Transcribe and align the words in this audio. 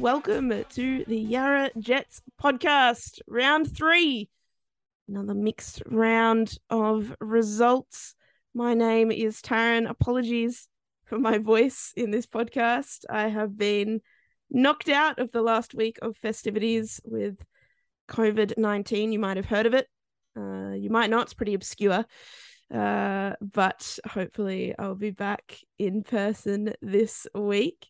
Welcome 0.00 0.64
to 0.70 1.04
the 1.08 1.18
Yarra 1.18 1.70
Jets 1.78 2.22
podcast, 2.42 3.20
round 3.28 3.76
three. 3.76 4.30
Another 5.06 5.34
mixed 5.34 5.82
round 5.84 6.56
of 6.70 7.14
results. 7.20 8.14
My 8.54 8.72
name 8.72 9.12
is 9.12 9.42
Taryn. 9.42 9.86
Apologies 9.88 10.68
for 11.04 11.18
my 11.18 11.36
voice 11.36 11.92
in 11.98 12.10
this 12.10 12.24
podcast. 12.24 13.04
I 13.10 13.28
have 13.28 13.58
been 13.58 14.00
knocked 14.50 14.88
out 14.88 15.18
of 15.18 15.32
the 15.32 15.42
last 15.42 15.74
week 15.74 15.98
of 16.00 16.16
festivities 16.16 16.98
with 17.04 17.36
COVID 18.08 18.56
19. 18.56 19.12
You 19.12 19.18
might 19.18 19.36
have 19.36 19.46
heard 19.46 19.66
of 19.66 19.74
it. 19.74 19.86
Uh, 20.34 20.72
you 20.72 20.88
might 20.88 21.10
not, 21.10 21.24
it's 21.24 21.34
pretty 21.34 21.52
obscure. 21.52 22.06
Uh, 22.72 23.32
but 23.42 23.98
hopefully, 24.08 24.74
I'll 24.78 24.94
be 24.94 25.10
back 25.10 25.58
in 25.78 26.04
person 26.04 26.72
this 26.80 27.26
week. 27.34 27.86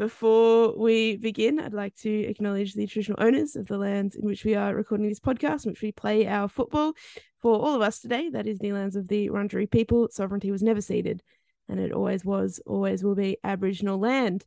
Before 0.00 0.74
we 0.78 1.18
begin, 1.18 1.60
I'd 1.60 1.74
like 1.74 1.94
to 1.96 2.10
acknowledge 2.10 2.72
the 2.72 2.86
traditional 2.86 3.22
owners 3.22 3.54
of 3.54 3.66
the 3.66 3.76
lands 3.76 4.16
in 4.16 4.24
which 4.24 4.46
we 4.46 4.54
are 4.54 4.74
recording 4.74 5.06
this 5.06 5.20
podcast, 5.20 5.66
in 5.66 5.72
which 5.72 5.82
we 5.82 5.92
play 5.92 6.26
our 6.26 6.48
football. 6.48 6.94
For 7.42 7.52
all 7.52 7.74
of 7.74 7.82
us 7.82 8.00
today, 8.00 8.30
that 8.30 8.46
is 8.46 8.58
the 8.58 8.72
lands 8.72 8.96
of 8.96 9.08
the 9.08 9.28
Wurundjeri 9.28 9.70
people. 9.70 10.08
Sovereignty 10.10 10.50
was 10.50 10.62
never 10.62 10.80
ceded, 10.80 11.22
and 11.68 11.78
it 11.78 11.92
always 11.92 12.24
was, 12.24 12.62
always 12.64 13.04
will 13.04 13.14
be 13.14 13.36
Aboriginal 13.44 13.98
land. 13.98 14.46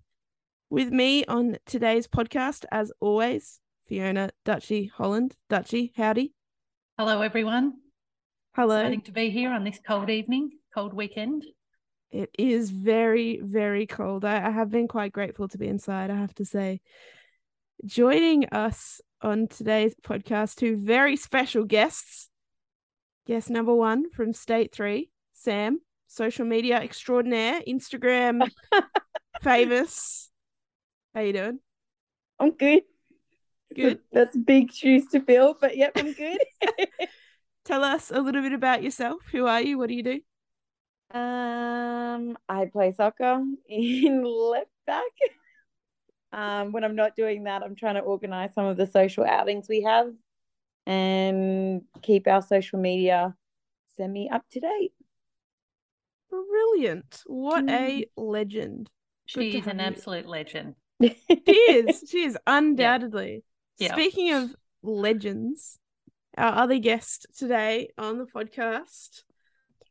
With 0.71 0.89
me 0.89 1.23
on 1.25 1.57
today's 1.67 2.07
podcast, 2.07 2.65
as 2.71 2.91
always, 2.99 3.59
Fiona 3.85 4.31
Dutchy 4.45 4.87
Holland. 4.87 5.35
Dutchy, 5.51 5.93
howdy. 5.95 6.33
Hello, 6.97 7.21
everyone. 7.21 7.73
Hello. 8.55 8.77
Exciting 8.77 9.01
to 9.01 9.11
be 9.11 9.29
here 9.29 9.51
on 9.51 9.63
this 9.63 9.79
cold 9.85 10.09
evening, 10.09 10.49
cold 10.73 10.95
weekend. 10.95 11.43
It 12.13 12.29
is 12.37 12.69
very, 12.69 13.39
very 13.41 13.87
cold. 13.87 14.23
I, 14.23 14.45
I 14.45 14.51
have 14.51 14.69
been 14.69 14.87
quite 14.87 15.11
grateful 15.11 15.47
to 15.47 15.57
be 15.57 15.67
inside, 15.67 16.11
I 16.11 16.15
have 16.15 16.35
to 16.35 16.45
say. 16.45 16.79
Joining 17.87 18.45
us 18.49 19.01
on 19.23 19.47
today's 19.47 19.95
podcast, 19.95 20.57
two 20.57 20.77
very 20.77 21.15
special 21.15 21.63
guests. 21.63 22.29
Guest 23.25 23.49
number 23.49 23.73
one 23.73 24.11
from 24.11 24.31
State 24.31 24.71
Three, 24.71 25.09
Sam, 25.33 25.79
social 26.05 26.45
media 26.45 26.79
extraordinaire, 26.79 27.61
Instagram 27.67 28.47
famous. 29.41 30.29
How 31.15 31.21
you 31.21 31.33
doing? 31.33 31.59
I'm 32.39 32.51
good. 32.51 32.83
Good. 33.75 34.01
That's 34.11 34.37
big 34.37 34.71
shoes 34.71 35.07
to 35.13 35.19
fill, 35.19 35.57
but 35.59 35.75
yep, 35.75 35.93
I'm 35.95 36.13
good. 36.13 36.37
Tell 37.65 37.83
us 37.83 38.11
a 38.11 38.21
little 38.21 38.43
bit 38.43 38.53
about 38.53 38.83
yourself. 38.83 39.21
Who 39.31 39.47
are 39.47 39.61
you? 39.61 39.79
What 39.79 39.87
do 39.87 39.95
you 39.95 40.03
do? 40.03 40.19
Um, 41.13 42.37
I 42.49 42.65
play 42.71 42.91
soccer 42.93 43.43
in 43.69 44.23
left 44.23 44.69
back. 44.85 45.03
Um, 46.31 46.71
when 46.71 46.83
I'm 46.83 46.95
not 46.95 47.15
doing 47.15 47.43
that, 47.43 47.61
I'm 47.61 47.75
trying 47.75 47.95
to 47.95 48.01
organize 48.01 48.53
some 48.53 48.65
of 48.65 48.77
the 48.77 48.87
social 48.87 49.23
outings 49.23 49.67
we 49.69 49.83
have 49.83 50.07
and 50.85 51.83
keep 52.01 52.27
our 52.27 52.41
social 52.41 52.79
media 52.79 53.35
semi 53.95 54.29
up 54.29 54.43
to 54.51 54.59
date. 54.59 54.93
Brilliant. 56.29 57.21
What 57.27 57.69
a 57.69 58.05
legend. 58.17 58.89
Good 59.33 59.51
She 59.51 59.57
is 59.59 59.67
an 59.67 59.79
you. 59.79 59.85
absolute 59.85 60.25
legend. 60.25 60.75
She 61.03 61.53
is. 61.53 62.03
She 62.09 62.23
is 62.23 62.37
undoubtedly. 62.47 63.43
Yeah. 63.77 63.93
Speaking 63.93 64.33
of 64.33 64.55
legends, 64.81 65.77
our 66.37 66.63
other 66.63 66.79
guest 66.79 67.27
today 67.37 67.89
on 67.97 68.17
the 68.17 68.25
podcast, 68.25 69.23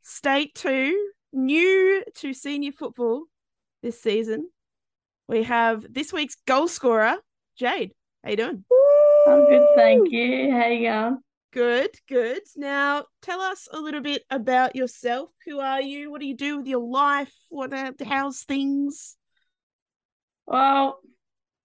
State 0.03 0.55
2, 0.57 1.11
new 1.33 2.03
to 2.17 2.35
senior 2.35 2.73
football 2.73 3.25
this 3.83 4.03
season. 4.03 4.49
We 5.29 5.45
have 5.45 5.87
this 5.89 6.13
week's 6.13 6.37
goal 6.45 6.67
scorer, 6.67 7.17
Jade. 7.57 7.93
How 8.25 8.31
you 8.31 8.37
doing? 8.37 8.65
I'm 9.29 9.47
good, 9.47 9.67
thank 9.77 10.11
you. 10.11 10.51
How 10.51 10.67
you 10.67 10.89
going? 10.89 11.19
Good, 11.53 11.91
good. 12.09 12.41
Now, 12.57 13.05
tell 13.21 13.41
us 13.41 13.69
a 13.73 13.79
little 13.79 14.01
bit 14.01 14.25
about 14.29 14.75
yourself. 14.75 15.31
Who 15.47 15.61
are 15.61 15.81
you? 15.81 16.11
What 16.11 16.21
do 16.21 16.27
you 16.27 16.37
do 16.37 16.57
with 16.57 16.67
your 16.67 16.81
life? 16.81 17.33
What? 17.49 17.73
Uh, 17.73 17.93
how's 18.05 18.43
things? 18.43 19.17
Well, 20.47 20.99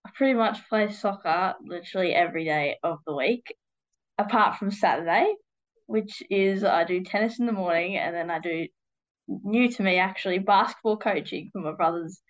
I 0.05 0.11
pretty 0.13 0.35
much 0.35 0.69
play 0.69 0.91
soccer 0.91 1.55
literally 1.65 2.13
every 2.13 2.45
day 2.45 2.77
of 2.83 2.99
the 3.07 3.15
week, 3.15 3.55
apart 4.19 4.57
from 4.57 4.69
Saturday, 4.69 5.33
which 5.87 6.21
is 6.29 6.63
I 6.63 6.83
do 6.83 7.03
tennis 7.03 7.39
in 7.39 7.45
the 7.47 7.51
morning 7.51 7.97
and 7.97 8.15
then 8.15 8.29
I 8.29 8.39
do 8.39 8.67
new 9.27 9.69
to 9.71 9.83
me 9.83 9.97
actually 9.97 10.39
basketball 10.39 10.97
coaching 10.97 11.49
for 11.51 11.59
my 11.61 11.71
brother's 11.73 12.21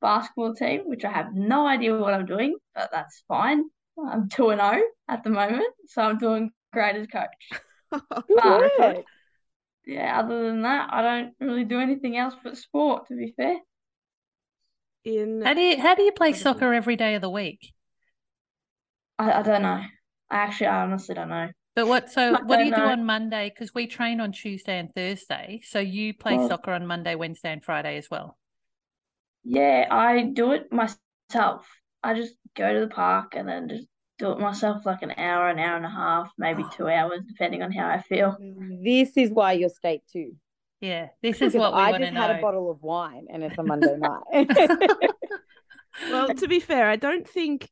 basketball 0.00 0.54
team, 0.54 0.82
which 0.84 1.04
I 1.04 1.10
have 1.12 1.34
no 1.34 1.66
idea 1.66 1.96
what 1.98 2.14
I'm 2.14 2.26
doing, 2.26 2.56
but 2.74 2.90
that's 2.92 3.22
fine. 3.28 3.64
I'm 3.98 4.28
2 4.28 4.50
and 4.50 4.60
0 4.60 4.82
at 5.08 5.24
the 5.24 5.30
moment, 5.30 5.66
so 5.88 6.02
I'm 6.02 6.18
doing 6.18 6.50
great 6.72 6.96
as 6.96 7.06
coach. 7.06 7.28
Good 7.90 8.02
But- 8.28 8.72
work. 8.78 9.04
Yeah, 9.86 10.18
other 10.18 10.42
than 10.48 10.62
that, 10.62 10.88
I 10.92 11.00
don't 11.00 11.34
really 11.40 11.64
do 11.64 11.78
anything 11.78 12.16
else 12.16 12.34
but 12.42 12.56
sport, 12.58 13.06
to 13.06 13.14
be 13.14 13.32
fair. 13.36 13.54
In 15.04 15.42
How 15.42 15.54
do 15.54 15.60
you 15.60 15.80
how 15.80 15.94
do 15.94 16.02
you 16.02 16.10
play 16.10 16.28
Incredible. 16.30 16.54
soccer 16.54 16.74
every 16.74 16.96
day 16.96 17.14
of 17.14 17.22
the 17.22 17.30
week? 17.30 17.72
I, 19.18 19.30
I 19.30 19.42
don't 19.42 19.62
know. 19.62 19.80
I 20.30 20.36
actually, 20.36 20.66
I 20.66 20.82
honestly 20.82 21.14
don't 21.14 21.28
know. 21.28 21.48
But 21.76 21.86
what 21.88 22.10
so 22.10 22.34
I 22.34 22.42
what 22.42 22.56
do 22.58 22.64
you 22.64 22.70
don't 22.70 22.80
do 22.80 22.86
on 22.86 23.04
Monday? 23.04 23.52
Because 23.54 23.74
we 23.74 23.86
train 23.86 24.18
on 24.18 24.32
Tuesday 24.32 24.78
and 24.78 24.92
Thursday. 24.94 25.60
So 25.62 25.78
you 25.78 26.14
play 26.14 26.38
Well- 26.38 26.48
soccer 26.48 26.72
on 26.72 26.86
Monday, 26.86 27.14
Wednesday, 27.14 27.52
and 27.52 27.62
Friday 27.62 27.98
as 27.98 28.10
well. 28.10 28.36
Yeah, 29.44 29.86
I 29.90 30.22
do 30.22 30.52
it 30.52 30.72
myself. 30.72 31.68
I 32.02 32.14
just 32.14 32.34
go 32.56 32.72
to 32.72 32.80
the 32.80 32.88
park 32.88 33.34
and 33.36 33.46
then 33.46 33.68
just 33.68 33.86
do 34.18 34.32
it 34.32 34.38
myself 34.38 34.86
like 34.86 35.02
an 35.02 35.12
hour, 35.18 35.48
an 35.50 35.58
hour 35.58 35.76
and 35.76 35.84
a 35.84 35.90
half, 35.90 36.32
maybe 36.38 36.62
Oh. 36.64 36.70
two 36.74 36.88
hours, 36.88 37.20
depending 37.28 37.62
on 37.62 37.70
how 37.70 37.86
I 37.86 38.00
feel. 38.00 38.36
This 38.82 39.16
is 39.18 39.30
why 39.30 39.52
you're 39.52 39.68
state 39.68 40.00
two. 40.10 40.34
Yeah, 40.80 41.08
this 41.22 41.36
is 41.36 41.52
Because 41.52 41.54
what 41.56 41.74
we 41.74 41.80
I 41.80 41.90
want 41.90 42.02
to 42.04 42.10
just 42.10 42.16
had 42.16 42.38
a 42.38 42.40
bottle 42.40 42.70
of 42.70 42.82
wine 42.82 43.26
and 43.30 43.44
it's 43.44 43.58
a 43.58 43.62
Monday 43.72 43.96
night. 43.98 44.48
well, 46.10 46.34
to 46.34 46.48
be 46.48 46.60
fair, 46.60 46.88
I 46.88 46.96
don't 46.96 47.28
think 47.28 47.68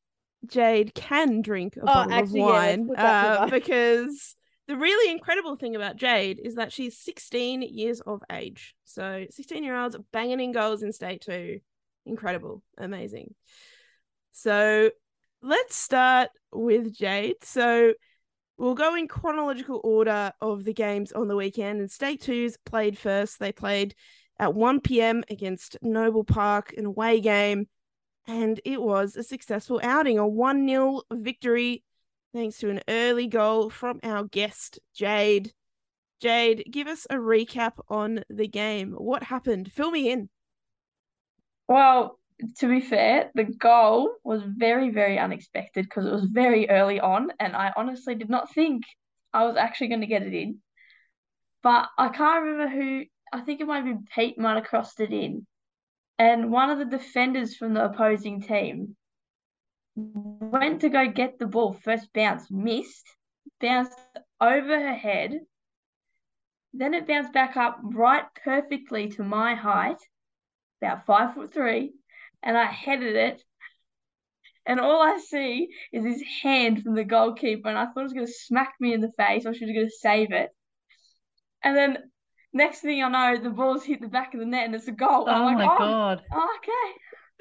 Jade 0.46 0.94
can 0.94 1.42
drink 1.42 1.76
a 1.76 1.80
Oh, 1.82 1.86
bottle 1.86 2.12
actually, 2.12 2.40
of 2.40 2.46
wine 2.46 2.88
to 2.88 3.00
uh, 3.00 3.46
because 3.50 4.36
the 4.66 4.76
really 4.76 5.10
incredible 5.10 5.56
thing 5.56 5.76
about 5.76 5.96
Jade 5.96 6.40
is 6.42 6.54
that 6.54 6.72
she's 6.72 6.96
16 6.98 7.62
years 7.62 8.00
of 8.00 8.22
age. 8.30 8.74
So 8.84 9.26
16 9.30 9.62
year 9.62 9.76
olds 9.76 9.96
banging 10.12 10.40
in 10.40 10.52
goals 10.52 10.82
in 10.82 10.92
state 10.92 11.20
two. 11.22 11.60
Incredible. 12.06 12.62
Amazing. 12.78 13.34
So 14.32 14.90
let's 15.42 15.76
start 15.76 16.30
with 16.52 16.94
Jade. 16.94 17.36
So 17.42 17.94
we'll 18.56 18.74
go 18.74 18.94
in 18.94 19.08
chronological 19.08 19.80
order 19.84 20.32
of 20.40 20.64
the 20.64 20.72
games 20.74 21.12
on 21.12 21.28
the 21.28 21.36
weekend. 21.36 21.80
And 21.80 21.90
State 21.90 22.22
Twos 22.22 22.56
played 22.64 22.96
first. 22.98 23.38
They 23.38 23.52
played 23.52 23.94
at 24.38 24.54
1 24.54 24.80
p.m. 24.80 25.22
against 25.30 25.76
Noble 25.82 26.24
Park, 26.24 26.74
an 26.76 26.86
away 26.86 27.20
game. 27.20 27.68
And 28.26 28.60
it 28.64 28.80
was 28.80 29.16
a 29.16 29.22
successful 29.22 29.80
outing, 29.82 30.18
a 30.18 30.26
1 30.26 30.66
0 30.66 31.02
victory, 31.12 31.84
thanks 32.32 32.58
to 32.58 32.70
an 32.70 32.80
early 32.88 33.26
goal 33.26 33.70
from 33.70 34.00
our 34.02 34.24
guest, 34.24 34.78
Jade. 34.94 35.52
Jade, 36.20 36.64
give 36.70 36.86
us 36.86 37.06
a 37.10 37.16
recap 37.16 37.72
on 37.88 38.24
the 38.30 38.48
game. 38.48 38.92
What 38.92 39.22
happened? 39.22 39.70
Fill 39.70 39.90
me 39.90 40.10
in. 40.10 40.30
Well, 41.68 42.18
to 42.58 42.68
be 42.68 42.80
fair, 42.80 43.30
the 43.34 43.44
goal 43.44 44.10
was 44.24 44.42
very, 44.42 44.90
very 44.90 45.18
unexpected 45.18 45.84
because 45.84 46.06
it 46.06 46.12
was 46.12 46.24
very 46.24 46.68
early 46.68 47.00
on, 47.00 47.30
and 47.38 47.54
I 47.54 47.72
honestly 47.76 48.14
did 48.14 48.30
not 48.30 48.52
think 48.52 48.84
I 49.32 49.44
was 49.44 49.56
actually 49.56 49.88
going 49.88 50.00
to 50.00 50.06
get 50.06 50.22
it 50.22 50.34
in. 50.34 50.60
But 51.62 51.88
I 51.96 52.08
can't 52.08 52.44
remember 52.44 52.74
who, 52.74 53.04
I 53.32 53.40
think 53.40 53.60
it 53.60 53.66
might 53.66 53.84
be 53.84 53.94
Pete 54.14 54.38
might 54.38 54.56
have 54.56 54.64
crossed 54.64 55.00
it 55.00 55.12
in. 55.12 55.46
And 56.18 56.50
one 56.50 56.70
of 56.70 56.78
the 56.78 56.84
defenders 56.84 57.56
from 57.56 57.74
the 57.74 57.84
opposing 57.84 58.40
team 58.42 58.96
went 59.96 60.80
to 60.80 60.88
go 60.88 61.08
get 61.08 61.38
the 61.38 61.46
ball, 61.46 61.72
first 61.72 62.12
bounce, 62.12 62.50
missed, 62.50 63.06
bounced 63.60 63.98
over 64.40 64.80
her 64.80 64.94
head. 64.94 65.40
Then 66.74 66.94
it 66.94 67.06
bounced 67.06 67.32
back 67.32 67.56
up 67.56 67.80
right 67.82 68.26
perfectly 68.44 69.08
to 69.10 69.22
my 69.22 69.54
height, 69.54 69.98
about 70.82 71.06
five 71.06 71.34
foot 71.34 71.52
three, 71.54 71.94
and 72.42 72.56
I 72.58 72.66
headed 72.66 73.16
it 73.16 73.42
And 74.66 74.80
all 74.80 75.02
I 75.02 75.18
see 75.18 75.68
is 75.92 76.04
his 76.04 76.22
hand 76.42 76.82
from 76.82 76.94
the 76.94 77.04
goalkeeper, 77.04 77.68
and 77.68 77.78
I 77.78 77.86
thought 77.86 78.00
it 78.00 78.04
was 78.04 78.12
going 78.12 78.26
to 78.26 78.32
smack 78.32 78.74
me 78.80 78.92
in 78.94 79.00
the 79.00 79.12
face, 79.12 79.46
or 79.46 79.54
she 79.54 79.64
was 79.64 79.74
going 79.74 79.86
to 79.86 79.90
save 79.90 80.32
it. 80.32 80.50
And 81.62 81.76
then 81.76 81.98
next 82.54 82.80
thing 82.80 83.02
I 83.02 83.08
know, 83.08 83.42
the 83.42 83.50
ball's 83.50 83.84
hit 83.84 84.00
the 84.00 84.08
back 84.08 84.32
of 84.32 84.40
the 84.40 84.46
net, 84.46 84.66
and 84.66 84.74
it's 84.74 84.88
a 84.88 84.92
goal. 84.92 85.26
Oh 85.28 85.32
I'm 85.32 85.44
like, 85.44 85.66
my 85.66 85.74
oh, 85.74 85.78
god. 85.78 86.22
oh, 86.32 86.56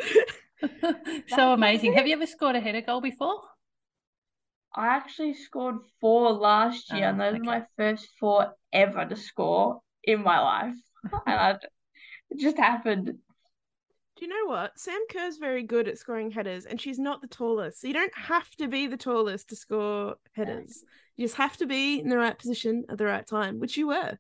okay. 0.02 1.24
so 1.30 1.54
amazing. 1.54 1.94
Have 1.94 2.08
you 2.08 2.14
ever 2.14 2.26
scored 2.26 2.56
a 2.56 2.60
header 2.60 2.82
goal 2.82 3.00
before? 3.00 3.40
I 4.76 4.88
actually 4.88 5.36
scored 5.36 5.76
four 6.02 6.32
last 6.32 6.92
year, 6.92 7.06
Oh, 7.06 7.10
and 7.10 7.22
those 7.22 7.36
okay. 7.36 7.40
are 7.42 7.44
my 7.60 7.64
first 7.78 8.10
four 8.20 8.54
ever 8.74 9.06
to 9.06 9.16
score 9.16 9.82
in 10.04 10.24
my 10.24 10.40
life. 10.40 10.76
and 11.28 11.40
I, 11.40 11.52
it 12.32 12.40
just 12.40 12.58
happened. 12.58 13.06
Do 14.16 14.26
you 14.26 14.28
know 14.28 14.52
what? 14.52 14.80
Sam 14.80 15.00
Kerr's 15.12 15.38
very 15.38 15.64
good 15.64 15.88
at 15.88 15.98
scoring 15.98 16.32
headers, 16.32 16.66
and 16.66 16.82
she's 16.82 17.00
not 17.00 17.22
the 17.22 17.28
tallest. 17.28 17.82
So 17.82 17.88
you 17.88 17.94
don't 17.94 18.16
have 18.16 18.50
to 18.58 18.68
be 18.68 18.88
the 18.88 18.98
tallest 18.98 19.50
to 19.50 19.56
score 19.56 20.16
headers. 20.34 20.84
You 21.18 21.26
just 21.26 21.38
have 21.38 21.58
to 21.58 21.68
be 21.68 22.00
in 22.00 22.10
the 22.10 22.18
right 22.18 22.38
position 22.38 22.86
at 22.90 22.98
the 22.98 23.06
right 23.06 23.26
time, 23.26 23.60
which 23.60 23.78
you 23.78 23.88
were. 23.88 24.18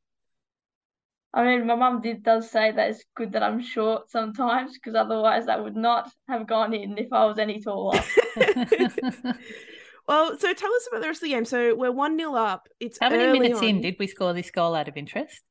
I 1.33 1.43
mean, 1.43 1.65
my 1.65 1.75
mum 1.75 2.01
did 2.01 2.21
does 2.23 2.51
say 2.51 2.71
that 2.71 2.91
it's 2.91 3.03
good 3.15 3.31
that 3.33 3.41
I'm 3.41 3.61
short 3.61 4.11
sometimes, 4.11 4.73
because 4.73 4.95
otherwise 4.95 5.47
that 5.47 5.63
would 5.63 5.75
not 5.75 6.11
have 6.29 6.47
gone 6.47 6.73
in 6.73 6.97
if 6.97 7.11
I 7.11 7.25
was 7.25 7.39
any 7.39 7.59
taller. 7.59 7.99
well, 10.07 10.37
so 10.37 10.53
tell 10.53 10.73
us 10.73 10.87
about 10.91 11.01
the 11.01 11.07
rest 11.07 11.23
of 11.23 11.27
the 11.27 11.29
game. 11.29 11.45
So 11.45 11.73
we're 11.75 11.91
1 11.91 12.17
0 12.17 12.35
up. 12.35 12.67
It's 12.79 12.99
How 12.99 13.09
many 13.09 13.23
early 13.23 13.39
minutes 13.39 13.61
in 13.63 13.81
did 13.81 13.95
we 13.99 14.05
score 14.05 14.33
this 14.33 14.51
goal 14.51 14.75
out 14.75 14.87
of 14.87 14.95
interest? 14.95 15.41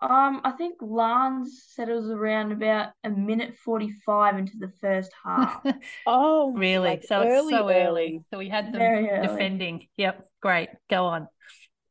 Um, 0.00 0.42
I 0.44 0.52
think 0.52 0.76
Lance 0.80 1.64
said 1.74 1.88
it 1.88 1.94
was 1.94 2.08
around 2.08 2.52
about 2.52 2.90
a 3.02 3.10
minute 3.10 3.56
45 3.64 4.38
into 4.38 4.52
the 4.56 4.70
first 4.80 5.10
half. 5.24 5.60
Oh, 6.06 6.52
really? 6.52 6.88
like 6.88 7.04
so 7.04 7.20
it's 7.22 7.30
early, 7.30 7.52
so 7.52 7.68
early. 7.68 7.74
early. 7.74 8.20
So 8.30 8.38
we 8.38 8.48
had 8.48 8.66
them 8.66 8.78
Very 8.78 9.10
early. 9.10 9.26
defending. 9.26 9.88
Yep, 9.96 10.24
great. 10.40 10.68
Go 10.88 11.06
on. 11.06 11.28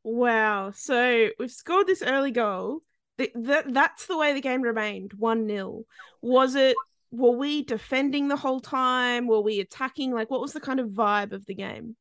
Wow. 0.04 0.72
So 0.74 1.28
we've 1.38 1.50
scored 1.50 1.86
this 1.86 2.02
early 2.02 2.30
goal. 2.30 2.80
Th- 3.18 3.32
th- 3.32 3.64
that's 3.68 4.06
the 4.06 4.16
way 4.16 4.32
the 4.32 4.40
game 4.40 4.62
remained 4.62 5.12
1 5.14 5.48
0. 5.48 5.82
Was 6.22 6.54
it, 6.54 6.76
were 7.10 7.36
we 7.36 7.64
defending 7.64 8.28
the 8.28 8.36
whole 8.36 8.60
time? 8.60 9.26
Were 9.26 9.40
we 9.40 9.60
attacking? 9.60 10.12
Like, 10.12 10.30
what 10.30 10.40
was 10.40 10.52
the 10.52 10.60
kind 10.60 10.80
of 10.80 10.90
vibe 10.90 11.32
of 11.32 11.44
the 11.46 11.54
game? 11.54 11.96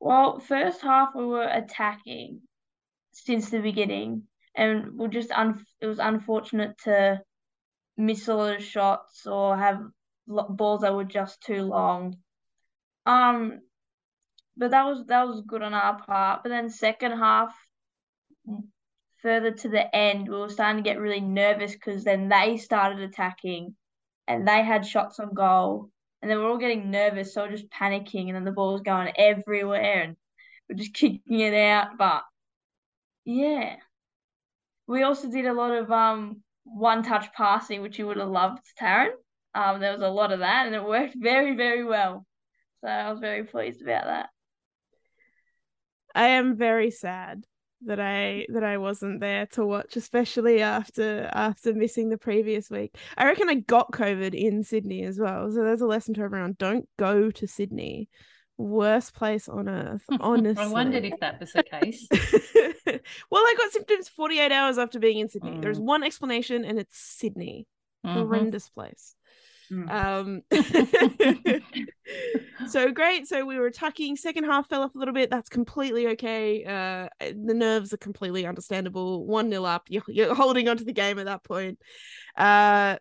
Well, 0.00 0.40
first 0.40 0.82
half 0.82 1.14
we 1.14 1.24
were 1.24 1.46
attacking 1.46 2.40
since 3.12 3.50
the 3.50 3.60
beginning, 3.60 4.24
and 4.54 4.98
we're 4.98 5.08
just 5.08 5.30
un 5.30 5.64
it 5.80 5.86
was 5.86 6.00
unfortunate 6.00 6.76
to 6.84 7.20
miss 7.96 8.26
a 8.26 8.34
lot 8.34 8.56
of 8.56 8.64
shots 8.64 9.26
or 9.26 9.56
have 9.56 9.80
balls 10.26 10.80
that 10.80 10.94
were 10.94 11.04
just 11.04 11.40
too 11.42 11.62
long. 11.62 12.16
Um, 13.06 13.60
but 14.56 14.72
that 14.72 14.84
was 14.84 15.06
that 15.06 15.26
was 15.26 15.42
good 15.46 15.62
on 15.62 15.74
our 15.74 16.02
part. 16.02 16.42
But 16.42 16.48
then 16.48 16.68
second 16.68 17.12
half, 17.12 17.54
further 19.22 19.52
to 19.52 19.68
the 19.68 19.94
end, 19.94 20.28
we 20.28 20.36
were 20.36 20.48
starting 20.48 20.82
to 20.82 20.88
get 20.88 20.98
really 20.98 21.20
nervous 21.20 21.72
because 21.72 22.04
then 22.04 22.28
they 22.28 22.56
started 22.56 23.00
attacking, 23.00 23.74
and 24.26 24.46
they 24.46 24.62
had 24.62 24.86
shots 24.86 25.20
on 25.20 25.34
goal, 25.34 25.90
and 26.20 26.30
then 26.30 26.38
we're 26.38 26.50
all 26.50 26.58
getting 26.58 26.90
nervous, 26.90 27.32
so 27.34 27.48
just 27.48 27.70
panicking, 27.70 28.26
and 28.26 28.36
then 28.36 28.44
the 28.44 28.52
ball 28.52 28.72
was 28.72 28.82
going 28.82 29.12
everywhere, 29.16 30.02
and 30.02 30.16
we're 30.68 30.76
just 30.76 30.94
kicking 30.94 31.40
it 31.40 31.54
out. 31.54 31.96
But 31.96 32.22
yeah, 33.24 33.76
we 34.86 35.02
also 35.02 35.30
did 35.30 35.46
a 35.46 35.54
lot 35.54 35.70
of 35.72 35.90
um 35.90 36.42
one 36.64 37.02
touch 37.02 37.32
passing, 37.32 37.82
which 37.82 37.98
you 37.98 38.06
would 38.06 38.18
have 38.18 38.28
loved, 38.28 38.62
Taryn. 38.80 39.10
Um, 39.54 39.80
there 39.80 39.92
was 39.92 40.02
a 40.02 40.08
lot 40.08 40.32
of 40.32 40.40
that, 40.40 40.66
and 40.66 40.74
it 40.74 40.84
worked 40.84 41.14
very, 41.20 41.56
very 41.56 41.84
well. 41.84 42.26
So 42.82 42.88
I 42.88 43.10
was 43.10 43.20
very 43.20 43.44
pleased 43.44 43.82
about 43.82 44.04
that. 44.04 44.28
I 46.14 46.28
am 46.28 46.56
very 46.56 46.90
sad 46.90 47.44
that 47.86 48.00
I 48.00 48.46
that 48.50 48.64
I 48.64 48.78
wasn't 48.78 49.20
there 49.20 49.46
to 49.52 49.64
watch, 49.66 49.96
especially 49.96 50.62
after 50.62 51.28
after 51.32 51.74
missing 51.74 52.08
the 52.08 52.18
previous 52.18 52.70
week. 52.70 52.96
I 53.16 53.24
reckon 53.26 53.48
I 53.48 53.54
got 53.56 53.92
COVID 53.92 54.34
in 54.34 54.62
Sydney 54.64 55.02
as 55.04 55.18
well. 55.18 55.50
So 55.50 55.62
there's 55.64 55.80
a 55.80 55.86
lesson 55.86 56.14
to 56.14 56.22
everyone: 56.22 56.56
don't 56.58 56.88
go 56.98 57.30
to 57.30 57.46
Sydney. 57.46 58.08
Worst 58.58 59.14
place 59.14 59.48
on 59.48 59.68
earth, 59.68 60.04
honestly. 60.20 60.62
I 60.62 60.68
wondered 60.68 61.04
if 61.04 61.18
that 61.20 61.40
was 61.40 61.52
the 61.52 61.62
case. 61.64 62.06
well, 63.30 63.42
I 63.42 63.54
got 63.58 63.72
symptoms 63.72 64.08
48 64.08 64.52
hours 64.52 64.78
after 64.78 64.98
being 64.98 65.18
in 65.18 65.28
Sydney. 65.28 65.58
There's 65.60 65.78
Mm. 65.80 65.84
one 65.84 66.02
explanation, 66.04 66.64
and 66.64 66.78
it's 66.78 66.96
Sydney. 66.98 67.66
Mhm. 68.06 68.12
Horrendous 68.14 68.68
place. 68.68 69.14
Mm. 69.70 69.90
Um, 69.90 70.42
so 72.68 72.90
great. 72.90 73.26
So 73.26 73.44
we 73.44 73.58
were 73.58 73.66
attacking. 73.66 74.16
Second 74.16 74.44
half 74.44 74.68
fell 74.68 74.82
off 74.82 74.94
a 74.94 74.98
little 74.98 75.14
bit. 75.14 75.30
That's 75.30 75.48
completely 75.48 76.08
okay. 76.08 76.64
Uh, 76.64 77.08
the 77.20 77.54
nerves 77.54 77.92
are 77.92 77.98
completely 77.98 78.46
understandable. 78.46 79.26
One 79.26 79.48
nil 79.48 79.66
up. 79.66 79.84
You're, 79.88 80.02
you're 80.08 80.34
holding 80.34 80.68
on 80.68 80.76
to 80.78 80.84
the 80.84 80.92
game 80.92 81.18
at 81.18 81.26
that 81.26 81.44
point. 81.44 81.78
Uh, 82.36 82.96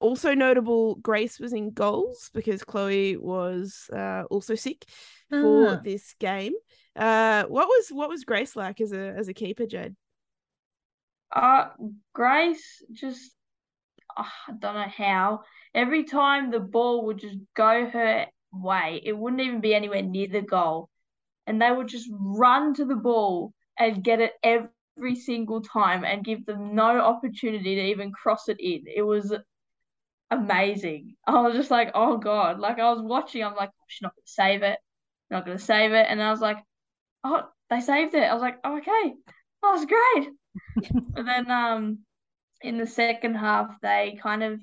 also 0.00 0.34
notable, 0.34 0.94
Grace 0.96 1.40
was 1.40 1.52
in 1.52 1.72
goals 1.72 2.30
because 2.32 2.62
Chloe 2.62 3.16
was 3.16 3.90
uh, 3.92 4.22
also 4.30 4.54
sick 4.54 4.84
for 5.28 5.70
Ah. 5.70 5.80
this 5.82 6.14
game. 6.20 6.52
Uh, 6.94 7.44
what 7.44 7.68
was 7.68 7.88
what 7.90 8.08
was 8.08 8.24
Grace 8.24 8.56
like 8.56 8.80
as 8.80 8.92
a 8.92 9.14
as 9.16 9.28
a 9.28 9.34
keeper, 9.34 9.66
Jade? 9.66 9.94
Uh, 11.34 11.68
Grace 12.12 12.82
just, 12.92 13.32
I 14.18 14.52
don't 14.58 14.74
know 14.74 14.86
how. 14.96 15.44
Every 15.74 16.04
time 16.04 16.50
the 16.50 16.60
ball 16.60 17.06
would 17.06 17.18
just 17.18 17.38
go 17.54 17.88
her 17.88 18.26
way, 18.52 19.00
it 19.04 19.16
wouldn't 19.16 19.42
even 19.42 19.60
be 19.60 19.74
anywhere 19.74 20.02
near 20.02 20.28
the 20.28 20.42
goal. 20.42 20.90
And 21.46 21.62
they 21.62 21.70
would 21.70 21.88
just 21.88 22.08
run 22.12 22.74
to 22.74 22.84
the 22.84 22.96
ball 22.96 23.52
and 23.78 24.02
get 24.02 24.20
it 24.20 24.32
every 24.42 25.14
single 25.14 25.62
time 25.62 26.04
and 26.04 26.24
give 26.24 26.44
them 26.44 26.74
no 26.74 27.00
opportunity 27.00 27.76
to 27.76 27.82
even 27.86 28.12
cross 28.12 28.48
it 28.48 28.60
in. 28.60 28.84
It 28.86 29.02
was 29.02 29.32
amazing. 30.30 31.14
I 31.26 31.40
was 31.40 31.54
just 31.54 31.70
like, 31.70 31.92
oh 31.94 32.18
God. 32.18 32.58
Like 32.58 32.78
I 32.78 32.90
was 32.92 33.00
watching, 33.00 33.44
I'm 33.44 33.54
like, 33.54 33.70
she's 33.86 34.02
not 34.02 34.14
going 34.14 34.24
to 34.26 34.32
save 34.32 34.62
it. 34.62 34.78
Not 35.30 35.46
going 35.46 35.56
to 35.58 35.64
save 35.64 35.92
it. 35.92 36.06
And 36.08 36.22
I 36.22 36.30
was 36.30 36.40
like, 36.40 36.58
oh, 37.24 37.44
they 37.70 37.80
saved 37.80 38.14
it. 38.14 38.24
I 38.24 38.34
was 38.34 38.42
like, 38.42 38.58
oh, 38.64 38.78
okay. 38.78 39.14
That 39.62 39.70
was 39.70 39.86
great. 39.86 40.28
But 41.14 41.24
then 41.24 41.50
um 41.50 41.98
in 42.62 42.78
the 42.78 42.86
second 42.86 43.34
half 43.34 43.68
they 43.82 44.18
kind 44.20 44.42
of 44.42 44.60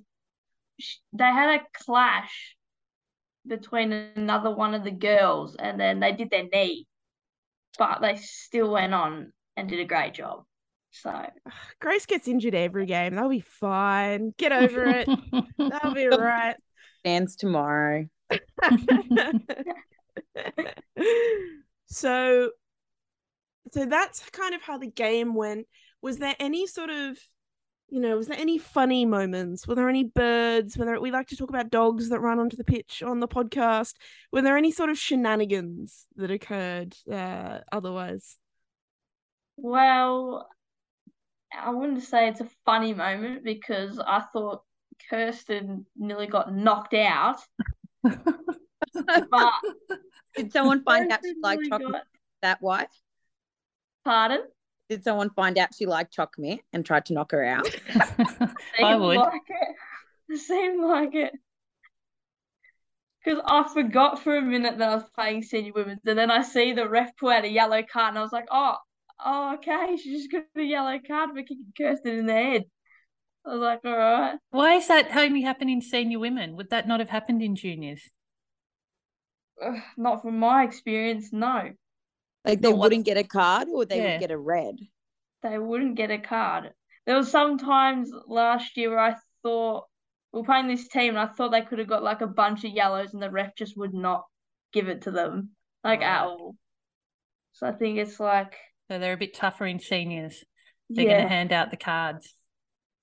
they 1.14 1.24
had 1.24 1.60
a 1.60 1.84
clash 1.86 2.56
between 3.48 3.92
another 3.92 4.54
one 4.54 4.74
of 4.74 4.84
the 4.84 4.92
girls 4.92 5.56
and 5.56 5.80
then 5.80 6.00
they 6.00 6.12
did 6.12 6.30
their 6.30 6.48
knee 6.52 6.86
but 7.78 8.02
they 8.02 8.16
still 8.16 8.72
went 8.72 8.94
on 8.94 9.32
and 9.56 9.70
did 9.70 9.80
a 9.80 9.86
great 9.86 10.14
job 10.14 10.44
so 10.96 11.26
Grace 11.80 12.06
gets 12.06 12.28
injured 12.28 12.56
every 12.56 12.86
game. 12.86 13.16
They'll 13.16 13.30
be 13.30 13.40
fine. 13.42 14.34
Get 14.38 14.52
over 14.52 14.86
it. 14.86 15.08
That'll 15.58 15.94
be 15.94 16.08
right. 16.18 16.56
Stands 17.00 17.36
tomorrow. 17.36 18.06
so 21.86 22.52
so 23.72 23.86
that's 23.86 24.30
kind 24.32 24.56
of 24.56 24.62
how 24.62 24.78
the 24.80 24.88
game 24.88 25.36
went 25.36 25.68
was 26.02 26.18
there 26.18 26.36
any 26.40 26.66
sort 26.66 26.90
of 26.90 27.20
you 27.90 28.00
know 28.00 28.18
was 28.18 28.28
there 28.28 28.40
any 28.40 28.58
funny 28.58 29.06
moments? 29.06 29.68
Were 29.68 29.76
there 29.76 29.90
any 29.90 30.04
birds? 30.04 30.78
Were 30.78 30.86
there 30.86 31.00
we 31.00 31.12
like 31.12 31.28
to 31.28 31.36
talk 31.38 31.50
about 31.50 31.70
dogs 31.70 32.10
that 32.10 32.20
run 32.20 32.40
onto 32.40 32.58
the 32.58 32.64
pitch 32.64 33.04
on 33.04 33.20
the 33.20 33.28
podcast. 33.28 33.94
Were 34.32 34.42
there 34.42 34.58
any 34.58 34.72
sort 34.72 34.90
of 34.90 34.98
shenanigans 34.98 36.06
that 36.16 36.32
occurred 36.32 36.96
uh 37.12 37.60
otherwise? 37.72 38.38
Well 39.58 40.50
I 41.58 41.70
wouldn't 41.72 42.04
say 42.04 42.28
it's 42.28 42.42
a 42.42 42.50
funny 42.66 42.94
moment 42.94 43.44
because 43.44 43.98
I 44.00 44.22
thought 44.34 44.64
Kirsten 45.10 45.86
nearly 45.96 46.28
got 46.28 46.54
knocked 46.54 46.94
out. 46.94 47.40
But 48.94 49.52
Did 50.36 50.52
someone 50.54 50.84
find 50.84 51.12
out 51.12 51.20
she 51.24 51.34
liked 51.42 51.64
chocolate 51.70 51.92
got- 51.92 52.04
that 52.42 52.62
white? 52.62 52.88
pardon 54.06 54.42
Did 54.90 55.04
someone 55.04 55.32
find 55.32 55.58
out 55.58 55.74
she 55.76 55.86
liked 55.86 56.14
chocolate 56.14 56.62
and 56.72 56.86
tried 56.86 57.06
to 57.08 57.14
knock 57.14 57.32
her 57.32 57.44
out? 57.44 57.68
I 57.96 58.48
Seemed 58.78 59.02
would. 59.02 59.18
like 59.18 59.42
it. 59.50 59.76
It 60.30 60.38
seemed 60.40 60.84
like 60.84 61.16
it. 61.16 61.34
Because 63.24 63.42
I 63.46 63.68
forgot 63.74 64.22
for 64.22 64.38
a 64.38 64.42
minute 64.42 64.78
that 64.78 64.90
I 64.90 64.96
was 64.96 65.10
playing 65.16 65.42
senior 65.42 65.74
women's, 65.74 66.02
and 66.06 66.18
then 66.18 66.30
I 66.30 66.44
see 66.44 66.74
the 66.74 66.88
ref 66.88 67.18
pull 67.18 67.30
out 67.30 67.44
a 67.44 67.50
yellow 67.50 67.82
card, 67.82 68.10
and 68.10 68.20
I 68.20 68.22
was 68.22 68.32
like, 68.32 68.48
oh, 68.52 68.76
oh, 69.24 69.56
okay, 69.56 69.98
she 69.98 70.16
just 70.16 70.32
got 70.32 70.44
a 70.56 70.62
yellow 70.62 71.00
card 71.06 71.32
for 71.32 71.42
kicking 71.42 71.74
Kirsten 71.76 72.20
in 72.20 72.26
the 72.28 72.34
head. 72.34 72.66
I 73.44 73.50
was 73.54 73.62
like, 73.62 73.80
all 73.84 73.98
right. 73.98 74.36
Why 74.52 74.74
is 74.76 74.88
that 74.88 75.16
only 75.16 75.42
happening 75.42 75.78
in 75.78 75.82
senior 75.82 76.20
women? 76.20 76.56
Would 76.56 76.70
that 76.70 76.88
not 76.88 77.00
have 77.00 77.10
happened 77.10 77.42
in 77.42 77.56
juniors? 77.56 78.02
Ugh, 79.64 79.82
not 79.98 80.22
from 80.22 80.40
my 80.40 80.64
experience, 80.64 81.30
no. 81.32 81.72
Like 82.46 82.62
they 82.62 82.72
But 82.72 82.78
wouldn't 82.78 83.06
get 83.06 83.18
a 83.18 83.24
card 83.24 83.68
or 83.74 83.86
they 83.86 83.98
Yeah. 83.98 84.12
would 84.14 84.20
get 84.20 84.32
a 84.32 84.38
red. 84.38 84.78
They 85.42 85.58
wouldn't 85.60 85.96
get 85.96 86.12
a 86.12 86.18
card. 86.20 86.74
There 87.06 87.16
was 87.16 87.30
some 87.30 87.58
times 87.58 88.12
last 88.28 88.78
year 88.78 88.90
where 88.90 89.00
I 89.00 89.16
thought 89.44 89.86
we're 90.32 90.44
playing 90.44 90.68
this 90.68 90.88
team, 90.88 91.10
and 91.16 91.20
I 91.20 91.28
thought 91.28 91.52
they 91.52 91.62
could 91.62 91.80
have 91.80 91.88
got 91.88 92.04
like 92.04 92.22
a 92.22 92.28
bunch 92.28 92.64
of 92.66 92.72
yellows, 92.72 93.14
and 93.14 93.22
the 93.22 93.32
ref 93.32 93.56
just 93.56 93.78
would 93.78 93.94
not 93.94 94.26
give 94.74 94.90
it 94.90 95.04
to 95.04 95.12
them, 95.12 95.52
like 95.84 96.02
at 96.02 96.24
all. 96.26 96.56
So 97.54 97.68
I 97.68 97.72
think 97.72 98.00
it's 98.00 98.20
like, 98.20 98.56
So 98.90 99.00
they're 99.00 99.14
a 99.14 99.18
bit 99.18 99.34
tougher 99.34 99.66
in 99.66 99.80
seniors. 99.80 100.44
They're 100.90 101.06
gonna 101.06 101.30
hand 101.30 101.54
out 101.54 101.72
the 101.72 101.78
cards. 101.78 102.36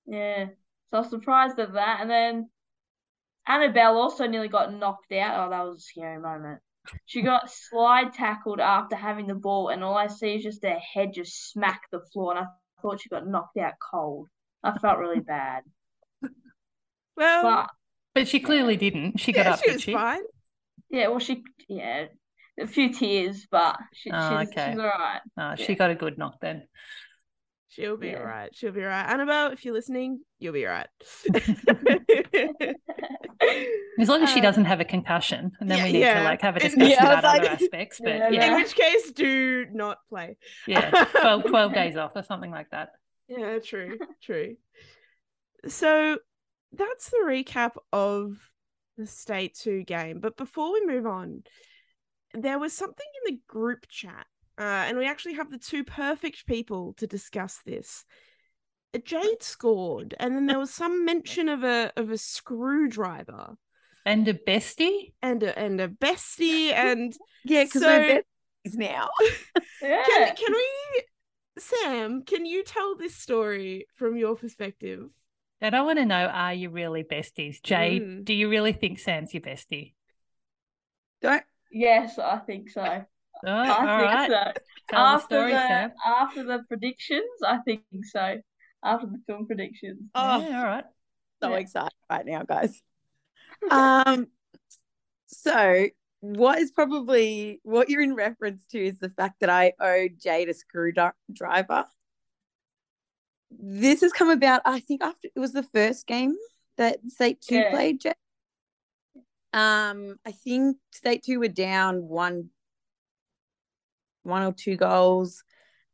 yeah. 0.05 0.47
So 0.91 0.97
I 0.97 0.99
was 0.99 1.09
surprised 1.09 1.59
at 1.59 1.73
that, 1.73 2.01
and 2.01 2.09
then 2.09 2.49
Annabelle 3.47 3.97
also 3.97 4.27
nearly 4.27 4.47
got 4.47 4.73
knocked 4.73 5.11
out. 5.11 5.47
Oh, 5.47 5.49
that 5.49 5.63
was 5.63 5.79
a 5.79 5.81
scary 5.81 6.19
moment. 6.19 6.61
She 7.05 7.21
got 7.21 7.49
slide 7.49 8.13
tackled 8.13 8.59
after 8.59 8.95
having 8.95 9.27
the 9.27 9.35
ball, 9.35 9.69
and 9.69 9.83
all 9.83 9.97
I 9.97 10.07
see 10.07 10.35
is 10.35 10.43
just 10.43 10.63
her 10.63 10.79
head 10.79 11.13
just 11.13 11.49
smack 11.51 11.89
the 11.91 12.01
floor, 12.01 12.35
and 12.35 12.45
I 12.45 12.49
thought 12.81 12.99
she 13.01 13.09
got 13.09 13.27
knocked 13.27 13.57
out 13.57 13.75
cold. 13.79 14.29
I 14.63 14.77
felt 14.79 14.99
really 14.99 15.21
bad, 15.21 15.63
Well, 17.15 17.41
but 17.41 17.69
But 18.15 18.27
she 18.27 18.39
clearly 18.39 18.77
didn't. 18.77 19.19
She 19.19 19.33
got 19.33 19.45
yeah, 19.45 19.51
up, 19.51 19.63
she 19.63 19.67
did 19.67 19.79
was 19.79 19.81
she? 19.81 19.91
fine. 19.91 20.21
yeah, 20.89 21.07
well, 21.07 21.19
she, 21.19 21.43
yeah, 21.67 22.05
a 22.59 22.67
few 22.67 22.93
tears, 22.93 23.47
but 23.49 23.77
she, 23.93 24.11
Oh, 24.11 24.17
she's 24.19 24.49
okay. 24.49 24.53
she's 24.57 24.77
all 24.77 24.85
right. 24.85 25.21
Oh, 25.37 25.55
Yeah. 25.55 25.65
she 25.65 25.75
got 25.75 25.91
a 25.91 25.95
good 25.95 26.17
knock 26.17 26.39
then. 26.41 26.67
She'll 27.73 27.97
be 27.97 28.09
Yeah. 28.09 28.19
all 28.19 28.25
right. 28.25 28.55
She'll 28.55 28.71
be 28.71 28.81
all 28.81 28.87
right. 28.87 29.09
Annabelle, 29.09 29.51
if 29.51 29.65
you're 29.65 29.73
listening, 29.73 30.19
you'll 30.39 30.53
be 30.53 30.65
all 30.67 30.73
right. 30.73 30.87
As 33.99 34.09
long 34.09 34.23
as 34.23 34.29
she 34.29 34.39
Um, 34.39 34.43
doesn't 34.43 34.65
have 34.65 34.79
a 34.79 34.85
concussion, 34.85 35.51
and 35.59 35.69
then 35.69 35.77
yeah, 35.79 35.83
we 35.85 35.91
need 35.93 35.99
yeah. 35.99 36.19
to 36.19 36.23
like 36.23 36.41
have 36.41 36.55
a 36.55 36.59
discussion 36.59 36.89
Yeah, 36.91 37.19
about 37.19 37.25
other 37.25 37.49
aspects. 37.49 37.99
But 38.03 38.33
In 38.33 38.55
which 38.55 38.75
case, 38.75 39.11
do 39.11 39.65
not 39.71 39.97
play. 40.09 40.37
yeah, 40.67 40.89
12, 40.89 41.43
12 41.47 41.73
days 41.73 41.97
off 41.97 42.11
or 42.15 42.23
something 42.23 42.51
like 42.51 42.69
that. 42.71 42.89
Yeah, 43.27 43.59
true, 43.59 43.97
true. 44.21 44.55
So 45.67 46.17
that's 46.71 47.09
the 47.09 47.23
recap 47.25 47.71
of 47.91 48.37
the 48.97 49.05
state 49.07 49.55
two 49.55 49.83
game. 49.83 50.19
But 50.19 50.37
before 50.37 50.73
we 50.73 50.85
move 50.85 51.05
on, 51.05 51.43
there 52.33 52.59
was 52.59 52.73
something 52.73 53.05
in 53.27 53.35
the 53.35 53.41
group 53.47 53.87
chat, 53.89 54.25
uh, 54.59 54.63
and 54.87 54.97
we 54.97 55.05
actually 55.07 55.33
have 55.35 55.49
the 55.51 55.57
two 55.57 55.83
perfect 55.83 56.45
people 56.45 56.93
to 56.97 57.07
discuss 57.07 57.59
this. 57.65 58.05
Jade 59.03 59.41
scored, 59.41 60.13
and 60.19 60.35
then 60.35 60.45
there 60.45 60.59
was 60.59 60.71
some 60.73 61.03
mention 61.11 61.49
of 61.49 61.63
a 61.63 61.91
of 61.97 62.11
a 62.11 62.17
screwdriver 62.17 63.55
And 64.05 64.27
a 64.27 64.33
bestie? 64.35 65.13
and 65.21 65.41
a 65.43 65.57
and 65.57 65.81
a 65.81 65.87
bestie, 65.87 66.71
and 66.73 67.13
Yeah, 67.43 67.63
because 67.63 67.81
So- 67.81 67.87
we're 67.87 68.21
besties 68.67 68.75
now. 68.77 69.09
Yeah. 69.81 70.03
can 70.05 70.35
can 70.35 70.53
we, 70.53 71.03
Sam? 71.59 72.23
Can 72.23 72.45
you 72.45 72.63
tell 72.63 72.95
this 72.95 73.15
story 73.15 73.87
from 73.95 74.15
your 74.15 74.35
perspective? 74.35 75.09
And 75.59 75.75
I 75.75 75.81
want 75.81 75.97
to 75.99 76.05
know, 76.05 76.25
are 76.27 76.53
you 76.53 76.69
really 76.69 77.03
besties? 77.03 77.61
Jade, 77.61 78.01
Mm. 78.01 78.25
do 78.25 78.33
you 78.33 78.49
really 78.49 78.73
think 78.73 78.99
Sam's 78.99 79.33
your 79.33 79.41
bestie? 79.41 79.93
Don't 81.21 81.43
Yes, 81.71 82.19
I 82.19 82.37
think 82.39 82.69
so. 82.69 83.05
Oh, 83.45 83.51
I 83.51 83.69
all 83.69 83.85
think 83.85 83.89
right. 83.89 84.29
so. 84.29 84.61
Tell 84.89 85.05
after 85.05 85.35
the 85.35 85.41
story, 85.41 85.53
the 85.53 85.67
Sam. 85.67 85.91
after 86.05 86.43
the 86.43 86.63
predictions, 86.67 87.23
I 87.45 87.57
think 87.65 87.81
so. 88.03 88.37
After 88.83 89.07
the 89.07 89.19
film 89.27 89.47
predictions. 89.47 90.01
Oh, 90.15 90.41
Yeah, 90.41 90.59
all 90.59 90.65
right. 90.65 90.85
so 91.41 91.49
Yeah. 91.51 91.55
excited 91.57 91.91
right 92.09 92.25
now, 92.25 92.43
guys. 92.43 92.81
Um, 93.71 94.27
so 95.27 95.87
what 96.19 96.59
is 96.59 96.71
probably 96.71 97.59
what 97.63 97.89
you're 97.89 98.01
in 98.01 98.13
reference 98.13 98.65
to 98.71 98.77
is 98.85 98.97
the 98.99 99.09
fact 99.09 99.39
that 99.39 99.49
I 99.49 99.73
owe 99.79 100.07
Jade 100.09 100.49
a 100.49 100.53
screwdriver. 100.53 101.85
This 103.51 104.01
has 104.01 104.11
come 104.11 104.29
about, 104.29 104.61
I 104.65 104.79
think, 104.79 105.01
after 105.01 105.29
it 105.33 105.39
was 105.39 105.53
the 105.53 105.63
first 105.63 106.07
game 106.07 106.35
that 106.77 106.99
State 107.09 107.41
Two 107.41 107.55
Yeah. 107.55 107.69
played. 107.69 108.01
Jade. 108.01 108.15
Um, 109.53 110.17
I 110.25 110.31
think 110.31 110.77
State 110.91 111.23
Two 111.23 111.39
were 111.39 111.47
down 111.47 112.07
one, 112.07 112.49
one 114.23 114.43
or 114.43 114.53
two 114.53 114.75
goals. 114.75 115.43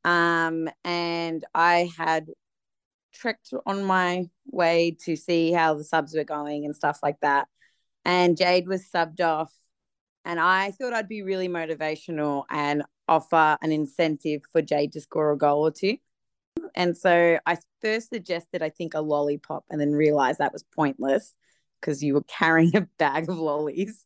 Um, 0.05 0.69
and 0.83 1.43
I 1.53 1.91
had 1.98 2.27
trekked 3.13 3.53
on 3.65 3.83
my 3.83 4.29
way 4.45 4.95
to 5.05 5.15
see 5.15 5.51
how 5.51 5.74
the 5.74 5.83
subs 5.83 6.15
were 6.15 6.24
going 6.24 6.65
and 6.65 6.75
stuff 6.75 7.00
like 7.03 7.19
that. 7.21 7.48
And 8.05 8.38
Jade 8.38 8.67
was 8.67 8.89
subbed 8.89 9.21
off, 9.21 9.53
and 10.24 10.39
I 10.39 10.71
thought 10.71 10.93
I'd 10.93 11.09
be 11.09 11.21
really 11.21 11.50
motivational 11.50 12.45
and 12.50 12.83
offer 13.07 13.57
an 13.62 13.71
incentive 13.71 14.41
for 14.51 14.62
Jade 14.62 14.93
to 14.93 15.01
score 15.01 15.31
a 15.31 15.38
goal 15.38 15.67
or 15.67 15.71
two. 15.71 15.98
And 16.75 16.95
so 16.98 17.39
I 17.45 17.57
first 17.81 18.09
suggested, 18.09 18.62
I 18.62 18.69
think, 18.69 18.93
a 18.93 19.01
lollipop, 19.01 19.65
and 19.69 19.81
then 19.81 19.91
realized 19.91 20.39
that 20.39 20.53
was 20.53 20.63
pointless 20.63 21.36
because 21.79 22.03
you 22.03 22.13
were 22.13 22.24
carrying 22.24 22.75
a 22.75 22.88
bag 22.98 23.29
of 23.29 23.38
lollies. 23.38 24.05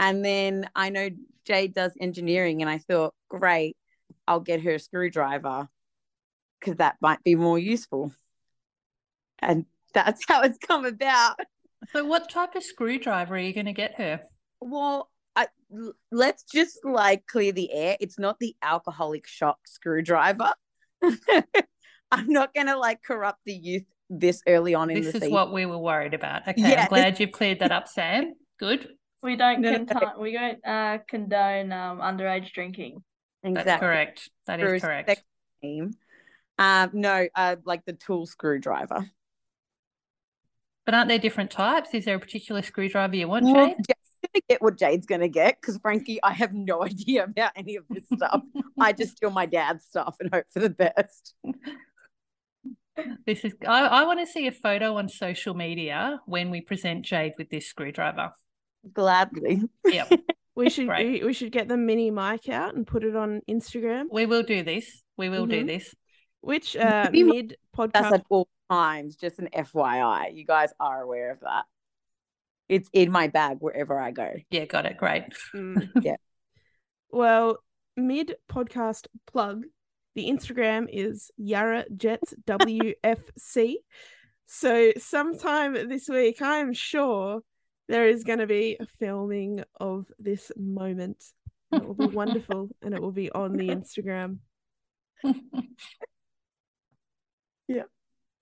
And 0.00 0.24
then 0.24 0.68
I 0.74 0.88
know 0.88 1.10
Jade 1.44 1.74
does 1.74 1.92
engineering, 2.00 2.62
and 2.62 2.70
I 2.70 2.78
thought, 2.78 3.14
great, 3.28 3.76
I'll 4.26 4.40
get 4.40 4.62
her 4.62 4.74
a 4.74 4.78
screwdriver 4.78 5.68
because 6.58 6.76
that 6.76 6.96
might 7.02 7.22
be 7.22 7.34
more 7.34 7.58
useful. 7.58 8.12
And 9.40 9.66
that's 9.92 10.22
how 10.28 10.40
it's 10.42 10.58
come 10.58 10.86
about. 10.86 11.36
So, 11.92 12.04
what 12.06 12.30
type 12.30 12.54
of 12.54 12.62
screwdriver 12.62 13.34
are 13.34 13.38
you 13.38 13.52
going 13.52 13.66
to 13.66 13.72
get 13.72 13.94
her? 13.96 14.22
Well, 14.60 15.10
I, 15.36 15.48
let's 16.10 16.44
just 16.44 16.78
like 16.82 17.26
clear 17.26 17.52
the 17.52 17.70
air. 17.72 17.96
It's 18.00 18.18
not 18.18 18.38
the 18.40 18.56
alcoholic 18.62 19.26
shock 19.26 19.58
screwdriver. 19.66 20.52
I'm 22.12 22.28
not 22.28 22.54
going 22.54 22.66
to 22.66 22.76
like 22.76 23.02
corrupt 23.02 23.40
the 23.44 23.52
youth 23.52 23.84
this 24.08 24.42
early 24.46 24.74
on 24.74 24.90
in 24.90 24.96
the 24.96 25.02
This 25.02 25.14
is 25.14 25.20
season. 25.20 25.32
what 25.34 25.52
we 25.52 25.66
were 25.66 25.78
worried 25.78 26.14
about. 26.14 26.48
Okay, 26.48 26.54
Yeah. 26.62 26.82
I'm 26.82 26.88
glad 26.88 27.20
you've 27.20 27.32
cleared 27.32 27.60
that 27.60 27.70
up, 27.70 27.86
Sam. 27.86 28.34
Good. 28.58 28.88
We 29.22 29.36
don't 29.36 29.60
No, 29.60 29.72
no, 29.72 29.84
no. 29.84 30.12
we 30.18 30.32
don't 30.32 30.66
uh, 30.66 30.98
condone 31.06 31.72
um, 31.72 31.98
underage 31.98 32.52
drinking. 32.52 33.02
That's 33.42 33.80
correct. 33.80 34.30
That 34.46 34.60
For 34.60 34.74
is 34.74 34.82
correct. 34.82 35.22
Team. 35.62 35.92
Um, 36.58 36.90
no, 36.92 37.26
uh, 37.34 37.56
like 37.64 37.84
the 37.84 37.92
tool 37.94 38.26
screwdriver. 38.26 39.10
But 40.84 40.94
aren't 40.94 41.08
there 41.08 41.18
different 41.18 41.50
types? 41.50 41.90
Is 41.94 42.04
there 42.04 42.16
a 42.16 42.20
particular 42.20 42.62
screwdriver 42.62 43.16
you 43.16 43.28
want, 43.28 43.44
Well, 43.44 43.68
Jade? 43.68 43.76
Jade's 43.76 44.16
gonna 44.22 44.42
get 44.48 44.62
what 44.62 44.78
Jade's 44.78 45.06
gonna 45.06 45.28
get 45.28 45.60
because 45.60 45.78
frankly, 45.78 46.20
I 46.22 46.32
have 46.32 46.52
no 46.52 46.82
idea 46.84 47.24
about 47.24 47.52
any 47.56 47.76
of 47.76 47.84
this 47.88 48.04
stuff. 48.14 48.42
I 48.78 48.92
just 48.94 49.16
steal 49.16 49.30
my 49.30 49.46
dad's 49.46 49.84
stuff 49.84 50.16
and 50.20 50.32
hope 50.32 50.46
for 50.50 50.60
the 50.60 50.70
best. 50.70 51.34
This 53.24 53.44
is. 53.44 53.54
I, 53.66 53.86
I 53.86 54.04
want 54.04 54.20
to 54.20 54.26
see 54.26 54.46
a 54.46 54.52
photo 54.52 54.96
on 54.96 55.08
social 55.08 55.54
media 55.54 56.20
when 56.26 56.50
we 56.50 56.60
present 56.60 57.04
Jade 57.04 57.34
with 57.38 57.48
this 57.48 57.66
screwdriver. 57.66 58.32
Gladly. 58.92 59.62
Yep, 59.84 60.12
We 60.56 60.68
should 60.70 60.88
Right. 60.88 61.06
we, 61.06 61.24
we 61.24 61.32
should 61.32 61.52
get 61.52 61.68
the 61.68 61.76
mini 61.76 62.10
mic 62.10 62.48
out 62.48 62.74
and 62.74 62.86
put 62.86 63.04
it 63.04 63.16
on 63.16 63.40
Instagram. 63.48 64.04
we 64.10 64.26
will 64.26 64.42
do 64.42 64.62
this. 64.62 65.02
We 65.16 65.28
will 65.28 65.46
do 65.46 65.62
Mhm. 65.62 65.66
this. 65.66 65.94
Which 66.42 66.76
uh, 66.76 67.08
Mini 67.12 67.22
mic- 67.24 67.34
mid 67.34 67.56
That's 67.76 67.92
podcast 67.92 68.12
at 68.14 68.24
all 68.30 68.48
times, 68.70 69.16
just 69.16 69.38
an 69.38 69.48
FYI. 69.54 70.34
You 70.34 70.44
guys 70.46 70.72
are 70.80 71.02
aware 71.02 71.30
of 71.32 71.40
that. 71.40 71.64
It's 72.68 72.88
in 72.92 73.10
my 73.10 73.28
bag 73.28 73.58
wherever 73.60 73.98
I 73.98 74.10
go. 74.12 74.32
Yeah, 74.50 74.64
got 74.64 74.86
it. 74.86 74.96
Great. 74.96 75.24
Mm. 75.54 75.90
Yeah. 76.02 76.16
Well, 77.10 77.58
mid 77.96 78.36
podcast 78.50 79.06
plug. 79.26 79.64
The 80.14 80.28
Instagram 80.28 80.86
is 80.90 81.30
Yarra 81.36 81.84
Jets 81.96 82.34
WFC. 82.46 83.74
So 84.46 84.92
sometime 84.98 85.74
this 85.88 86.08
week, 86.08 86.40
I'm 86.42 86.72
sure 86.72 87.42
there 87.90 88.06
is 88.06 88.24
going 88.24 88.38
to 88.38 88.46
be 88.46 88.76
a 88.78 88.86
filming 88.86 89.64
of 89.78 90.06
this 90.18 90.52
moment. 90.56 91.22
It 91.72 91.86
will 91.86 91.94
be 91.94 92.06
wonderful, 92.06 92.70
and 92.82 92.94
it 92.94 93.02
will 93.02 93.12
be 93.12 93.30
on 93.30 93.52
the 93.52 93.68
Instagram. 93.68 94.38
Yeah. 97.68 97.84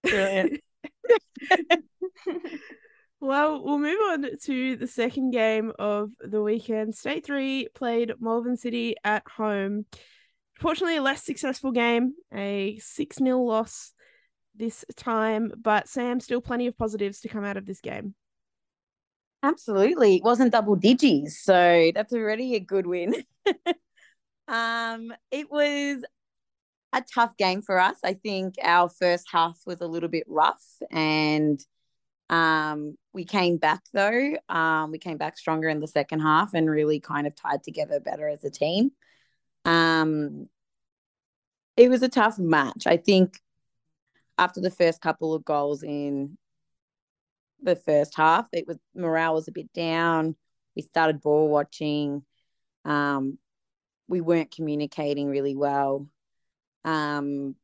Brilliant. 0.02 0.60
Well, 3.20 3.64
we'll 3.64 3.80
move 3.80 3.98
on 4.10 4.26
to 4.44 4.76
the 4.76 4.86
second 4.86 5.32
game 5.32 5.72
of 5.76 6.12
the 6.20 6.40
weekend. 6.40 6.94
State 6.94 7.26
3 7.26 7.66
played 7.74 8.12
Malvern 8.20 8.56
City 8.56 8.94
at 9.02 9.24
home. 9.26 9.86
Fortunately, 10.60 10.96
a 10.96 11.02
less 11.02 11.24
successful 11.24 11.72
game, 11.72 12.14
a 12.32 12.78
6 12.78 13.16
0 13.16 13.40
loss 13.40 13.92
this 14.54 14.84
time, 14.94 15.50
but 15.56 15.88
Sam, 15.88 16.20
still 16.20 16.40
plenty 16.40 16.68
of 16.68 16.78
positives 16.78 17.20
to 17.22 17.28
come 17.28 17.44
out 17.44 17.56
of 17.56 17.66
this 17.66 17.80
game. 17.80 18.14
Absolutely. 19.42 20.16
It 20.16 20.24
wasn't 20.24 20.52
double 20.52 20.76
digits, 20.76 21.40
so 21.42 21.90
that's 21.94 22.12
already 22.12 22.54
a 22.56 22.60
good 22.60 22.86
win. 22.86 23.14
um, 24.48 25.12
it 25.30 25.50
was 25.50 26.02
a 26.92 27.02
tough 27.14 27.36
game 27.36 27.62
for 27.62 27.78
us. 27.78 27.96
I 28.04 28.14
think 28.14 28.56
our 28.62 28.88
first 28.88 29.26
half 29.30 29.58
was 29.66 29.80
a 29.80 29.86
little 29.86 30.08
bit 30.08 30.24
rough 30.28 30.64
and 30.90 31.60
um 32.30 32.96
we 33.14 33.24
came 33.24 33.58
back 33.58 33.82
though. 33.94 34.36
Um 34.48 34.90
we 34.92 34.98
came 34.98 35.18
back 35.18 35.38
stronger 35.38 35.68
in 35.68 35.80
the 35.80 35.88
second 35.88 36.20
half 36.20 36.54
and 36.54 36.70
really 36.70 37.00
kind 37.00 37.26
of 37.26 37.34
tied 37.36 37.62
together 37.64 38.00
better 38.00 38.28
as 38.28 38.44
a 38.44 38.50
team. 38.50 38.92
Um 39.64 40.48
it 41.76 41.88
was 41.88 42.02
a 42.02 42.08
tough 42.08 42.38
match. 42.38 42.86
I 42.86 42.96
think 42.96 43.38
after 44.38 44.60
the 44.60 44.70
first 44.70 45.00
couple 45.00 45.34
of 45.34 45.44
goals 45.44 45.82
in 45.82 46.38
the 47.62 47.76
first 47.76 48.16
half. 48.16 48.46
It 48.52 48.66
was 48.66 48.78
morale 48.94 49.34
was 49.34 49.48
a 49.48 49.52
bit 49.52 49.72
down. 49.72 50.36
We 50.76 50.82
started 50.82 51.20
ball 51.20 51.48
watching. 51.48 52.22
Um, 52.84 53.38
we 54.08 54.20
weren't 54.20 54.54
communicating 54.54 55.28
really 55.28 55.54
well. 55.54 56.08
Um, 56.84 57.56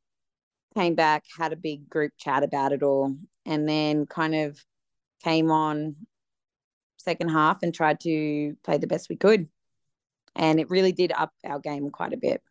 came 0.74 0.94
back, 0.94 1.24
had 1.38 1.52
a 1.52 1.56
big 1.56 1.88
group 1.88 2.12
chat 2.18 2.42
about 2.42 2.72
it 2.72 2.82
all, 2.82 3.16
and 3.46 3.68
then 3.68 4.06
kind 4.06 4.34
of 4.34 4.58
came 5.22 5.50
on 5.50 5.96
second 6.96 7.28
half 7.28 7.62
and 7.62 7.72
tried 7.72 8.00
to 8.00 8.56
play 8.64 8.78
the 8.78 8.86
best 8.86 9.08
we 9.08 9.16
could. 9.16 9.48
And 10.34 10.58
it 10.58 10.70
really 10.70 10.92
did 10.92 11.12
up 11.12 11.32
our 11.44 11.60
game 11.60 11.90
quite 11.90 12.12
a 12.12 12.18
bit. 12.18 12.42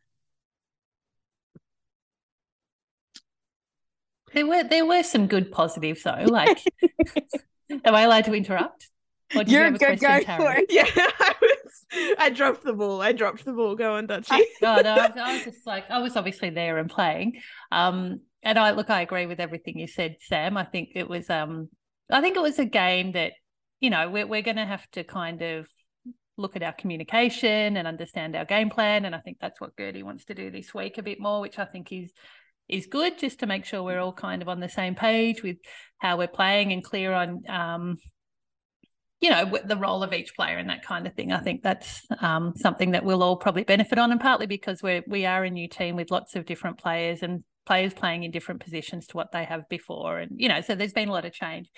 There 4.33 4.47
were 4.47 4.63
there 4.63 4.85
were 4.85 5.03
some 5.03 5.27
good 5.27 5.51
positives 5.51 6.03
though. 6.03 6.25
Like, 6.25 6.63
am 7.69 7.95
I 7.95 8.01
allowed 8.01 8.25
to 8.25 8.33
interrupt? 8.33 8.89
Or 9.35 9.43
you 9.43 9.53
You're 9.53 9.63
have 9.65 9.75
a 9.75 9.77
go, 9.77 9.85
question, 9.97 10.23
go 10.25 10.37
for 10.37 10.53
it. 10.57 10.65
Yeah, 10.69 10.85
I 10.95 11.33
was. 11.41 12.15
I 12.17 12.29
dropped 12.29 12.63
the 12.63 12.73
ball. 12.73 13.01
I 13.01 13.11
dropped 13.11 13.45
the 13.45 13.53
ball. 13.53 13.75
Go 13.75 13.95
on, 13.95 14.07
Dutchy. 14.07 14.43
no, 14.61 14.81
no, 14.81 14.91
I 14.91 15.07
was, 15.07 15.17
I 15.17 15.33
was 15.33 15.43
just 15.43 15.67
like 15.67 15.89
I 15.89 15.99
was 15.99 16.15
obviously 16.15 16.49
there 16.49 16.77
and 16.77 16.89
playing. 16.89 17.39
Um, 17.71 18.21
and 18.41 18.59
I 18.59 18.71
look, 18.71 18.89
I 18.89 19.01
agree 19.01 19.25
with 19.25 19.39
everything 19.39 19.79
you 19.79 19.87
said, 19.87 20.17
Sam. 20.21 20.57
I 20.57 20.65
think 20.65 20.89
it 20.95 21.07
was, 21.07 21.29
um, 21.29 21.69
I 22.11 22.21
think 22.21 22.35
it 22.35 22.41
was 22.41 22.59
a 22.59 22.65
game 22.65 23.13
that, 23.13 23.33
you 23.79 23.89
know, 23.89 24.09
we're 24.09 24.27
we're 24.27 24.41
going 24.41 24.57
to 24.57 24.65
have 24.65 24.89
to 24.91 25.03
kind 25.03 25.41
of 25.41 25.67
look 26.37 26.55
at 26.55 26.63
our 26.63 26.73
communication 26.73 27.77
and 27.77 27.87
understand 27.87 28.35
our 28.35 28.45
game 28.45 28.69
plan, 28.69 29.05
and 29.05 29.15
I 29.15 29.19
think 29.19 29.37
that's 29.39 29.61
what 29.61 29.77
Gertie 29.77 30.03
wants 30.03 30.25
to 30.25 30.35
do 30.35 30.51
this 30.51 30.73
week 30.73 30.97
a 30.97 31.03
bit 31.03 31.19
more, 31.19 31.41
which 31.41 31.59
I 31.59 31.65
think 31.65 31.91
is 31.91 32.11
is 32.69 32.87
good, 32.87 33.17
just 33.17 33.39
to 33.39 33.45
make 33.45 33.65
sure 33.65 33.83
we're 33.83 33.99
all 33.99 34.13
kind 34.13 34.41
of 34.41 34.49
on 34.49 34.59
the 34.59 34.69
same 34.69 34.95
page 34.95 35.43
with 35.43 35.57
how 35.97 36.17
we're 36.17 36.27
playing 36.27 36.71
and 36.71 36.83
clear 36.83 37.13
on, 37.13 37.43
um, 37.49 37.97
you 39.19 39.29
know, 39.29 39.57
the 39.65 39.77
role 39.77 40.03
of 40.03 40.13
each 40.13 40.35
player 40.35 40.57
and 40.57 40.69
that 40.69 40.83
kind 40.83 41.07
of 41.07 41.13
thing. 41.13 41.31
I 41.31 41.39
think 41.39 41.63
that's 41.63 42.01
um, 42.19 42.53
something 42.55 42.91
that 42.91 43.05
we'll 43.05 43.23
all 43.23 43.37
probably 43.37 43.63
benefit 43.63 43.97
on, 43.97 44.11
and 44.11 44.19
partly 44.19 44.47
because 44.47 44.81
we're 44.83 45.03
we 45.07 45.25
are 45.25 45.43
a 45.43 45.49
new 45.49 45.67
team 45.67 45.95
with 45.95 46.11
lots 46.11 46.35
of 46.35 46.45
different 46.45 46.77
players 46.77 47.23
and 47.23 47.43
players 47.65 47.93
playing 47.93 48.23
in 48.23 48.31
different 48.31 48.61
positions 48.61 49.07
to 49.07 49.17
what 49.17 49.31
they 49.31 49.45
have 49.45 49.67
before, 49.69 50.19
and 50.19 50.31
you 50.35 50.49
know, 50.49 50.61
so 50.61 50.75
there's 50.75 50.93
been 50.93 51.09
a 51.09 51.13
lot 51.13 51.25
of 51.25 51.33
change. 51.33 51.69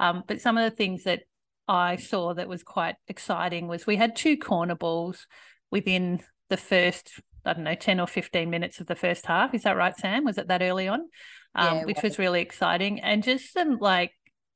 Um, 0.00 0.24
but 0.26 0.40
some 0.40 0.58
of 0.58 0.68
the 0.68 0.76
things 0.76 1.04
that 1.04 1.22
I 1.68 1.96
saw 1.96 2.34
that 2.34 2.48
was 2.48 2.62
quite 2.62 2.96
exciting 3.08 3.68
was 3.68 3.86
we 3.86 3.96
had 3.96 4.16
two 4.16 4.36
corner 4.36 4.74
balls 4.74 5.26
within 5.70 6.20
the 6.50 6.56
first, 6.56 7.20
I 7.44 7.52
don't 7.54 7.64
know, 7.64 7.74
10 7.74 8.00
or 8.00 8.06
15 8.06 8.48
minutes 8.48 8.80
of 8.80 8.86
the 8.86 8.96
first 8.96 9.26
half. 9.26 9.54
Is 9.54 9.62
that 9.62 9.76
right, 9.76 9.96
Sam? 9.96 10.24
Was 10.24 10.38
it 10.38 10.48
that 10.48 10.62
early 10.62 10.88
on? 10.88 11.00
Um, 11.54 11.78
Yeah, 11.78 11.84
which 11.84 11.96
was. 11.96 12.12
was 12.12 12.18
really 12.18 12.40
exciting. 12.40 13.00
And 13.00 13.22
just 13.22 13.52
some 13.52 13.78
like 13.80 14.12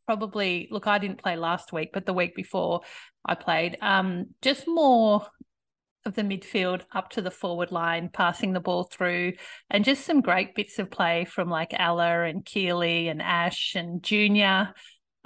probably, 0.07 0.69
look, 0.71 0.87
I 0.87 0.99
didn't 0.99 1.23
play 1.23 1.37
last 1.37 1.73
week, 1.73 1.91
but 1.93 2.07
the 2.07 2.13
week 2.13 2.35
before 2.35 2.83
I 3.25 3.35
played, 3.35 3.77
um, 3.83 4.27
just 4.41 4.67
more 4.67 5.27
of 6.05 6.15
the 6.15 6.23
midfield 6.23 6.83
up 6.93 7.11
to 7.11 7.23
the 7.23 7.33
forward 7.33 7.73
line, 7.73 8.09
passing 8.13 8.53
the 8.53 8.61
ball 8.61 8.85
through, 8.85 9.33
and 9.69 9.85
just 9.85 10.05
some 10.07 10.21
great 10.21 10.55
bits 10.55 10.79
of 10.79 10.91
play 10.91 11.25
from 11.25 11.51
like 11.51 11.75
Ella 11.77 12.23
and 12.23 12.45
Keely 12.45 13.09
and 13.09 13.21
Ash 13.21 13.75
and 13.75 14.03
Junior 14.03 14.73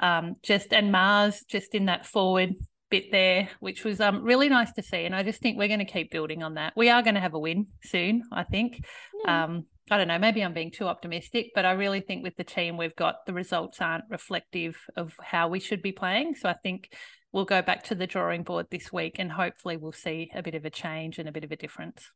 um, 0.01 0.37
just 0.43 0.73
and 0.73 0.91
Mars 0.91 1.45
just 1.47 1.75
in 1.75 1.87
that 1.87 2.07
forward 2.07 2.55
bit 2.91 3.11
there, 3.13 3.49
which 3.61 3.85
was 3.85 4.01
um, 4.01 4.23
really 4.23 4.49
nice 4.49 4.73
to 4.73 4.83
see. 4.83 5.05
And 5.05 5.15
I 5.15 5.23
just 5.23 5.41
think 5.41 5.57
we're 5.57 5.69
going 5.69 5.79
to 5.79 5.85
keep 5.85 6.11
building 6.11 6.43
on 6.43 6.55
that. 6.55 6.73
We 6.77 6.89
are 6.89 7.03
going 7.03 7.15
to 7.15 7.21
have 7.21 7.35
a 7.35 7.39
win 7.39 7.69
soon, 7.83 8.23
I 8.33 8.45
think. 8.45 8.85
Um, 9.27 9.67
I 9.91 9.97
don't 9.99 10.09
know, 10.09 10.19
maybe 10.19 10.43
I'm 10.43 10.53
being 10.55 10.71
too 10.71 10.87
optimistic, 10.87 11.51
but 11.55 11.65
I 11.65 11.73
really 11.73 12.01
think 12.01 12.23
with 12.23 12.37
the 12.37 12.45
team 12.45 12.77
we've 12.77 12.95
got, 12.95 13.27
the 13.27 13.33
results 13.33 13.81
aren't 13.81 14.05
reflective 14.09 14.77
of 14.97 15.15
how 15.21 15.49
we 15.49 15.59
should 15.59 15.83
be 15.83 15.93
playing. 15.93 16.37
So 16.37 16.49
I 16.49 16.55
think 16.63 16.93
we'll 17.33 17.45
go 17.45 17.61
back 17.63 17.85
to 17.85 17.95
the 17.95 18.07
drawing 18.07 18.43
board 18.45 18.67
this 18.71 18.93
week 18.93 19.17
and 19.19 19.31
hopefully 19.33 19.77
we'll 19.77 19.93
see 19.93 20.31
a 20.35 20.43
bit 20.43 20.55
of 20.55 20.65
a 20.65 20.71
change 20.71 21.19
and 21.19 21.29
a 21.29 21.33
bit 21.33 21.45
of 21.45 21.51
a 21.53 21.57
difference. 21.57 22.11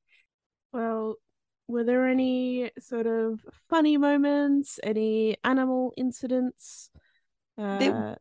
Well, 0.72 1.16
were 1.66 1.84
there 1.84 2.06
any 2.06 2.70
sort 2.78 3.06
of 3.06 3.40
funny 3.70 3.96
moments? 3.96 4.78
Any 4.82 5.36
animal 5.42 5.94
incidents? 5.96 6.90
Uh, 7.58 7.78
There- 7.78 8.16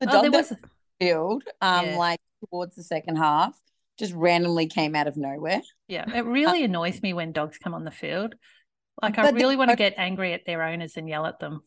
The 0.00 0.08
Oh, 0.08 0.12
dog 0.12 0.22
there 0.22 0.30
that 0.32 0.36
was 0.50 0.52
field, 1.00 1.44
um, 1.60 1.86
Yeah. 1.86 1.96
like 1.96 2.20
towards 2.50 2.74
the 2.76 2.82
second 2.82 3.16
half, 3.16 3.58
just 3.98 4.12
randomly 4.14 4.66
came 4.66 4.94
out 4.94 5.06
of 5.06 5.16
nowhere. 5.16 5.62
Yeah, 5.88 6.04
it 6.14 6.24
really 6.24 6.64
annoys 6.64 7.02
me 7.02 7.12
when 7.12 7.32
dogs 7.32 7.58
come 7.58 7.74
on 7.74 7.84
the 7.84 7.90
field. 7.90 8.34
Like, 9.02 9.18
I 9.18 9.22
But 9.22 9.30
the 9.34 9.36
really 9.40 9.56
want 9.56 9.70
to 9.70 9.76
get 9.76 9.94
angry 9.96 10.32
at 10.32 10.44
their 10.46 10.62
owners 10.62 10.96
and 10.96 11.08
yell 11.08 11.26
at 11.26 11.38
them. 11.38 11.62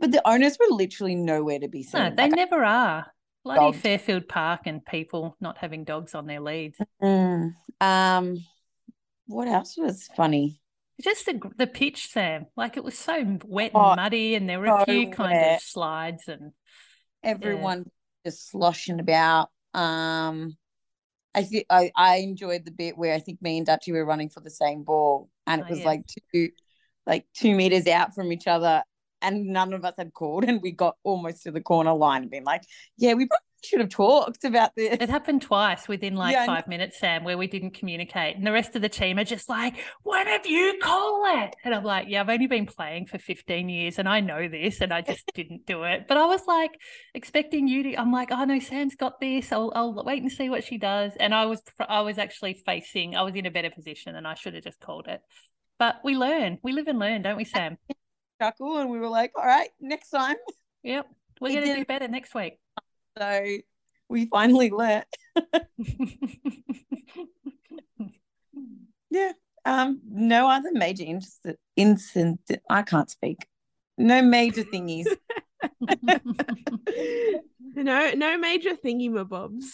But 0.00 0.12
the 0.12 0.26
owners 0.28 0.56
were 0.58 0.74
literally 0.74 1.16
nowhere 1.16 1.58
to 1.58 1.68
be 1.68 1.82
seen. 1.82 2.00
No, 2.00 2.10
they 2.10 2.24
Like, 2.24 2.32
never 2.32 2.64
are. 2.64 3.06
Bloody 3.44 3.60
Dogs. 3.60 3.78
Fairfield 3.78 4.28
Park 4.28 4.62
and 4.66 4.84
people 4.86 5.36
not 5.40 5.58
having 5.58 5.84
dogs 5.84 6.14
on 6.14 6.26
their 6.26 6.40
leads. 6.40 6.78
Mm, 7.02 7.52
um, 7.80 8.38
what 9.26 9.48
else 9.48 9.76
was 9.76 10.08
funny? 10.16 10.60
Just 11.02 11.26
the 11.26 11.40
the 11.58 11.66
pitch, 11.66 12.08
Sam. 12.08 12.46
Like 12.56 12.76
it 12.76 12.84
was 12.84 12.96
so 12.96 13.12
wet 13.44 13.72
and 13.74 13.82
Oh, 13.82 13.96
muddy, 13.96 14.34
and 14.36 14.48
there 14.48 14.60
were 14.60 14.66
a 14.66 14.84
few 14.84 15.10
kind 15.10 15.36
of 15.56 15.60
slides 15.60 16.28
and 16.28 16.52
Everyone 17.22 17.90
just 18.24 18.50
sloshing 18.50 19.00
about. 19.00 19.50
Um, 19.74 20.56
I 21.34 21.42
think 21.42 21.66
I, 21.70 21.90
I 21.96 22.16
enjoyed 22.18 22.64
the 22.64 22.70
bit 22.70 22.96
where 22.96 23.14
I 23.14 23.18
think 23.18 23.42
me 23.42 23.58
and 23.58 23.66
Dutchy 23.66 23.92
were 23.92 24.04
running 24.04 24.28
for 24.30 24.40
the 24.40 24.50
same 24.50 24.84
ball, 24.84 25.30
and 25.46 25.60
it 25.60 25.66
Oh, 25.66 25.70
was 25.70 25.80
yeah. 25.80 25.86
like 25.86 26.02
two, 26.32 26.50
like 27.06 27.26
two 27.34 27.54
meters 27.54 27.86
out 27.86 28.14
from 28.14 28.32
each 28.32 28.46
other, 28.46 28.82
and 29.20 29.46
none 29.48 29.72
of 29.72 29.84
us 29.84 29.94
had 29.98 30.12
called, 30.12 30.44
and 30.44 30.62
we 30.62 30.72
got 30.72 30.96
almost 31.02 31.42
to 31.44 31.50
the 31.50 31.60
corner 31.60 31.92
line 31.94 32.22
and 32.22 32.30
been 32.30 32.44
like, 32.44 32.62
"Yeah, 32.96 33.14
we 33.14 33.26
probably 33.26 33.44
should 33.64 33.80
have 33.80 33.88
talked 33.88 34.44
about 34.44 34.74
this." 34.76 34.96
it 35.00 35.08
happened 35.08 35.42
twice 35.42 35.88
within 35.88 36.14
like 36.14 36.32
Yeah, 36.32 36.46
five 36.46 36.66
minutes, 36.68 36.98
Sam, 36.98 37.24
where 37.24 37.38
we 37.38 37.46
didn't 37.46 37.72
communicate, 37.72 38.36
and 38.36 38.46
the 38.46 38.52
rest 38.52 38.76
of 38.76 38.82
the 38.82 38.88
team 38.88 39.18
are 39.18 39.24
just 39.24 39.48
like, 39.48 39.74
"When 40.02 40.26
have 40.26 40.46
you 40.46 40.78
call 40.82 41.24
it?" 41.42 41.56
And 41.64 41.74
I'm 41.74 41.84
like, 41.84 42.08
"Yeah, 42.08 42.20
I've 42.20 42.28
only 42.28 42.46
been 42.46 42.66
playing 42.66 43.06
for 43.06 43.18
15 43.18 43.68
years, 43.68 43.98
and 43.98 44.08
I 44.08 44.20
know 44.20 44.48
this, 44.48 44.80
and 44.80 44.92
I 44.92 45.00
just 45.12 45.24
didn't 45.34 45.66
do 45.66 45.84
it." 45.84 46.06
But 46.06 46.16
I 46.16 46.26
was 46.26 46.46
like 46.46 46.78
expecting 47.14 47.68
you 47.68 47.82
to. 47.84 47.94
I'm 47.96 48.12
like, 48.12 48.30
"Oh 48.30 48.44
no, 48.44 48.58
Sam's 48.58 48.94
got 48.94 49.20
this. 49.20 49.52
I'll 49.52 49.72
I'll 49.74 49.94
wait 50.04 50.22
and 50.22 50.30
see 50.30 50.48
what 50.48 50.64
she 50.64 50.78
does." 50.78 51.12
And 51.18 51.34
I 51.34 51.46
was 51.46 51.62
I 51.80 52.02
was 52.02 52.18
actually 52.18 52.54
facing. 52.66 53.16
I 53.16 53.22
was 53.22 53.34
in 53.34 53.46
a 53.46 53.50
better 53.50 53.70
position, 53.70 54.16
and 54.16 54.26
I 54.26 54.34
should 54.34 54.54
have 54.54 54.64
just 54.64 54.80
called 54.80 55.08
it. 55.08 55.20
But 55.78 55.96
we 56.04 56.16
learn. 56.16 56.58
We 56.62 56.72
live 56.72 56.86
and 56.86 56.98
learn, 56.98 57.22
don't 57.22 57.36
we, 57.36 57.44
Sam? 57.44 57.78
chuckle, 58.40 58.78
and 58.78 58.90
we 58.90 58.98
were 58.98 59.08
like, 59.08 59.32
"All 59.36 59.46
right, 59.46 59.70
next 59.80 60.10
time." 60.10 60.36
Yep. 60.82 61.06
We're 61.40 61.60
going 61.60 61.66
to 61.66 61.76
do 61.76 61.84
better 61.84 62.08
next 62.08 62.34
week. 62.34 62.58
So 63.18 63.58
we 64.08 64.26
finally 64.26 64.70
learnt. 64.70 65.06
Yeah. 69.14 69.32
Um, 69.64 70.00
no 70.10 70.50
other 70.50 70.70
major 70.72 71.04
incident. 71.04 71.58
incident 71.76 72.40
I 72.68 72.82
can't 72.82 73.08
speak. 73.08 73.46
No 73.96 74.20
major 74.22 74.64
thingies. 74.64 75.06
no, 77.74 78.10
no 78.10 78.38
major 78.38 78.74
thingy 78.74 79.08
mabobs. 79.08 79.66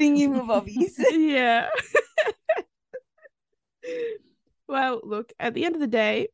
Thingy 0.00 0.46
bobbies. 0.46 0.98
yeah. 1.12 1.68
well, 4.66 5.00
look, 5.04 5.32
at 5.38 5.52
the 5.52 5.66
end 5.66 5.74
of 5.74 5.80
the 5.82 5.86
day, 5.86 6.28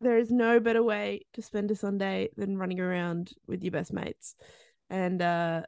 there 0.00 0.16
is 0.16 0.30
no 0.30 0.58
better 0.58 0.82
way 0.82 1.26
to 1.34 1.42
spend 1.42 1.70
a 1.70 1.76
Sunday 1.76 2.30
than 2.36 2.56
running 2.56 2.80
around 2.80 3.32
with 3.46 3.62
your 3.62 3.72
best 3.72 3.92
mates. 3.92 4.34
And 4.88 5.20
uh 5.20 5.62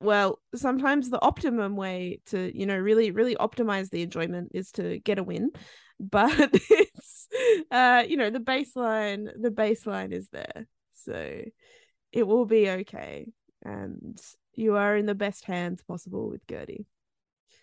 well, 0.00 0.38
sometimes 0.54 1.08
the 1.10 1.20
optimum 1.22 1.76
way 1.76 2.20
to, 2.26 2.56
you 2.56 2.66
know, 2.66 2.76
really, 2.76 3.10
really 3.10 3.34
optimize 3.36 3.90
the 3.90 4.02
enjoyment 4.02 4.50
is 4.54 4.70
to 4.72 4.98
get 5.00 5.18
a 5.18 5.22
win. 5.24 5.50
But 5.98 6.50
it's 6.52 7.26
uh, 7.70 8.04
you 8.06 8.18
know, 8.18 8.28
the 8.28 8.38
baseline, 8.38 9.28
the 9.40 9.48
baseline 9.50 10.12
is 10.12 10.28
there. 10.28 10.66
So 10.92 11.40
it 12.12 12.26
will 12.26 12.44
be 12.44 12.68
okay. 12.68 13.28
And 13.64 14.20
you 14.52 14.76
are 14.76 14.94
in 14.94 15.06
the 15.06 15.14
best 15.14 15.46
hands 15.46 15.82
possible 15.82 16.28
with 16.28 16.46
Gertie. 16.46 16.84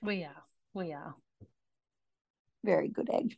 we 0.02 0.24
are. 0.24 0.44
We 0.74 0.94
are. 0.94 1.14
Very 2.64 2.88
good 2.90 3.10
egg. 3.14 3.38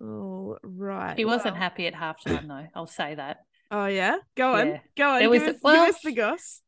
All 0.00 0.58
right. 0.62 1.16
He 1.16 1.24
wasn't 1.24 1.54
well- 1.54 1.62
happy 1.62 1.86
at 1.86 1.94
halftime, 1.94 2.48
though. 2.48 2.66
I'll 2.74 2.86
say 2.88 3.14
that. 3.14 3.38
Oh 3.70 3.86
yeah, 3.86 4.16
go 4.36 4.54
on, 4.54 4.66
Yeah. 4.68 4.78
go 4.96 5.08
on. 5.10 5.18
There 5.20 5.30
give, 5.32 5.42
was- 5.42 5.54
us, 5.54 5.60
well- 5.62 5.86
give 5.86 5.94
us 5.94 6.02
the 6.02 6.12
goss. 6.12 6.60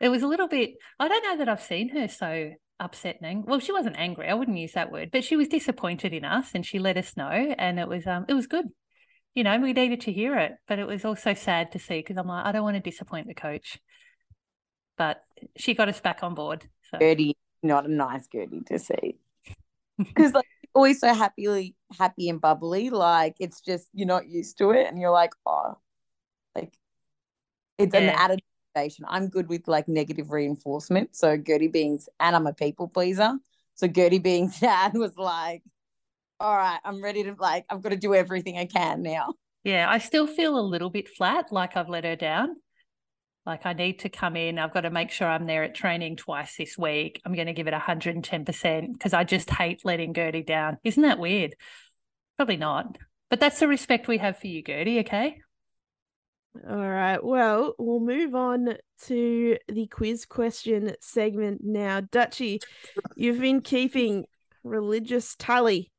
It 0.00 0.08
was 0.08 0.22
a 0.22 0.26
little 0.26 0.48
bit. 0.48 0.74
I 0.98 1.08
don't 1.08 1.22
know 1.22 1.38
that 1.38 1.48
I've 1.48 1.62
seen 1.62 1.88
her 1.90 2.08
so 2.08 2.52
upset 2.78 3.16
and 3.20 3.26
angry. 3.26 3.50
Well, 3.50 3.60
she 3.60 3.72
wasn't 3.72 3.96
angry. 3.98 4.28
I 4.28 4.34
wouldn't 4.34 4.58
use 4.58 4.72
that 4.72 4.92
word, 4.92 5.10
but 5.10 5.24
she 5.24 5.36
was 5.36 5.48
disappointed 5.48 6.12
in 6.12 6.24
us, 6.24 6.50
and 6.54 6.64
she 6.64 6.78
let 6.78 6.96
us 6.96 7.16
know, 7.16 7.30
and 7.30 7.80
it 7.80 7.88
was 7.88 8.06
um, 8.06 8.26
it 8.28 8.34
was 8.34 8.46
good. 8.46 8.66
You 9.34 9.44
know, 9.44 9.58
we 9.58 9.72
needed 9.72 10.00
to 10.02 10.12
hear 10.12 10.38
it, 10.38 10.52
but 10.66 10.78
it 10.78 10.86
was 10.86 11.04
also 11.04 11.34
sad 11.34 11.72
to 11.72 11.78
see 11.78 11.98
because 11.98 12.16
I'm 12.16 12.26
like, 12.26 12.46
I 12.46 12.52
don't 12.52 12.62
want 12.62 12.76
to 12.76 12.90
disappoint 12.90 13.26
the 13.26 13.34
coach. 13.34 13.78
But 14.96 15.22
she 15.56 15.74
got 15.74 15.88
us 15.90 16.00
back 16.00 16.22
on 16.22 16.34
board. 16.34 16.66
So 16.90 16.98
Gertie, 16.98 17.36
not 17.62 17.84
a 17.84 17.92
nice 17.92 18.26
Gertie 18.28 18.62
to 18.66 18.78
see. 18.78 19.18
Because 19.98 20.32
like 20.32 20.46
always 20.74 21.00
so 21.00 21.12
happily 21.12 21.74
happy 21.98 22.28
and 22.28 22.40
bubbly. 22.40 22.90
Like 22.90 23.36
it's 23.40 23.60
just 23.60 23.88
you're 23.92 24.06
not 24.06 24.28
used 24.28 24.58
to 24.58 24.70
it 24.70 24.86
and 24.86 24.98
you're 24.98 25.10
like, 25.10 25.32
oh, 25.44 25.78
like 26.54 26.72
It's 27.78 27.94
an 27.94 28.04
Yeah. 28.04 28.16
added 28.16 28.40
motivation. 28.76 29.04
I'm 29.08 29.28
good 29.28 29.48
with 29.48 29.66
like 29.68 29.88
negative 29.88 30.30
reinforcement. 30.30 31.16
So 31.16 31.36
Gertie 31.36 31.68
Being's 31.68 32.08
and 32.20 32.36
I'm 32.36 32.46
a 32.46 32.52
people 32.52 32.88
pleaser. 32.88 33.34
So 33.74 33.86
Gertie 33.86 34.18
Being's 34.18 34.60
dad 34.60 34.94
was 34.94 35.16
like, 35.16 35.62
all 36.38 36.56
right, 36.56 36.80
I'm 36.84 37.02
ready 37.02 37.24
to 37.24 37.34
like, 37.38 37.64
I've 37.70 37.82
got 37.82 37.90
to 37.90 37.96
do 37.96 38.14
everything 38.14 38.58
I 38.58 38.66
can 38.66 39.02
now. 39.02 39.34
Yeah, 39.64 39.86
I 39.88 39.98
still 39.98 40.26
feel 40.26 40.58
a 40.58 40.60
little 40.60 40.90
bit 40.90 41.08
flat, 41.08 41.50
like 41.50 41.76
I've 41.76 41.88
let 41.88 42.04
her 42.04 42.14
down. 42.16 42.56
Like 43.44 43.64
I 43.64 43.72
need 43.72 44.00
to 44.00 44.08
come 44.08 44.36
in. 44.36 44.58
I've 44.58 44.74
got 44.74 44.82
to 44.82 44.90
make 44.90 45.10
sure 45.10 45.28
I'm 45.28 45.46
there 45.46 45.62
at 45.62 45.74
training 45.74 46.16
twice 46.16 46.56
this 46.56 46.76
week. 46.76 47.20
I'm 47.24 47.34
going 47.34 47.46
to 47.46 47.52
give 47.52 47.68
it 47.68 47.74
110% 47.74 48.92
because 48.92 49.12
I 49.12 49.24
just 49.24 49.50
hate 49.50 49.84
letting 49.84 50.14
Gertie 50.14 50.42
down. 50.42 50.78
Isn't 50.84 51.02
that 51.02 51.18
weird? 51.18 51.54
Probably 52.36 52.56
not. 52.56 52.98
But 53.30 53.40
that's 53.40 53.58
the 53.58 53.68
respect 53.68 54.08
we 54.08 54.18
have 54.18 54.38
for 54.38 54.46
you, 54.46 54.62
Gertie, 54.62 55.00
okay? 55.00 55.38
All 56.68 56.76
right. 56.88 57.22
Well, 57.22 57.74
we'll 57.78 58.00
move 58.00 58.34
on 58.34 58.76
to 59.06 59.56
the 59.68 59.86
quiz 59.88 60.24
question 60.26 60.94
segment 61.00 61.60
now. 61.64 62.00
Dutchy, 62.00 62.60
you've 63.16 63.40
been 63.40 63.60
keeping 63.60 64.24
religious 64.64 65.36
tally 65.38 65.90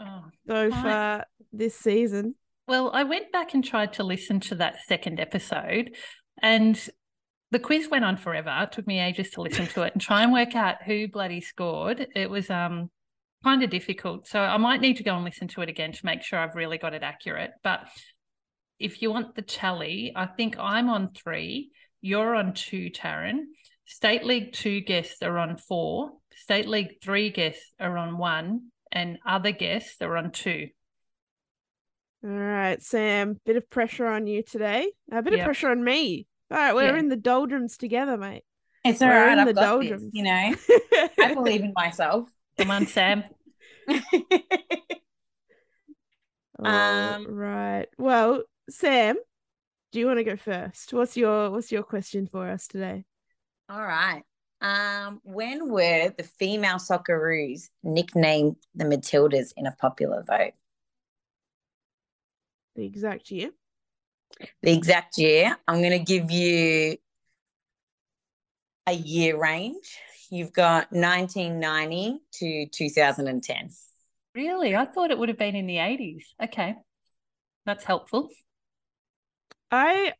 Oh. 0.00 0.24
so 0.46 0.70
far 0.70 1.24
this 1.52 1.74
season. 1.74 2.34
Well, 2.66 2.90
I 2.92 3.04
went 3.04 3.32
back 3.32 3.54
and 3.54 3.64
tried 3.64 3.94
to 3.94 4.04
listen 4.04 4.40
to 4.40 4.56
that 4.56 4.76
second 4.86 5.18
episode, 5.20 5.96
and 6.42 6.78
the 7.50 7.58
quiz 7.58 7.88
went 7.90 8.04
on 8.04 8.18
forever. 8.18 8.54
It 8.62 8.72
took 8.72 8.86
me 8.86 9.00
ages 9.00 9.30
to 9.30 9.40
listen 9.40 9.66
to 9.68 9.82
it 9.82 9.94
and 9.94 10.02
try 10.02 10.22
and 10.22 10.32
work 10.32 10.54
out 10.54 10.82
who 10.82 11.08
bloody 11.08 11.40
scored. 11.40 12.06
It 12.14 12.28
was 12.28 12.50
um 12.50 12.90
kind 13.42 13.62
of 13.62 13.70
difficult. 13.70 14.26
So 14.26 14.40
I 14.40 14.56
might 14.58 14.80
need 14.80 14.98
to 14.98 15.02
go 15.04 15.14
and 15.14 15.24
listen 15.24 15.48
to 15.48 15.62
it 15.62 15.68
again 15.68 15.92
to 15.92 16.04
make 16.04 16.22
sure 16.22 16.38
I've 16.38 16.56
really 16.56 16.76
got 16.76 16.92
it 16.92 17.02
accurate. 17.02 17.52
But 17.62 17.88
if 18.78 19.02
you 19.02 19.10
want 19.10 19.34
the 19.34 19.42
tally, 19.42 20.12
I 20.14 20.26
think 20.26 20.56
I'm 20.58 20.88
on 20.88 21.12
three, 21.12 21.70
you're 22.00 22.34
on 22.34 22.54
two, 22.54 22.90
Taryn. 22.90 23.44
State 23.86 24.24
League 24.24 24.52
two 24.52 24.80
guests 24.80 25.22
are 25.22 25.38
on 25.38 25.56
four, 25.56 26.12
State 26.34 26.68
League 26.68 27.00
three 27.02 27.30
guests 27.30 27.72
are 27.80 27.96
on 27.98 28.18
one, 28.18 28.68
and 28.92 29.18
other 29.26 29.50
guests 29.50 30.00
are 30.02 30.16
on 30.16 30.30
two. 30.30 30.68
All 32.24 32.30
right, 32.30 32.82
Sam, 32.82 33.38
bit 33.46 33.56
of 33.56 33.68
pressure 33.70 34.06
on 34.06 34.26
you 34.26 34.42
today. 34.42 34.90
A 35.12 35.22
bit 35.22 35.34
of 35.34 35.40
pressure 35.44 35.70
on 35.70 35.82
me. 35.82 36.26
All 36.50 36.56
right, 36.56 36.74
we're 36.74 36.94
Yeah. 36.94 36.98
in 36.98 37.08
the 37.08 37.16
doldrums 37.16 37.76
together, 37.76 38.16
mate. 38.16 38.42
It's 38.84 39.02
all 39.02 39.08
We're 39.08 39.26
right. 39.26 39.32
in 39.34 39.38
I've 39.40 39.46
the 39.46 39.52
got 39.54 39.80
this, 39.80 40.02
you 40.12 40.22
know. 40.22 40.54
I 41.20 41.34
believe 41.34 41.62
in 41.62 41.72
myself. 41.74 42.28
Come 42.58 42.70
on, 42.70 42.86
Sam. 42.86 43.24
Um, 46.58 47.26
right. 47.28 47.86
Well, 47.98 48.42
Sam, 48.68 49.16
do 49.92 49.98
you 49.98 50.06
want 50.06 50.18
to 50.18 50.24
go 50.24 50.36
first? 50.36 50.92
What's 50.92 51.16
your 51.16 51.50
what's 51.50 51.72
your 51.72 51.82
question 51.82 52.26
for 52.26 52.48
us 52.48 52.66
today? 52.66 53.04
All 53.68 53.82
right. 53.82 54.22
Um, 54.60 55.20
when 55.22 55.70
were 55.70 56.12
the 56.16 56.24
female 56.24 56.76
Socceroos 56.76 57.68
nicknamed 57.82 58.56
the 58.74 58.84
Matildas 58.84 59.52
in 59.56 59.66
a 59.66 59.72
popular 59.72 60.24
vote? 60.26 60.52
The 62.74 62.84
exact 62.84 63.30
year. 63.30 63.50
The 64.62 64.72
exact 64.72 65.18
year, 65.18 65.56
I'm 65.66 65.80
going 65.80 65.92
to 65.92 65.98
give 65.98 66.30
you 66.30 66.96
a 68.86 68.92
year 68.92 69.40
range. 69.40 69.98
You've 70.30 70.52
got 70.52 70.92
1990 70.92 72.20
to 72.34 72.66
2010. 72.66 73.70
Really? 74.34 74.76
I 74.76 74.84
thought 74.84 75.10
it 75.10 75.18
would 75.18 75.28
have 75.28 75.38
been 75.38 75.56
in 75.56 75.66
the 75.66 75.76
80s. 75.76 76.24
Okay. 76.42 76.76
That's 77.64 77.84
helpful. 77.84 78.28
I 79.70 80.14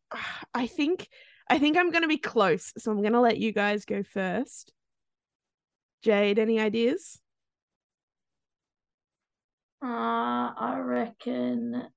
I 0.54 0.66
think 0.66 1.08
I 1.48 1.58
think 1.58 1.76
I'm 1.76 1.90
gonna 1.90 2.08
be 2.08 2.18
close, 2.18 2.72
so 2.78 2.90
I'm 2.90 3.02
gonna 3.02 3.20
let 3.20 3.38
you 3.38 3.52
guys 3.52 3.84
go 3.84 4.02
first. 4.02 4.72
Jade, 6.02 6.38
any 6.38 6.61
ideas? 6.61 7.18
Uh, 9.82 9.87
I 9.87 10.78
reckon. 10.80 11.88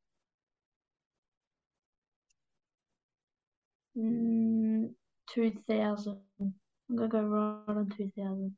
Mm, 3.98 4.92
2000. 5.34 6.18
I'm 6.40 6.96
gonna 6.96 7.10
go 7.10 7.22
right 7.22 7.76
on 7.76 7.90
2000. 7.98 8.56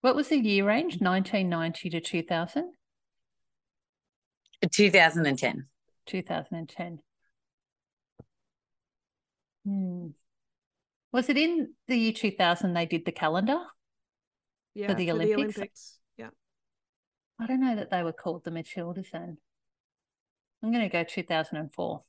What 0.00 0.16
was 0.16 0.28
the 0.28 0.38
year 0.38 0.66
range? 0.66 1.00
1990 1.00 1.90
to 1.90 2.00
2000? 2.00 2.72
2010. 4.70 5.66
2010. 6.06 7.00
Hmm. 9.64 10.08
Was 11.12 11.28
it 11.28 11.36
in 11.36 11.74
the 11.88 11.96
year 11.96 12.12
2000 12.12 12.74
they 12.74 12.86
did 12.86 13.04
the 13.04 13.12
calendar? 13.12 13.58
Yeah, 14.74 14.88
for 14.88 14.94
the 14.94 15.12
Olympics? 15.12 15.38
Olympics. 15.38 15.98
Yeah. 16.16 16.30
I 17.38 17.46
don't 17.46 17.60
know 17.60 17.76
that 17.76 17.90
they 17.90 18.02
were 18.02 18.12
called 18.12 18.44
the 18.44 18.50
Matildas 18.50 19.10
then. 19.12 19.38
I'm 20.62 20.72
going 20.72 20.82
to 20.82 20.88
go 20.88 21.04
2004. 21.04 22.02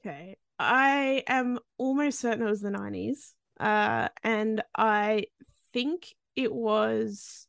Okay. 0.00 0.36
I 0.58 1.22
am 1.26 1.58
almost 1.76 2.20
certain 2.20 2.46
it 2.46 2.50
was 2.50 2.60
the 2.60 2.70
90s. 2.70 3.34
Uh, 3.58 4.08
and 4.22 4.62
I 4.76 5.26
think 5.72 6.14
it 6.36 6.52
was 6.52 7.46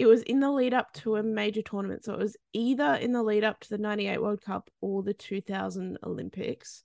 it 0.00 0.06
was 0.06 0.22
in 0.22 0.40
the 0.40 0.50
lead 0.50 0.72
up 0.72 0.94
to 0.94 1.16
a 1.16 1.22
major 1.22 1.60
tournament. 1.60 2.06
So 2.06 2.14
it 2.14 2.18
was 2.18 2.34
either 2.54 2.94
in 2.94 3.12
the 3.12 3.22
lead 3.22 3.44
up 3.44 3.60
to 3.60 3.68
the 3.68 3.76
98 3.76 4.22
World 4.22 4.40
Cup 4.40 4.70
or 4.80 5.02
the 5.02 5.12
2000 5.12 5.98
Olympics. 6.02 6.84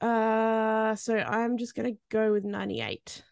Uh, 0.00 0.94
so 0.94 1.16
I'm 1.16 1.58
just 1.58 1.74
gonna 1.74 1.94
go 2.08 2.32
with 2.32 2.44
98. 2.44 3.24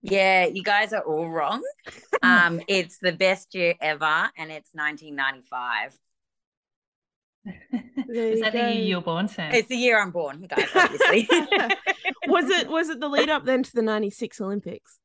Yeah, 0.00 0.46
you 0.46 0.62
guys 0.62 0.94
are 0.94 1.02
all 1.02 1.28
wrong. 1.28 1.62
Um, 2.22 2.62
it's 2.68 2.96
the 3.00 3.12
best 3.12 3.54
year 3.54 3.74
ever, 3.82 4.30
and 4.38 4.50
it's 4.50 4.70
1995. 4.72 5.98
There 8.08 8.28
Is 8.28 8.38
you 8.38 8.44
that 8.44 8.52
the 8.52 8.58
year 8.72 8.82
you 8.82 8.96
were 8.96 9.02
born, 9.02 9.28
Sam? 9.28 9.52
It's 9.52 9.68
the 9.68 9.76
year 9.76 10.00
I'm 10.00 10.10
born, 10.10 10.46
guys, 10.48 10.68
obviously. 10.74 11.28
Was 12.28 12.48
it 12.48 12.68
was 12.70 12.88
it 12.88 13.00
the 13.00 13.08
lead 13.08 13.28
up 13.28 13.44
then 13.44 13.62
to 13.62 13.72
the 13.74 13.82
96 13.82 14.40
Olympics? 14.40 14.98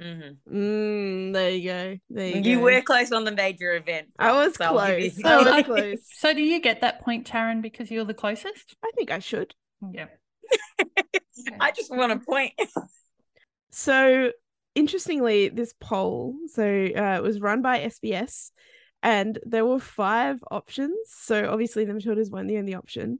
Mhm. 0.00 0.36
Mm, 0.50 1.32
there 1.34 1.50
you 1.50 1.68
go. 1.68 1.96
There 2.10 2.26
you, 2.28 2.42
You 2.42 2.56
go. 2.56 2.62
were 2.62 2.80
close 2.80 3.12
on 3.12 3.24
the 3.24 3.32
major 3.32 3.74
event. 3.76 4.08
I 4.18 4.32
was 4.32 4.54
so 4.56 4.68
close. 4.70 5.18
you- 5.18 5.24
I 5.24 5.56
was 5.56 5.64
close. 5.66 5.98
So 6.18 6.32
do 6.32 6.42
you 6.42 6.60
get 6.60 6.80
that 6.80 7.02
point, 7.02 7.26
Taryn, 7.26 7.60
because 7.62 7.90
you're 7.90 8.04
the 8.04 8.14
closest? 8.14 8.74
I 8.82 8.90
think 8.96 9.10
I 9.10 9.18
should. 9.18 9.54
Yeah. 9.92 10.06
I 11.60 11.70
just 11.72 11.90
want 11.94 12.12
to 12.18 12.24
point. 12.24 12.52
So 13.70 14.32
interestingly, 14.74 15.48
this 15.48 15.74
poll, 15.80 16.36
so 16.46 16.62
uh, 16.62 17.16
it 17.16 17.22
was 17.22 17.40
run 17.40 17.62
by 17.62 17.80
SBS, 17.80 18.50
and 19.02 19.38
there 19.44 19.64
were 19.66 19.78
five 19.80 20.42
options. 20.50 20.94
So 21.08 21.50
obviously, 21.50 21.84
the 21.84 21.92
Matildas 21.92 22.30
weren't 22.30 22.48
the 22.48 22.58
only 22.58 22.74
option. 22.74 23.18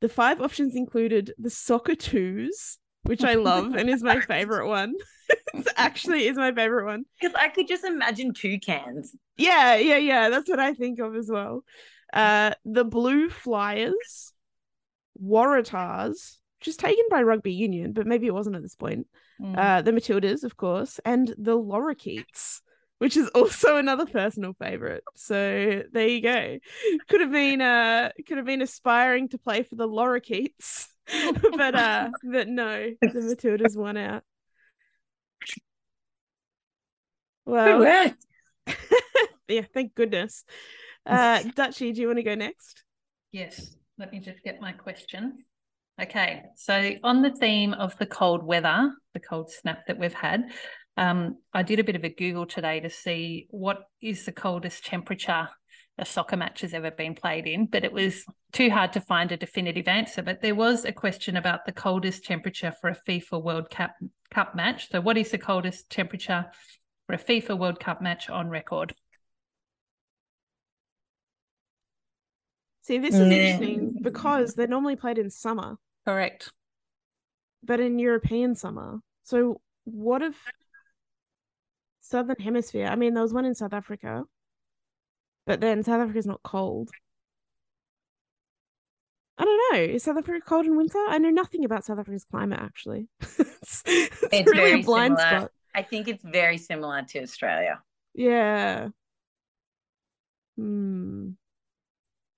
The 0.00 0.08
five 0.08 0.40
options 0.40 0.74
included 0.74 1.34
the 1.38 1.50
Soccertoos, 1.50 2.78
which 3.02 3.24
I 3.24 3.34
love 3.34 3.74
and 3.74 3.88
is 3.88 4.02
my 4.02 4.20
favorite 4.20 4.68
one. 4.68 4.94
it 5.54 5.68
actually 5.76 6.26
is 6.26 6.36
my 6.36 6.52
favorite 6.52 6.86
one. 6.86 7.04
Because 7.20 7.34
I 7.34 7.48
could 7.48 7.68
just 7.68 7.84
imagine 7.84 8.34
two 8.34 8.58
cans. 8.58 9.14
Yeah, 9.36 9.76
yeah, 9.76 9.96
yeah. 9.96 10.28
That's 10.28 10.48
what 10.48 10.60
I 10.60 10.74
think 10.74 10.98
of 10.98 11.16
as 11.16 11.28
well. 11.30 11.64
Uh, 12.12 12.52
the 12.64 12.84
Blue 12.84 13.30
Flyers, 13.30 14.32
Waratahs, 15.22 16.36
which 16.58 16.68
is 16.68 16.76
taken 16.76 17.04
by 17.10 17.22
Rugby 17.22 17.52
Union, 17.52 17.92
but 17.92 18.06
maybe 18.06 18.26
it 18.26 18.34
wasn't 18.34 18.56
at 18.56 18.62
this 18.62 18.74
point. 18.74 19.06
Mm. 19.40 19.56
Uh, 19.56 19.82
the 19.82 19.92
Matildas, 19.92 20.44
of 20.44 20.56
course, 20.56 21.00
and 21.04 21.34
the 21.38 21.56
Lorikeets, 21.56 22.60
which 23.00 23.16
is 23.16 23.28
also 23.28 23.78
another 23.78 24.04
personal 24.04 24.52
favorite. 24.52 25.02
So 25.16 25.82
there 25.90 26.06
you 26.06 26.20
go. 26.20 26.58
Could 27.08 27.22
have 27.22 27.32
been 27.32 27.62
uh 27.62 28.10
could 28.28 28.36
have 28.36 28.46
been 28.46 28.60
aspiring 28.60 29.30
to 29.30 29.38
play 29.38 29.62
for 29.62 29.74
the 29.74 29.88
Lorikeets, 29.88 30.86
but 31.56 31.74
uh, 31.74 32.10
but 32.22 32.46
no, 32.46 32.90
the 33.00 33.08
Matildas 33.14 33.74
won 33.74 33.96
out. 33.96 34.22
Well, 37.46 38.12
yeah, 39.48 39.64
thank 39.72 39.94
goodness. 39.94 40.44
Uh, 41.06 41.42
Dutchy, 41.56 41.92
do 41.92 42.02
you 42.02 42.06
want 42.06 42.18
to 42.18 42.22
go 42.22 42.34
next? 42.34 42.84
Yes, 43.32 43.74
let 43.98 44.12
me 44.12 44.20
just 44.20 44.44
get 44.44 44.60
my 44.60 44.72
question. 44.72 45.38
Okay, 46.00 46.42
so 46.56 46.92
on 47.02 47.22
the 47.22 47.30
theme 47.30 47.72
of 47.72 47.96
the 47.98 48.06
cold 48.06 48.42
weather, 48.42 48.92
the 49.14 49.20
cold 49.20 49.50
snap 49.50 49.86
that 49.86 49.98
we've 49.98 50.14
had, 50.14 50.50
um, 50.96 51.36
I 51.52 51.62
did 51.62 51.78
a 51.78 51.84
bit 51.84 51.96
of 51.96 52.04
a 52.04 52.08
Google 52.08 52.46
today 52.46 52.80
to 52.80 52.90
see 52.90 53.46
what 53.50 53.84
is 54.00 54.24
the 54.24 54.32
coldest 54.32 54.84
temperature 54.84 55.48
a 55.98 56.04
soccer 56.04 56.36
match 56.36 56.62
has 56.62 56.72
ever 56.72 56.90
been 56.90 57.14
played 57.14 57.46
in, 57.46 57.66
but 57.66 57.84
it 57.84 57.92
was 57.92 58.24
too 58.52 58.70
hard 58.70 58.92
to 58.94 59.00
find 59.00 59.30
a 59.32 59.36
definitive 59.36 59.86
answer. 59.86 60.22
But 60.22 60.40
there 60.40 60.54
was 60.54 60.84
a 60.84 60.92
question 60.92 61.36
about 61.36 61.66
the 61.66 61.72
coldest 61.72 62.24
temperature 62.24 62.72
for 62.80 62.88
a 62.88 62.96
FIFA 62.96 63.42
World 63.42 63.70
Cup 63.70 63.92
Cup 64.30 64.54
match. 64.54 64.90
So, 64.90 65.00
what 65.00 65.18
is 65.18 65.30
the 65.30 65.38
coldest 65.38 65.90
temperature 65.90 66.46
for 67.06 67.14
a 67.14 67.18
FIFA 67.18 67.58
World 67.58 67.80
Cup 67.80 68.00
match 68.00 68.30
on 68.30 68.48
record? 68.48 68.94
See, 72.82 72.98
this 72.98 73.14
is 73.14 73.20
Nah. 73.20 73.34
interesting 73.34 73.98
because 74.00 74.54
they're 74.54 74.66
normally 74.66 74.96
played 74.96 75.18
in 75.18 75.30
summer, 75.30 75.76
Correct. 76.06 76.50
but 77.62 77.78
in 77.78 77.98
European 77.98 78.54
summer. 78.54 79.00
So 79.22 79.60
what 79.84 80.22
if 80.22 80.36
Southern 82.10 82.36
Hemisphere? 82.40 82.86
I 82.86 82.96
mean, 82.96 83.14
there 83.14 83.22
was 83.22 83.32
one 83.32 83.44
in 83.44 83.54
South 83.54 83.72
Africa, 83.72 84.24
but 85.46 85.60
then 85.60 85.82
South 85.82 86.00
Africa's 86.00 86.26
not 86.26 86.42
cold. 86.42 86.90
I 89.38 89.44
don't 89.44 89.72
know. 89.72 89.94
Is 89.94 90.02
South 90.04 90.18
Africa 90.18 90.40
cold 90.46 90.66
in 90.66 90.76
winter? 90.76 90.98
I 91.08 91.18
know 91.18 91.30
nothing 91.30 91.64
about 91.64 91.84
South 91.84 91.98
Africa's 91.98 92.24
climate, 92.30 92.60
actually. 92.60 93.08
it's, 93.20 93.82
it's 93.86 94.28
It's 94.32 94.50
really 94.50 94.72
a 94.72 94.82
blind 94.82 95.18
similar. 95.18 95.38
spot. 95.38 95.52
I 95.74 95.82
think 95.82 96.08
it's 96.08 96.24
very 96.24 96.58
similar 96.58 97.02
to 97.02 97.22
Australia. 97.22 97.80
Yeah. 98.14 98.88
Hmm. 100.56 101.30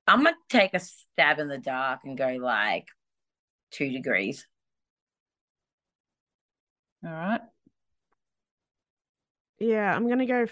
I'm 0.06 0.24
gonna 0.24 0.36
take 0.48 0.74
a 0.74 0.80
stab 0.80 1.38
in 1.38 1.48
the 1.48 1.58
dark 1.58 2.00
and 2.04 2.16
go 2.18 2.28
like 2.40 2.86
two 3.70 3.90
degrees. 3.90 4.46
All 7.04 7.10
right. 7.10 7.40
Yeah, 9.62 9.94
I'm 9.94 10.08
gonna 10.08 10.26
go 10.26 10.46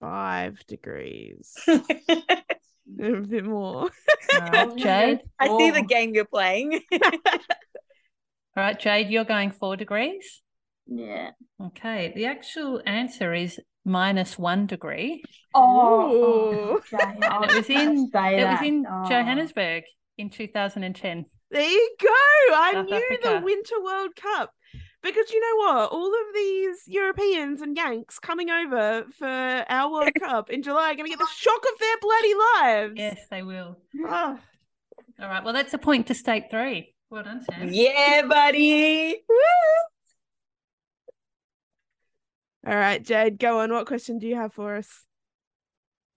five 0.00 0.64
degrees. 0.66 1.54
I 1.66 1.82
a 3.02 3.20
bit 3.20 3.44
more. 3.44 3.90
All 4.32 4.40
right, 4.40 4.76
Jade. 4.76 5.20
I 5.40 5.48
see 5.48 5.70
the 5.70 5.82
game 5.82 6.14
you're 6.14 6.24
playing. 6.24 6.80
All 6.92 7.00
right, 8.56 8.78
Jade, 8.78 9.10
you're 9.10 9.24
going 9.24 9.50
four 9.50 9.76
degrees. 9.76 10.42
Yeah. 10.86 11.30
Okay. 11.60 12.12
The 12.14 12.26
actual 12.26 12.80
answer 12.86 13.34
is 13.34 13.60
minus 13.84 14.38
one 14.38 14.66
degree. 14.66 15.24
Oh, 15.52 16.80
oh 16.92 16.98
And 16.98 17.44
it 17.44 17.54
was 17.56 17.68
in 17.68 18.10
it 18.14 18.44
was 18.48 18.62
in 18.62 18.86
Oh. 18.88 19.08
Johannesburg 19.08 19.82
in 20.16 20.30
2010. 20.30 21.26
There 21.50 21.62
you 21.62 21.96
go. 22.00 22.08
I 22.08 22.70
South 22.74 22.86
knew 22.86 23.18
the 23.22 23.40
Winter 23.44 23.82
World 23.82 24.14
Cup. 24.16 24.52
Because 25.02 25.30
you 25.30 25.40
know 25.40 25.56
what? 25.66 25.92
All 25.92 26.08
of 26.08 26.34
these 26.34 26.82
Europeans 26.86 27.60
and 27.62 27.76
Yanks 27.76 28.18
coming 28.18 28.50
over 28.50 29.04
for 29.16 29.26
our 29.26 29.90
World 29.90 30.10
Cup 30.18 30.50
in 30.50 30.62
July 30.62 30.90
are 30.90 30.94
going 30.94 31.04
to 31.06 31.10
get 31.10 31.18
the 31.18 31.28
shock 31.36 31.62
of 31.72 31.78
their 31.78 31.96
bloody 32.00 32.34
lives. 32.34 32.94
Yes, 32.96 33.20
they 33.30 33.42
will. 33.42 33.78
Oh, 34.04 34.38
All 35.20 35.28
right. 35.28 35.44
Well, 35.44 35.52
that's 35.54 35.74
a 35.74 35.78
point 35.78 36.08
to 36.08 36.14
state 36.14 36.50
three. 36.50 36.94
Well 37.08 37.22
done, 37.22 37.42
Sam. 37.44 37.68
yeah, 37.72 38.22
buddy. 38.28 39.16
All 42.66 42.74
right, 42.74 43.00
Jade, 43.02 43.38
go 43.38 43.60
on. 43.60 43.72
What 43.72 43.86
question 43.86 44.18
do 44.18 44.26
you 44.26 44.34
have 44.34 44.52
for 44.52 44.74
us? 44.76 44.88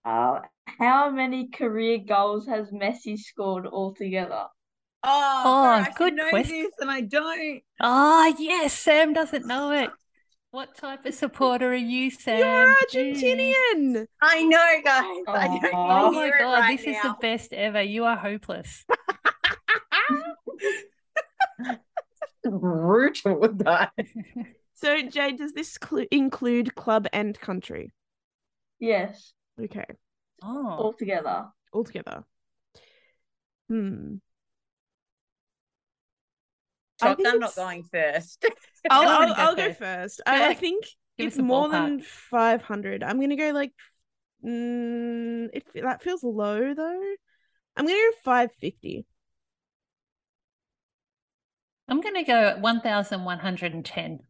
Uh, 0.04 0.40
how 0.64 1.10
many 1.10 1.48
career 1.48 1.98
goals 1.98 2.46
has 2.48 2.70
Messi 2.72 3.16
scored 3.16 3.66
altogether? 3.66 4.46
Oh, 5.02 5.42
Oh, 5.44 5.62
bro, 5.62 5.70
I 5.72 5.84
should 5.84 5.94
good 5.96 6.14
know 6.14 6.28
question. 6.28 6.56
this 6.62 6.72
and 6.80 6.90
I 6.90 7.00
don't. 7.00 7.62
Oh, 7.80 8.34
yes. 8.38 8.72
Sam 8.74 9.12
doesn't 9.14 9.46
know 9.46 9.72
it. 9.72 9.90
What 10.50 10.76
type 10.76 11.06
of 11.06 11.14
supporter 11.14 11.70
are 11.72 11.74
you, 11.74 12.10
Sam? 12.10 12.38
You're 12.40 12.74
Jeez. 12.92 13.22
Argentinian. 13.22 14.06
I 14.20 14.42
know, 14.42 14.80
guys. 14.84 15.24
I 15.28 15.58
don't 15.62 15.74
Oh 15.74 16.10
my 16.10 16.30
God, 16.36 16.58
right 16.60 16.76
this 16.78 16.86
is 16.86 17.00
the 17.02 17.14
best 17.20 17.52
ever. 17.52 17.80
You 17.82 18.04
are 18.04 18.16
hopeless. 18.16 18.84
brutal 22.44 23.38
with 23.38 23.58
that. 23.58 23.92
So, 24.74 25.00
Jade, 25.02 25.38
does 25.38 25.52
this 25.52 25.78
clu- 25.78 26.06
include 26.10 26.74
club 26.74 27.06
and 27.12 27.38
country? 27.38 27.92
Yes, 28.78 29.32
Okay, 29.62 29.84
Oh, 30.42 30.66
altogether. 30.70 31.48
altogether. 31.72 32.24
Hmm. 33.68 34.16
I 37.02 37.14
think 37.14 37.28
Shotgun 37.28 37.40
not 37.40 37.54
going 37.56 37.84
first. 37.84 38.44
I'll, 38.90 39.08
I 39.08 39.14
I'll, 39.14 39.26
go 39.26 39.34
I'll 39.36 39.56
go 39.56 39.68
first. 39.68 39.78
first. 39.78 40.20
I, 40.26 40.50
I 40.50 40.54
think 40.54 40.84
give 41.18 41.28
it's 41.28 41.38
more 41.38 41.68
ballpark. 41.68 41.70
than 41.70 42.00
500. 42.00 43.02
I'm 43.02 43.16
going 43.16 43.30
to 43.30 43.36
go 43.36 43.50
like, 43.52 43.72
mm, 44.44 45.48
if 45.52 45.64
that 45.74 46.02
feels 46.02 46.22
low 46.22 46.74
though. 46.74 47.14
I'm 47.76 47.86
going 47.86 47.96
to 47.96 48.12
go 48.12 48.18
550. 48.24 49.06
I'm 51.88 52.00
going 52.00 52.14
to 52.14 52.24
go 52.24 52.34
at 52.34 52.60
1,110. 52.60 54.20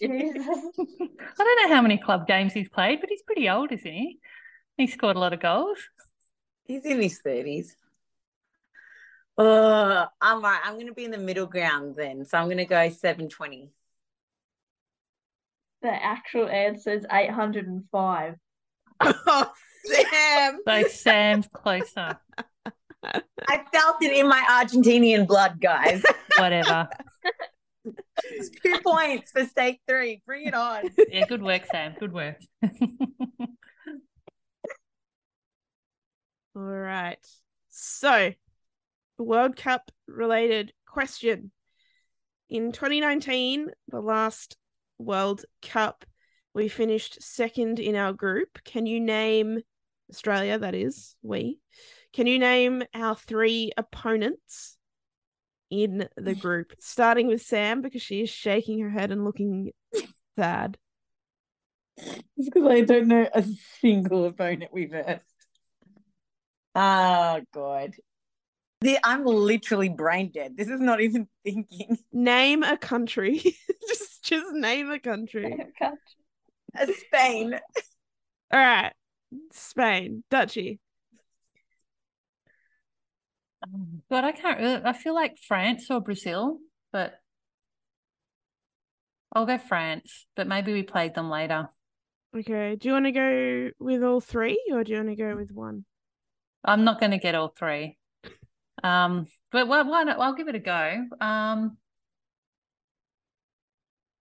Jesus. 0.00 0.46
I 1.38 1.44
don't 1.44 1.68
know 1.70 1.74
how 1.74 1.82
many 1.82 1.96
club 1.98 2.26
games 2.26 2.52
he's 2.52 2.68
played, 2.68 3.00
but 3.00 3.08
he's 3.08 3.22
pretty 3.22 3.48
old, 3.48 3.72
isn't 3.72 3.90
he? 3.90 4.18
He 4.76 4.86
scored 4.86 5.16
a 5.16 5.20
lot 5.20 5.32
of 5.32 5.40
goals. 5.40 5.78
He's 6.64 6.84
in 6.84 7.00
his 7.00 7.18
thirties. 7.18 7.76
Uh, 9.38 10.06
I'm 10.20 10.42
right. 10.42 10.60
I'm 10.64 10.78
gonna 10.78 10.94
be 10.94 11.04
in 11.04 11.10
the 11.10 11.18
middle 11.18 11.46
ground 11.46 11.94
then. 11.96 12.24
So 12.24 12.38
I'm 12.38 12.48
gonna 12.48 12.64
go 12.64 12.88
720. 12.88 13.70
The 15.82 15.88
actual 15.90 16.48
answer 16.48 16.90
is 16.90 17.06
805. 17.10 18.34
Oh, 19.00 19.52
Sam. 19.84 20.60
So 20.66 20.82
Sam's 20.88 21.48
closer. 21.52 22.18
I 23.04 23.62
felt 23.72 24.02
it 24.02 24.12
in 24.12 24.28
my 24.28 24.42
Argentinian 24.48 25.26
blood, 25.28 25.60
guys. 25.60 26.02
Whatever. 26.38 26.88
It's 28.24 28.50
Two 28.50 28.80
points 28.82 29.30
for 29.30 29.44
stake 29.44 29.80
three. 29.86 30.22
Bring 30.26 30.46
it 30.46 30.54
on. 30.54 30.90
Yeah, 31.08 31.26
good 31.26 31.42
work, 31.42 31.66
Sam. 31.70 31.94
Good 31.98 32.12
work. 32.12 32.40
All 36.56 36.62
right. 36.62 37.18
So, 37.68 38.32
World 39.24 39.56
Cup 39.56 39.90
related 40.06 40.72
question. 40.86 41.50
In 42.48 42.72
2019, 42.72 43.70
the 43.88 44.00
last 44.00 44.56
World 44.98 45.44
Cup, 45.62 46.04
we 46.54 46.68
finished 46.68 47.22
second 47.22 47.80
in 47.80 47.96
our 47.96 48.12
group. 48.12 48.58
Can 48.64 48.86
you 48.86 49.00
name 49.00 49.60
Australia? 50.10 50.58
That 50.58 50.74
is, 50.74 51.16
we. 51.22 51.58
Can 52.12 52.26
you 52.26 52.38
name 52.38 52.82
our 52.94 53.16
three 53.16 53.72
opponents 53.76 54.76
in 55.70 56.08
the 56.16 56.34
group? 56.46 56.72
Starting 56.78 57.26
with 57.26 57.42
Sam, 57.42 57.82
because 57.82 58.02
she 58.02 58.22
is 58.22 58.30
shaking 58.30 58.80
her 58.80 58.90
head 58.90 59.10
and 59.10 59.24
looking 59.24 59.72
sad. 60.38 60.78
It's 61.96 62.50
because 62.50 62.70
I 62.70 62.82
don't 62.82 63.08
know 63.08 63.28
a 63.34 63.42
single 63.80 64.26
opponent 64.26 64.70
we've 64.72 64.90
versed. 64.90 65.24
Oh 66.74 66.80
ah, 66.80 67.40
god. 67.54 67.94
The, 68.82 68.98
I'm 69.02 69.24
literally 69.24 69.88
brain 69.88 70.30
dead. 70.32 70.56
This 70.56 70.68
is 70.68 70.80
not 70.80 71.00
even 71.00 71.28
thinking. 71.44 71.98
Name 72.12 72.62
a 72.62 72.76
country. 72.76 73.38
just, 73.88 74.24
just 74.24 74.52
name 74.52 74.90
a 74.90 74.98
country. 74.98 75.56
Uh, 76.78 76.86
Spain. 77.06 77.54
All 78.52 78.60
right. 78.60 78.92
Spain, 79.52 80.22
Dutchy. 80.30 80.78
God, 84.10 84.24
I 84.24 84.32
can't 84.32 84.60
really, 84.60 84.80
I 84.84 84.92
feel 84.92 85.14
like 85.14 85.38
France 85.38 85.90
or 85.90 86.00
Brazil, 86.00 86.58
but 86.92 87.14
I'll 89.32 89.46
go 89.46 89.58
France, 89.58 90.26
but 90.36 90.46
maybe 90.46 90.72
we 90.72 90.82
played 90.82 91.14
them 91.14 91.28
later. 91.28 91.68
Okay. 92.36 92.76
Do 92.76 92.88
you 92.88 92.92
want 92.92 93.06
to 93.06 93.12
go 93.12 93.70
with 93.78 94.02
all 94.04 94.20
three 94.20 94.60
or 94.72 94.84
do 94.84 94.92
you 94.92 94.98
want 94.98 95.08
to 95.08 95.16
go 95.16 95.34
with 95.34 95.50
one? 95.50 95.84
I'm 96.64 96.84
not 96.84 97.00
going 97.00 97.12
to 97.12 97.18
get 97.18 97.34
all 97.34 97.48
three. 97.48 97.96
Um, 98.86 99.26
but 99.50 99.68
why, 99.68 99.82
why 99.82 100.02
not? 100.04 100.20
I'll 100.20 100.34
give 100.34 100.48
it 100.48 100.54
a 100.54 100.60
go. 100.60 101.06
Um, 101.20 101.76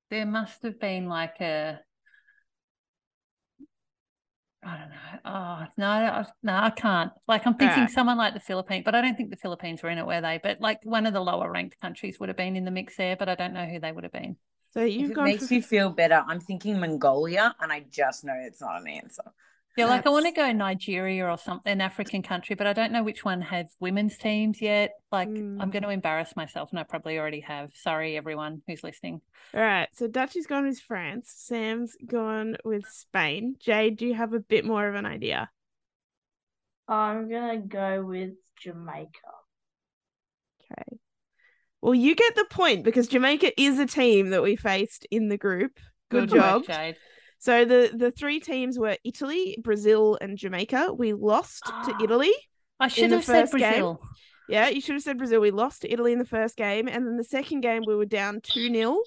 there 0.10 0.26
must 0.26 0.64
have 0.64 0.80
been 0.80 1.08
like 1.08 1.40
a, 1.42 1.80
I 4.64 4.78
don't 4.78 4.90
know. 4.90 5.20
Oh 5.26 5.66
no, 5.78 5.88
I, 5.88 6.26
no, 6.42 6.54
I 6.56 6.70
can't. 6.72 7.12
Like 7.28 7.46
I'm 7.46 7.54
thinking 7.54 7.84
Alright. 7.84 7.92
someone 7.92 8.18
like 8.18 8.34
the 8.34 8.40
Philippines, 8.40 8.84
but 8.84 8.96
I 8.96 9.02
don't 9.02 9.16
think 9.16 9.30
the 9.30 9.36
Philippines 9.36 9.84
were 9.84 9.90
in 9.90 10.00
it, 10.00 10.08
were 10.08 10.22
they? 10.22 10.40
But 10.42 10.60
like 10.60 10.80
one 10.84 11.06
of 11.06 11.14
the 11.14 11.22
lower 11.22 11.52
ranked 11.52 11.80
countries 11.80 12.20
would 12.20 12.30
have 12.30 12.38
been 12.38 12.56
in 12.56 12.66
the 12.66 12.72
mix 12.72 12.98
there, 12.98 13.16
but 13.16 13.30
I 13.30 13.36
don't 13.36 13.54
know 13.54 13.66
who 13.66 13.80
they 13.80 13.92
would 13.92 14.04
have 14.04 14.14
been. 14.14 14.38
So 14.72 14.84
you've 14.84 15.12
it 15.12 15.18
makes 15.22 15.48
for 15.48 15.54
you 15.54 15.62
feel 15.62 15.90
better, 15.92 16.24
I'm 16.28 16.40
thinking 16.40 16.80
Mongolia, 16.80 17.56
and 17.60 17.72
I 17.72 17.82
just 17.82 18.24
know 18.24 18.34
it's 18.36 18.62
not 18.62 18.82
an 18.82 18.88
answer. 18.88 19.24
Yeah, 19.78 19.88
like 19.88 20.06
I 20.06 20.10
want 20.10 20.26
to 20.26 20.32
go 20.32 20.50
Nigeria 20.54 21.26
or 21.28 21.38
something, 21.38 21.70
an 21.70 21.82
African 21.82 22.22
country, 22.22 22.56
but 22.56 22.66
I 22.66 22.72
don't 22.72 22.94
know 22.94 23.04
which 23.04 23.26
one 23.26 23.42
has 23.42 23.76
women's 23.82 24.18
teams 24.18 24.62
yet. 24.62 24.92
Like 25.12 25.28
I'm 25.28 25.58
Mm. 25.58 25.72
going 25.72 25.84
to 25.84 25.90
embarrass 25.90 26.36
myself, 26.36 26.70
and 26.72 26.80
I 26.80 26.84
probably 26.84 27.20
already 27.20 27.42
have. 27.42 27.72
Sorry, 27.74 28.16
everyone 28.16 28.62
who's 28.68 28.84
listening. 28.84 29.20
All 29.54 29.62
right. 29.62 29.90
So 29.94 30.08
Dutchy's 30.08 30.48
gone 30.48 30.66
with 30.66 30.80
France. 30.80 31.34
Sam's 31.36 31.98
gone 32.06 32.56
with 32.64 32.88
Spain. 32.88 33.58
Jade, 33.60 33.98
do 33.98 34.06
you 34.08 34.14
have 34.14 34.34
a 34.34 34.40
bit 34.40 34.64
more 34.66 34.88
of 34.88 34.96
an 34.96 35.06
idea? 35.06 35.50
I'm 36.88 37.30
gonna 37.30 37.58
go 37.58 38.04
with 38.06 38.34
Jamaica. 38.62 39.10
Okay. 40.72 40.98
Well, 41.82 41.96
you 41.96 42.16
get 42.16 42.36
the 42.36 42.46
point 42.50 42.84
because 42.84 43.08
Jamaica 43.08 43.60
is 43.62 43.78
a 43.78 43.86
team 43.86 44.30
that 44.30 44.42
we 44.42 44.56
faced 44.56 45.06
in 45.12 45.28
the 45.28 45.38
group. 45.38 45.80
Good, 46.10 46.32
work, 46.32 46.40
job. 46.40 46.66
Jade. 46.66 46.96
So 47.46 47.64
the 47.64 47.92
the 47.96 48.10
three 48.10 48.40
teams 48.40 48.80
were 48.80 48.98
Italy, 49.04 49.56
Brazil, 49.62 50.18
and 50.20 50.36
Jamaica. 50.36 50.96
We 50.98 51.14
lost 51.14 51.64
to. 51.86 51.96
Italy. 52.04 52.34
I 52.80 52.88
should 52.88 53.12
the 53.12 53.18
have 53.18 53.26
said 53.26 53.52
first 53.52 53.54
game. 53.60 53.98
Yeah, 54.50 54.70
you 54.70 54.82
should 54.82 54.96
have 54.96 55.04
said 55.04 55.20
Brazil. 55.20 55.42
We 55.42 55.52
lost 55.52 55.84
to 55.84 55.94
Italy 55.94 56.12
in 56.12 56.18
the 56.18 56.26
first 56.26 56.58
game, 56.58 56.88
and 56.88 57.06
then 57.06 57.18
the 57.18 57.24
second 57.24 57.62
game 57.62 57.84
we 57.86 57.96
were 57.96 58.06
down 58.06 58.42
two 58.42 58.74
0 58.74 59.00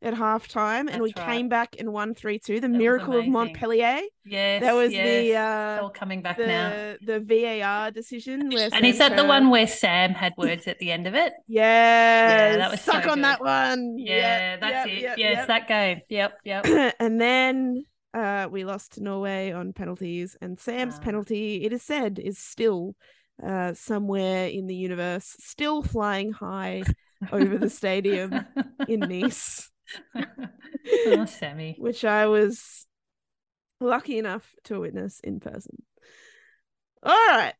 at 0.00 0.14
halftime, 0.14 0.88
and 0.90 1.02
we 1.02 1.12
right. 1.16 1.26
came 1.26 1.48
back 1.48 1.74
and 1.78 1.92
won 1.92 2.14
three 2.14 2.38
two. 2.38 2.60
The 2.60 2.68
was 2.68 2.78
miracle 2.78 3.18
of. 3.18 3.26
Montpellier. 3.26 4.00
Yes, 4.24 4.62
That 4.62 4.74
was 4.74 4.92
yes. 4.92 5.06
the 5.24 5.36
uh, 5.36 5.82
all 5.82 5.90
coming 5.90 6.22
back 6.22 6.38
now. 6.38 6.70
the 6.70 6.98
the 7.02 7.20
VAR 7.20 7.90
decision. 7.90 8.52
And 8.72 8.86
is 8.86 8.98
that 8.98 9.16
the 9.16 9.24
one 9.24 9.50
where 9.50 9.66
Sam 9.66 10.12
had 10.12 10.34
words 10.36 10.68
at 10.68 10.78
the 10.78 10.92
end 10.92 11.06
of 11.06 11.14
it? 11.14 11.32
Yeah, 11.48 12.56
that 12.58 12.70
was 12.70 12.80
so 12.80 12.92
suck 12.92 13.06
on 13.08 13.16
good. 13.16 13.24
that 13.24 13.40
one. 13.40 13.96
Yeah, 13.98 14.52
Yep, 14.52 14.60
that's 14.60 14.88
yep, 14.88 14.96
it. 14.98 15.02
yep, 15.02 15.18
yes, 15.18 15.46
that 15.48 15.66
game. 15.68 16.00
Yep, 16.08 16.38
yep. 16.44 16.94
and 17.00 17.20
then 17.20 17.84
uh, 18.14 18.48
we 18.50 18.64
lost 18.64 18.92
to 18.94 19.02
Norway 19.02 19.50
on 19.52 19.72
penalties, 19.72 20.36
and 20.40 20.58
Sam's 20.60 20.96
Ah. 20.98 21.02
penalty, 21.02 21.64
it 21.64 21.72
is 21.72 21.82
said, 21.82 22.18
is 22.18 22.38
still 22.38 22.94
uh, 23.42 23.72
somewhere 23.74 24.46
in 24.48 24.66
the 24.66 24.74
universe, 24.76 25.34
still 25.40 25.82
flying 25.82 26.32
high 26.32 26.82
over 27.32 27.58
the 27.58 27.70
stadium 27.80 28.46
in 28.88 29.00
Nice, 29.08 29.70
oh, 31.06 31.24
Sammy. 31.26 31.76
which 31.78 32.04
I 32.04 32.26
was 32.26 32.86
lucky 33.80 34.18
enough 34.18 34.54
to 34.64 34.80
witness 34.80 35.20
in 35.20 35.40
person. 35.40 35.82
All 37.02 37.14
right. 37.28 37.54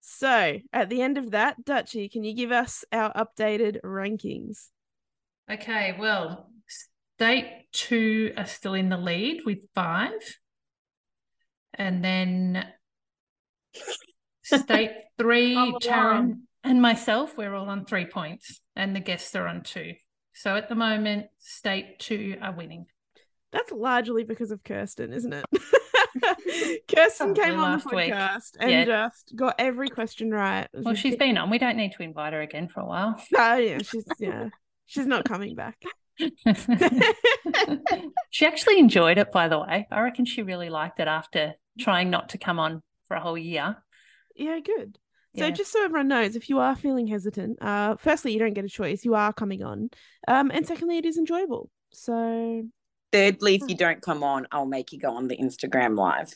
So 0.00 0.58
at 0.72 0.88
the 0.90 1.02
end 1.02 1.18
of 1.18 1.32
that, 1.32 1.64
Dutchy, 1.64 2.08
can 2.08 2.24
you 2.24 2.34
give 2.34 2.52
us 2.52 2.84
our 2.92 3.12
updated 3.12 3.80
rankings? 3.82 4.68
Okay, 5.50 5.94
well, 5.98 6.50
state 7.16 7.66
two 7.72 8.32
are 8.36 8.46
still 8.46 8.74
in 8.74 8.88
the 8.88 8.96
lead 8.96 9.42
with 9.44 9.60
five. 9.74 10.12
And 11.74 12.04
then 12.04 12.66
state 14.42 14.92
three, 15.18 15.54
Taryn 15.82 16.42
and 16.62 16.80
myself, 16.80 17.36
we're 17.36 17.54
all 17.54 17.68
on 17.68 17.84
three 17.84 18.06
points, 18.06 18.60
and 18.74 18.96
the 18.96 19.00
guests 19.00 19.34
are 19.34 19.46
on 19.46 19.62
two. 19.62 19.92
So 20.34 20.56
at 20.56 20.68
the 20.68 20.74
moment, 20.74 21.26
state 21.38 21.98
two 21.98 22.36
are 22.42 22.52
winning. 22.52 22.86
That's 23.52 23.70
largely 23.70 24.24
because 24.24 24.50
of 24.50 24.64
Kirsten, 24.64 25.12
isn't 25.12 25.32
it? 25.32 25.44
Kirsten 26.88 27.34
Probably 27.34 27.42
came 27.44 27.54
on 27.54 27.78
the 27.78 27.84
last 27.84 27.92
week. 27.92 28.12
and 28.60 28.70
Yeah. 28.70 28.84
just 28.84 29.34
got 29.36 29.54
every 29.58 29.88
question 29.88 30.30
right. 30.30 30.66
Well, 30.72 30.94
she's 30.94 31.16
been 31.16 31.38
on. 31.38 31.50
We 31.50 31.58
don't 31.58 31.76
need 31.76 31.92
to 31.92 32.02
invite 32.02 32.32
her 32.32 32.40
again 32.40 32.68
for 32.68 32.80
a 32.80 32.86
while. 32.86 33.22
Oh, 33.36 33.56
yeah, 33.56 33.78
she's 33.78 34.04
yeah, 34.18 34.48
she's 34.86 35.06
not 35.06 35.24
coming 35.24 35.54
back. 35.54 35.80
she 38.30 38.46
actually 38.46 38.78
enjoyed 38.78 39.18
it, 39.18 39.30
by 39.32 39.48
the 39.48 39.58
way. 39.58 39.86
I 39.90 40.00
reckon 40.02 40.24
she 40.24 40.42
really 40.42 40.70
liked 40.70 41.00
it 41.00 41.08
after 41.08 41.54
trying 41.78 42.10
not 42.10 42.30
to 42.30 42.38
come 42.38 42.58
on 42.58 42.82
for 43.08 43.16
a 43.16 43.20
whole 43.20 43.38
year. 43.38 43.76
Yeah, 44.34 44.58
good. 44.60 44.98
So 45.36 45.46
Yeah. 45.46 45.50
just 45.50 45.72
so 45.72 45.84
everyone 45.84 46.08
knows, 46.08 46.36
if 46.36 46.48
you 46.48 46.58
are 46.60 46.76
feeling 46.76 47.06
hesitant, 47.08 47.60
uh, 47.60 47.96
firstly, 47.96 48.32
you 48.32 48.38
don't 48.38 48.54
get 48.54 48.64
a 48.64 48.68
choice. 48.68 49.04
You 49.04 49.14
are 49.14 49.32
coming 49.32 49.62
on, 49.64 49.90
um, 50.28 50.50
and 50.54 50.64
secondly, 50.66 50.98
it 50.98 51.06
is 51.06 51.18
enjoyable. 51.18 51.70
So, 51.92 52.62
Thirdly, 53.12 53.54
if 53.54 53.62
you 53.68 53.76
don't 53.76 54.02
come 54.02 54.24
on, 54.24 54.46
I'll 54.50 54.66
make 54.66 54.92
you 54.92 54.98
go 54.98 55.10
on 55.14 55.28
the 55.28 55.36
Instagram 55.36 55.96
live. 55.96 56.34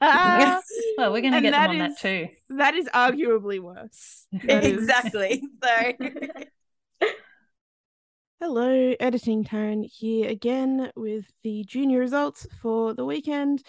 that 0.00 0.62
Well, 0.98 1.12
we're 1.12 1.20
going 1.20 1.32
to 1.32 1.38
And 1.38 1.42
get 1.42 1.50
them 1.50 1.70
on 1.70 1.80
is- 1.90 2.00
that 2.48 2.72
too. 2.72 2.76
is 2.78 2.88
arguably 2.94 3.58
worse. 3.60 4.26
Exactly. 4.48 5.42
So 5.62 5.92
Hello, 8.40 8.94
editing 9.00 9.44
Taryn 9.44 9.84
here 9.84 10.28
again 10.28 10.92
with 10.94 11.24
the 11.42 11.64
junior 11.64 11.98
results 12.00 12.46
for 12.60 12.92
the 12.94 13.04
weekend. 13.04 13.62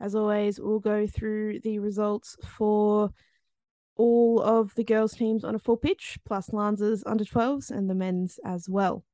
As 0.00 0.14
always, 0.14 0.60
we'll 0.60 0.78
go 0.80 1.06
through 1.06 1.60
the 1.60 1.78
results 1.80 2.36
for 2.56 3.10
all 3.96 4.40
of 4.40 4.74
the 4.74 4.84
girls' 4.84 5.14
teams 5.14 5.44
on 5.44 5.54
a 5.54 5.58
full 5.58 5.76
pitch, 5.76 6.18
plus 6.24 6.52
Lanza's 6.52 7.02
under 7.06 7.24
12s 7.24 7.70
and 7.70 7.88
the 7.88 7.94
men's 7.94 8.38
as 8.44 8.68
well. 8.68 9.04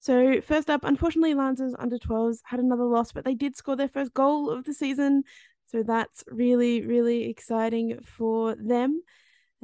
So, 0.00 0.40
first 0.40 0.70
up, 0.70 0.84
unfortunately, 0.84 1.34
Lanza's 1.34 1.74
under 1.78 1.98
12s 1.98 2.38
had 2.44 2.60
another 2.60 2.84
loss, 2.84 3.12
but 3.12 3.24
they 3.24 3.34
did 3.34 3.56
score 3.56 3.76
their 3.76 3.88
first 3.88 4.14
goal 4.14 4.50
of 4.50 4.64
the 4.64 4.74
season. 4.74 5.24
So, 5.66 5.82
that's 5.82 6.22
really, 6.28 6.82
really 6.82 7.28
exciting 7.28 7.98
for 8.04 8.54
them. 8.54 9.02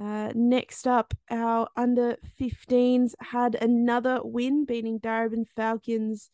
Uh, 0.01 0.33
next 0.35 0.89
up, 0.89 1.15
our 1.31 1.69
under 1.77 2.17
15s 2.41 3.15
had 3.21 3.55
another 3.55 4.21
win, 4.25 4.65
beating 4.65 4.99
Darebin 4.99 5.47
Falcons 5.55 6.31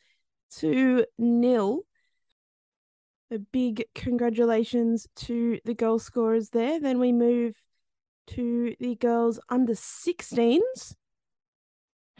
2 0.56 1.04
0. 1.20 1.80
A 3.32 3.38
big 3.38 3.84
congratulations 3.94 5.06
to 5.14 5.60
the 5.64 5.74
goal 5.74 5.98
scorers 5.98 6.48
there. 6.48 6.80
Then 6.80 6.98
we 6.98 7.12
move 7.12 7.54
to 8.28 8.74
the 8.78 8.94
girls 8.96 9.40
under 9.48 9.74
16s, 9.74 10.94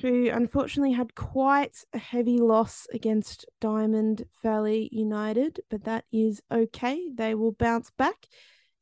who 0.00 0.30
unfortunately 0.30 0.92
had 0.92 1.14
quite 1.14 1.84
a 1.92 1.98
heavy 1.98 2.38
loss 2.38 2.86
against 2.92 3.46
Diamond 3.60 4.24
Valley 4.42 4.88
United, 4.92 5.60
but 5.70 5.84
that 5.84 6.04
is 6.10 6.42
okay. 6.50 7.08
They 7.14 7.34
will 7.34 7.52
bounce 7.52 7.90
back. 7.90 8.26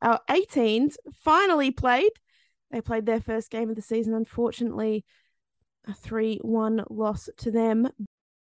Our 0.00 0.20
18s 0.28 0.96
finally 1.24 1.70
played. 1.70 2.12
They 2.70 2.81
played 2.81 3.07
their 3.07 3.20
first 3.20 3.50
game 3.50 3.70
of 3.70 3.76
the 3.76 3.83
season, 3.83 4.14
unfortunately, 4.14 5.04
a 5.87 5.94
3 5.94 6.38
1 6.42 6.85
loss 6.90 7.28
to 7.38 7.50
them. 7.50 7.88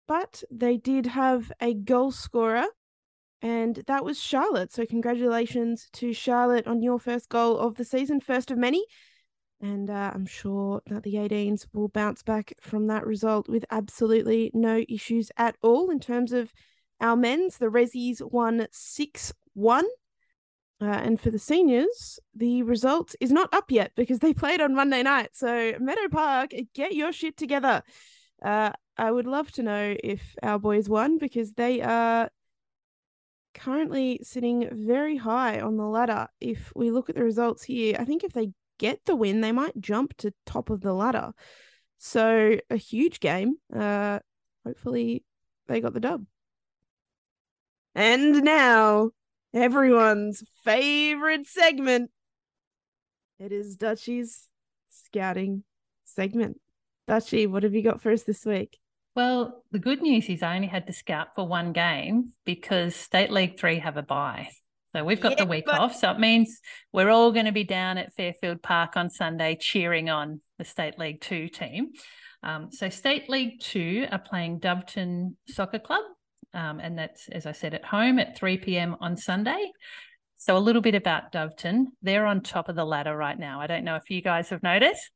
But 0.07 0.43
they 0.49 0.77
did 0.77 1.05
have 1.05 1.51
a 1.61 1.73
goal 1.73 2.11
scorer, 2.11 2.65
and 3.43 3.83
that 3.87 4.05
was 4.05 4.19
Charlotte. 4.19 4.71
So, 4.71 4.85
congratulations 4.85 5.89
to 5.93 6.13
Charlotte 6.13 6.65
on 6.65 6.81
your 6.81 6.97
first 6.97 7.27
goal 7.27 7.59
of 7.59 7.75
the 7.75 7.83
season, 7.83 8.21
first 8.21 8.49
of 8.49 8.57
many. 8.57 8.85
And 9.59 9.89
uh, 9.89 10.11
I'm 10.13 10.25
sure 10.25 10.81
that 10.87 11.03
the 11.03 11.15
18s 11.15 11.67
will 11.73 11.89
bounce 11.89 12.23
back 12.23 12.53
from 12.61 12.87
that 12.87 13.05
result 13.05 13.49
with 13.49 13.65
absolutely 13.69 14.49
no 14.53 14.85
issues 14.87 15.29
at 15.37 15.57
all. 15.61 15.91
In 15.91 15.99
terms 15.99 16.31
of 16.31 16.53
our 17.01 17.17
men's, 17.17 17.57
the 17.57 17.67
Rezzies 17.67 18.21
won 18.21 18.65
6 18.71 19.33
1. 19.53 19.85
Uh, 20.81 20.85
and 20.85 21.19
for 21.19 21.29
the 21.29 21.39
seniors, 21.39 22.19
the 22.33 22.63
result 22.63 23.13
is 23.19 23.31
not 23.31 23.53
up 23.53 23.71
yet 23.71 23.91
because 23.95 24.19
they 24.19 24.33
played 24.33 24.61
on 24.61 24.73
Monday 24.73 25.03
night. 25.03 25.31
So, 25.33 25.73
Meadow 25.79 26.07
Park, 26.09 26.51
get 26.73 26.95
your 26.95 27.11
shit 27.11 27.35
together. 27.35 27.83
Uh, 28.41 28.71
I 28.97 29.11
would 29.11 29.27
love 29.27 29.51
to 29.53 29.63
know 29.63 29.95
if 30.01 30.35
our 30.41 30.59
boys 30.59 30.87
won 30.87 31.17
because 31.17 31.53
they 31.53 31.81
are 31.81 32.29
currently 33.53 34.19
sitting 34.23 34.67
very 34.71 35.17
high 35.17 35.59
on 35.59 35.77
the 35.77 35.85
ladder. 35.85 36.27
If 36.39 36.71
we 36.75 36.91
look 36.91 37.09
at 37.09 37.15
the 37.15 37.23
results 37.23 37.63
here, 37.63 37.95
I 37.99 38.05
think 38.05 38.23
if 38.23 38.33
they 38.33 38.51
get 38.77 39.05
the 39.05 39.15
win, 39.15 39.41
they 39.41 39.51
might 39.51 39.79
jump 39.79 40.15
to 40.17 40.33
top 40.45 40.69
of 40.69 40.81
the 40.81 40.93
ladder. 40.93 41.31
So, 41.97 42.57
a 42.69 42.75
huge 42.75 43.19
game. 43.19 43.55
Uh, 43.73 44.19
hopefully, 44.65 45.23
they 45.67 45.79
got 45.79 45.93
the 45.93 45.99
dub. 45.99 46.25
And 47.95 48.43
now, 48.43 49.11
everyone's 49.53 50.43
favorite 50.63 51.47
segment. 51.47 52.11
It 53.39 53.51
is 53.51 53.75
Dutchy's 53.75 54.47
scouting 54.89 55.63
segment. 56.03 56.59
Dutchy, 57.07 57.47
what 57.47 57.63
have 57.63 57.73
you 57.73 57.83
got 57.83 58.01
for 58.01 58.11
us 58.11 58.23
this 58.23 58.45
week? 58.45 58.79
Well, 59.15 59.63
the 59.71 59.79
good 59.79 60.01
news 60.01 60.27
is 60.29 60.41
I 60.41 60.55
only 60.55 60.67
had 60.67 60.87
to 60.87 60.93
scout 60.93 61.29
for 61.35 61.47
one 61.47 61.71
game 61.71 62.33
because 62.45 62.95
State 62.95 63.31
League 63.31 63.59
Three 63.59 63.79
have 63.79 63.97
a 63.97 64.01
bye. 64.01 64.49
So 64.95 65.03
we've 65.03 65.21
got 65.21 65.33
Yeah, 65.33 65.45
the 65.45 65.49
week 65.49 65.65
but- 65.65 65.79
off. 65.79 65.95
So 65.95 66.11
it 66.11 66.19
means 66.19 66.59
we're 66.91 67.09
all 67.09 67.31
going 67.31 67.45
to 67.45 67.51
be 67.51 67.63
down 67.63 67.97
at 67.97 68.13
Fairfield 68.13 68.61
Park 68.61 68.95
on 68.97 69.09
Sunday 69.09 69.55
cheering 69.59 70.09
on 70.09 70.41
the 70.57 70.65
State 70.65 70.97
League 70.99 71.21
Two 71.21 71.47
team. 71.47 71.91
Um, 72.41 72.71
so 72.71 72.89
State 72.89 73.29
League 73.29 73.59
Two 73.61 74.07
are 74.11 74.19
playing 74.19 74.59
Doveton 74.59 75.35
Soccer 75.47 75.79
Club. 75.79 76.03
Um, 76.55 76.79
and 76.79 76.97
that's, 76.97 77.29
as 77.29 77.45
I 77.47 77.51
said, 77.51 77.73
at 77.73 77.83
home 77.85 78.19
at 78.19 78.37
3 78.37 78.57
p.m. 78.57 78.95
on 78.99 79.17
Sunday. 79.17 79.71
So 80.37 80.55
a 80.55 80.59
little 80.59 80.83
bit 80.83 80.93
about 80.93 81.31
Doveton. 81.31 81.85
They're 82.03 82.27
on 82.27 82.41
top 82.41 82.69
of 82.69 82.75
the 82.75 82.85
ladder 82.85 83.15
right 83.17 83.39
now. 83.39 83.59
I 83.59 83.65
don't 83.65 83.83
know 83.83 83.95
if 83.95 84.11
you 84.11 84.21
guys 84.21 84.49
have 84.49 84.61
noticed. 84.61 85.09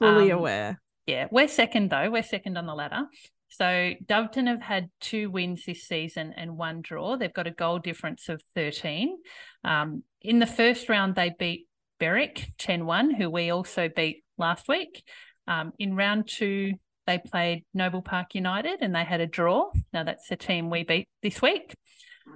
Fully 0.00 0.32
Um, 0.32 0.38
aware. 0.38 0.80
Yeah, 1.06 1.28
we're 1.30 1.48
second 1.48 1.90
though. 1.90 2.10
We're 2.10 2.22
second 2.22 2.56
on 2.56 2.66
the 2.66 2.74
ladder. 2.74 3.02
So 3.48 3.92
Doveton 4.04 4.48
have 4.48 4.62
had 4.62 4.90
two 5.00 5.30
wins 5.30 5.64
this 5.64 5.84
season 5.84 6.34
and 6.36 6.56
one 6.56 6.82
draw. 6.82 7.16
They've 7.16 7.32
got 7.32 7.46
a 7.46 7.52
goal 7.52 7.78
difference 7.78 8.28
of 8.28 8.42
13. 8.56 9.16
Um, 9.62 10.02
in 10.22 10.40
the 10.40 10.46
first 10.46 10.88
round, 10.88 11.14
they 11.14 11.32
beat 11.38 11.68
Berwick 12.00 12.48
10 12.58 12.84
1, 12.84 13.14
who 13.14 13.30
we 13.30 13.50
also 13.50 13.88
beat 13.88 14.24
last 14.38 14.66
week. 14.66 15.04
Um, 15.46 15.72
in 15.78 15.94
round 15.94 16.26
two, 16.26 16.72
they 17.06 17.18
played 17.18 17.64
Noble 17.74 18.02
Park 18.02 18.34
United 18.34 18.78
and 18.80 18.94
they 18.94 19.04
had 19.04 19.20
a 19.20 19.26
draw. 19.26 19.70
Now, 19.92 20.04
that's 20.04 20.28
the 20.28 20.36
team 20.36 20.70
we 20.70 20.82
beat 20.82 21.08
this 21.22 21.40
week. 21.40 21.74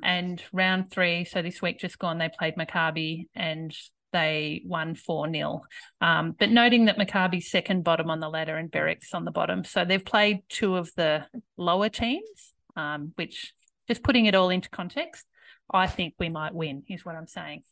And 0.03 0.43
round 0.53 0.91
three, 0.91 1.25
so 1.25 1.43
this 1.43 1.63
week 1.63 1.81
just 1.81 1.99
gone, 1.99 2.19
they 2.19 2.29
played 2.39 2.55
Maccabi 2.57 3.27
and 3.35 3.75
they 4.19 4.63
won 4.65 4.95
4 4.95 5.31
0. 5.33 5.63
Um, 6.01 6.35
but 6.39 6.51
noting 6.51 6.87
that 6.87 6.99
Maccabi's 6.99 7.51
second 7.51 7.85
bottom 7.85 8.11
on 8.11 8.21
the 8.21 8.29
ladder 8.29 8.57
and 8.57 8.71
Berwick's 8.71 9.15
on 9.15 9.25
the 9.25 9.31
bottom. 9.31 9.65
So 9.65 9.85
they've 9.85 10.05
played 10.05 10.43
two 10.49 10.77
of 10.77 10.91
the 10.97 11.27
lower 11.57 11.89
teams, 11.89 12.55
um, 12.77 13.13
which 13.15 13.53
just 13.87 14.03
putting 14.03 14.27
it 14.27 14.35
all 14.35 14.51
into 14.51 14.69
context, 14.71 15.27
I 15.73 15.87
think 15.87 16.15
we 16.19 16.29
might 16.29 16.55
win, 16.55 16.83
is 16.89 17.05
what 17.05 17.15
I'm 17.15 17.27
saying. 17.27 17.63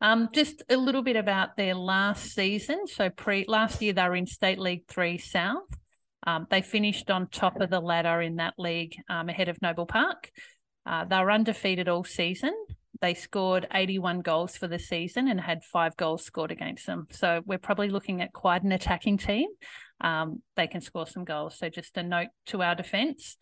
Um, 0.00 0.28
just 0.32 0.62
a 0.68 0.76
little 0.76 1.02
bit 1.02 1.16
about 1.16 1.56
their 1.56 1.74
last 1.74 2.34
season. 2.34 2.86
So 2.86 3.10
pre 3.10 3.44
last 3.48 3.80
year 3.80 3.92
they 3.92 4.02
were 4.02 4.16
in 4.16 4.26
State 4.26 4.58
League 4.58 4.86
Three 4.88 5.18
South. 5.18 5.68
Um, 6.26 6.46
they 6.50 6.62
finished 6.62 7.10
on 7.10 7.28
top 7.28 7.60
of 7.60 7.70
the 7.70 7.80
ladder 7.80 8.20
in 8.20 8.36
that 8.36 8.54
league 8.58 8.96
um, 9.08 9.28
ahead 9.28 9.48
of 9.48 9.62
Noble 9.62 9.86
Park. 9.86 10.30
Uh, 10.84 11.04
they 11.04 11.18
were 11.18 11.30
undefeated 11.30 11.88
all 11.88 12.04
season. 12.04 12.54
They 13.00 13.14
scored 13.14 13.66
81 13.72 14.20
goals 14.20 14.56
for 14.56 14.68
the 14.68 14.78
season 14.78 15.28
and 15.28 15.40
had 15.40 15.64
five 15.64 15.96
goals 15.96 16.24
scored 16.24 16.50
against 16.50 16.86
them. 16.86 17.06
So 17.10 17.42
we're 17.44 17.58
probably 17.58 17.88
looking 17.88 18.22
at 18.22 18.32
quite 18.32 18.62
an 18.62 18.72
attacking 18.72 19.18
team. 19.18 19.48
Um, 20.00 20.42
they 20.56 20.66
can 20.66 20.80
score 20.80 21.06
some 21.06 21.24
goals. 21.24 21.58
So 21.58 21.68
just 21.68 21.96
a 21.96 22.02
note 22.02 22.28
to 22.46 22.62
our 22.62 22.74
defence. 22.74 23.36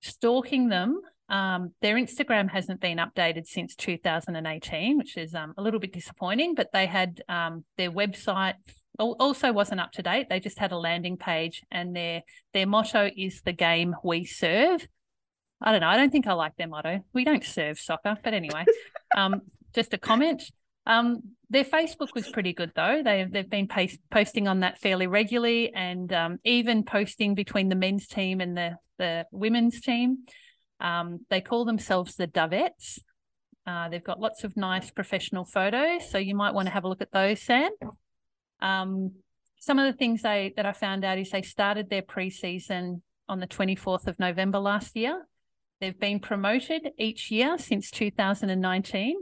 Stalking 0.00 0.68
them, 0.68 1.00
um, 1.28 1.72
their 1.80 1.96
Instagram 1.96 2.50
hasn't 2.50 2.80
been 2.80 2.98
updated 2.98 3.46
since 3.46 3.74
2018, 3.76 4.98
which 4.98 5.16
is 5.16 5.34
um, 5.34 5.54
a 5.56 5.62
little 5.62 5.80
bit 5.80 5.92
disappointing, 5.92 6.54
but 6.54 6.68
they 6.72 6.86
had 6.86 7.22
um, 7.28 7.64
their 7.76 7.90
website 7.90 8.54
also 8.98 9.52
wasn't 9.52 9.80
up 9.80 9.92
to 9.92 10.02
date. 10.02 10.28
They 10.28 10.40
just 10.40 10.58
had 10.58 10.72
a 10.72 10.78
landing 10.78 11.16
page 11.16 11.62
and 11.70 11.96
their 11.96 12.22
their 12.52 12.66
motto 12.66 13.10
is 13.16 13.40
the 13.42 13.52
game 13.52 13.94
we 14.04 14.24
serve. 14.24 14.86
I 15.62 15.72
don't 15.72 15.80
know. 15.80 15.88
I 15.88 15.96
don't 15.96 16.10
think 16.10 16.26
I 16.26 16.32
like 16.32 16.56
their 16.56 16.68
motto. 16.68 17.04
We 17.12 17.24
don't 17.24 17.44
serve 17.44 17.78
soccer, 17.78 18.16
but 18.22 18.34
anyway, 18.34 18.64
um, 19.16 19.42
just 19.74 19.94
a 19.94 19.98
comment. 19.98 20.42
Um, 20.86 21.22
their 21.48 21.64
Facebook 21.64 22.08
was 22.14 22.28
pretty 22.28 22.52
good 22.52 22.72
though. 22.74 23.02
They 23.04 23.26
they've 23.30 23.48
been 23.48 23.68
paste, 23.68 24.00
posting 24.10 24.48
on 24.48 24.60
that 24.60 24.80
fairly 24.80 25.06
regularly, 25.06 25.72
and 25.72 26.12
um, 26.12 26.38
even 26.44 26.82
posting 26.84 27.34
between 27.34 27.68
the 27.68 27.76
men's 27.76 28.06
team 28.06 28.40
and 28.40 28.56
the 28.56 28.76
the 28.98 29.26
women's 29.30 29.80
team. 29.80 30.24
Um, 30.80 31.20
they 31.30 31.40
call 31.40 31.64
themselves 31.64 32.16
the 32.16 32.26
Dovettes. 32.26 32.98
Uh, 33.64 33.88
they've 33.88 34.02
got 34.02 34.18
lots 34.18 34.42
of 34.42 34.56
nice 34.56 34.90
professional 34.90 35.44
photos, 35.44 36.10
so 36.10 36.18
you 36.18 36.34
might 36.34 36.54
want 36.54 36.66
to 36.66 36.72
have 36.72 36.82
a 36.84 36.88
look 36.88 37.00
at 37.00 37.12
those, 37.12 37.40
Sam. 37.40 37.70
Um, 38.60 39.12
some 39.60 39.78
of 39.78 39.86
the 39.86 39.96
things 39.96 40.22
they 40.22 40.52
that 40.56 40.66
I 40.66 40.72
found 40.72 41.04
out 41.04 41.18
is 41.18 41.30
they 41.30 41.42
started 41.42 41.88
their 41.88 42.02
preseason 42.02 43.02
on 43.28 43.38
the 43.38 43.46
24th 43.46 44.08
of 44.08 44.18
November 44.18 44.58
last 44.58 44.96
year. 44.96 45.24
They've 45.82 45.98
been 45.98 46.20
promoted 46.20 46.90
each 46.96 47.32
year 47.32 47.58
since 47.58 47.90
2019, 47.90 49.16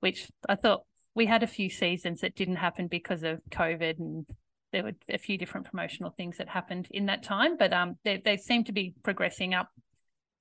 which 0.00 0.30
I 0.48 0.54
thought 0.54 0.84
we 1.14 1.26
had 1.26 1.42
a 1.42 1.46
few 1.46 1.68
seasons 1.68 2.22
that 2.22 2.34
didn't 2.34 2.56
happen 2.56 2.86
because 2.86 3.22
of 3.22 3.42
COVID 3.50 3.98
and 3.98 4.26
there 4.72 4.82
were 4.82 4.92
a 5.10 5.18
few 5.18 5.36
different 5.36 5.70
promotional 5.70 6.14
things 6.16 6.38
that 6.38 6.48
happened 6.48 6.88
in 6.90 7.04
that 7.06 7.22
time, 7.22 7.58
but 7.58 7.74
um, 7.74 7.98
they, 8.02 8.16
they 8.16 8.38
seem 8.38 8.64
to 8.64 8.72
be 8.72 8.94
progressing 9.02 9.52
up 9.52 9.68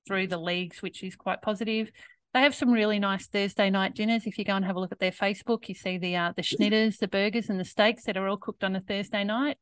through 0.08 0.28
the 0.28 0.38
leagues, 0.38 0.82
which 0.82 1.04
is 1.04 1.18
quite 1.18 1.42
positive. 1.42 1.92
They 2.34 2.40
have 2.40 2.56
some 2.56 2.72
really 2.72 2.98
nice 2.98 3.28
Thursday 3.28 3.70
night 3.70 3.96
dinners. 3.96 4.26
If 4.26 4.38
you 4.38 4.46
go 4.46 4.56
and 4.56 4.64
have 4.64 4.78
a 4.78 4.80
look 4.80 4.94
at 4.94 5.00
their 5.00 5.12
Facebook, 5.12 5.68
you 5.68 5.76
see 5.76 5.98
the 5.98 6.16
uh, 6.16 6.32
the 6.38 6.42
schnitters, 6.42 7.00
the 7.00 7.10
burgers, 7.10 7.50
and 7.50 7.60
the 7.60 7.66
steaks 7.66 8.06
that 8.06 8.16
are 8.16 8.30
all 8.30 8.38
cooked 8.38 8.64
on 8.64 8.78
a 8.78 8.80
Thursday 8.80 9.26
night. 9.26 9.58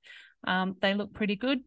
Um, 0.46 0.76
they 0.80 0.94
look 0.94 1.12
pretty 1.12 1.36
good. 1.36 1.62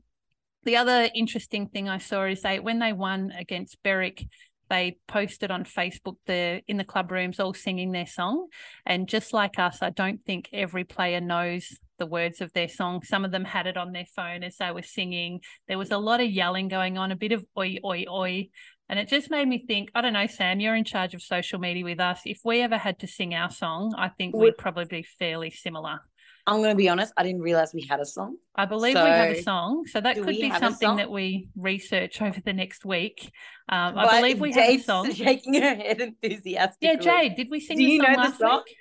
The 0.66 0.76
other 0.76 1.08
interesting 1.14 1.68
thing 1.68 1.88
I 1.88 1.98
saw 1.98 2.24
is 2.24 2.42
they 2.42 2.58
when 2.58 2.80
they 2.80 2.92
won 2.92 3.32
against 3.38 3.80
Berwick, 3.84 4.26
they 4.68 4.98
posted 5.06 5.52
on 5.52 5.62
Facebook 5.62 6.16
the 6.26 6.60
in 6.66 6.76
the 6.76 6.84
club 6.84 7.12
rooms 7.12 7.38
all 7.38 7.54
singing 7.54 7.92
their 7.92 8.08
song. 8.08 8.48
And 8.84 9.08
just 9.08 9.32
like 9.32 9.60
us, 9.60 9.78
I 9.80 9.90
don't 9.90 10.24
think 10.26 10.48
every 10.52 10.82
player 10.82 11.20
knows 11.20 11.78
the 12.00 12.06
words 12.06 12.40
of 12.40 12.52
their 12.52 12.68
song. 12.68 13.04
Some 13.04 13.24
of 13.24 13.30
them 13.30 13.44
had 13.44 13.68
it 13.68 13.76
on 13.76 13.92
their 13.92 14.06
phone 14.06 14.42
as 14.42 14.56
they 14.56 14.72
were 14.72 14.82
singing. 14.82 15.40
There 15.68 15.78
was 15.78 15.92
a 15.92 15.98
lot 15.98 16.20
of 16.20 16.28
yelling 16.28 16.66
going 16.66 16.98
on, 16.98 17.12
a 17.12 17.16
bit 17.16 17.30
of 17.30 17.46
oi 17.56 17.76
oi 17.84 18.04
oi. 18.10 18.48
And 18.88 18.98
it 18.98 19.06
just 19.06 19.30
made 19.30 19.46
me 19.46 19.64
think, 19.68 19.92
I 19.94 20.00
don't 20.00 20.14
know, 20.14 20.26
Sam, 20.26 20.58
you're 20.58 20.74
in 20.74 20.84
charge 20.84 21.14
of 21.14 21.22
social 21.22 21.60
media 21.60 21.84
with 21.84 22.00
us. 22.00 22.22
If 22.24 22.40
we 22.44 22.60
ever 22.60 22.76
had 22.76 22.98
to 23.00 23.06
sing 23.06 23.34
our 23.34 23.50
song, 23.50 23.94
I 23.96 24.08
think 24.08 24.34
we'd 24.34 24.58
probably 24.58 24.84
be 24.84 25.02
fairly 25.04 25.50
similar. 25.50 26.00
I'm 26.46 26.58
going 26.58 26.70
to 26.70 26.76
be 26.76 26.88
honest. 26.88 27.12
I 27.16 27.24
didn't 27.24 27.40
realize 27.40 27.72
we 27.74 27.86
had 27.88 27.98
a 27.98 28.06
song. 28.06 28.36
I 28.54 28.66
believe 28.66 28.94
so, 28.94 29.04
we 29.04 29.10
have 29.10 29.30
a 29.30 29.42
song, 29.42 29.86
so 29.86 30.00
that 30.00 30.14
could 30.14 30.26
be 30.26 30.50
something 30.50 30.96
that 30.96 31.10
we 31.10 31.48
research 31.56 32.22
over 32.22 32.40
the 32.40 32.52
next 32.52 32.84
week. 32.84 33.32
Um, 33.68 33.98
I 33.98 34.20
believe 34.20 34.40
we 34.40 34.52
Jade's 34.52 34.86
have 34.86 35.06
a 35.06 35.08
song. 35.08 35.12
Shaking 35.14 35.54
her 35.54 35.74
head 35.74 36.00
enthusiastically. 36.00 36.88
Yeah, 36.88 36.96
Jade, 36.96 37.36
did 37.36 37.48
we 37.50 37.60
sing? 37.60 37.78
Do 37.78 37.82
you 37.82 38.00
know 38.00 38.14
the 38.14 38.32
song? 38.36 38.62
Week? 38.64 38.76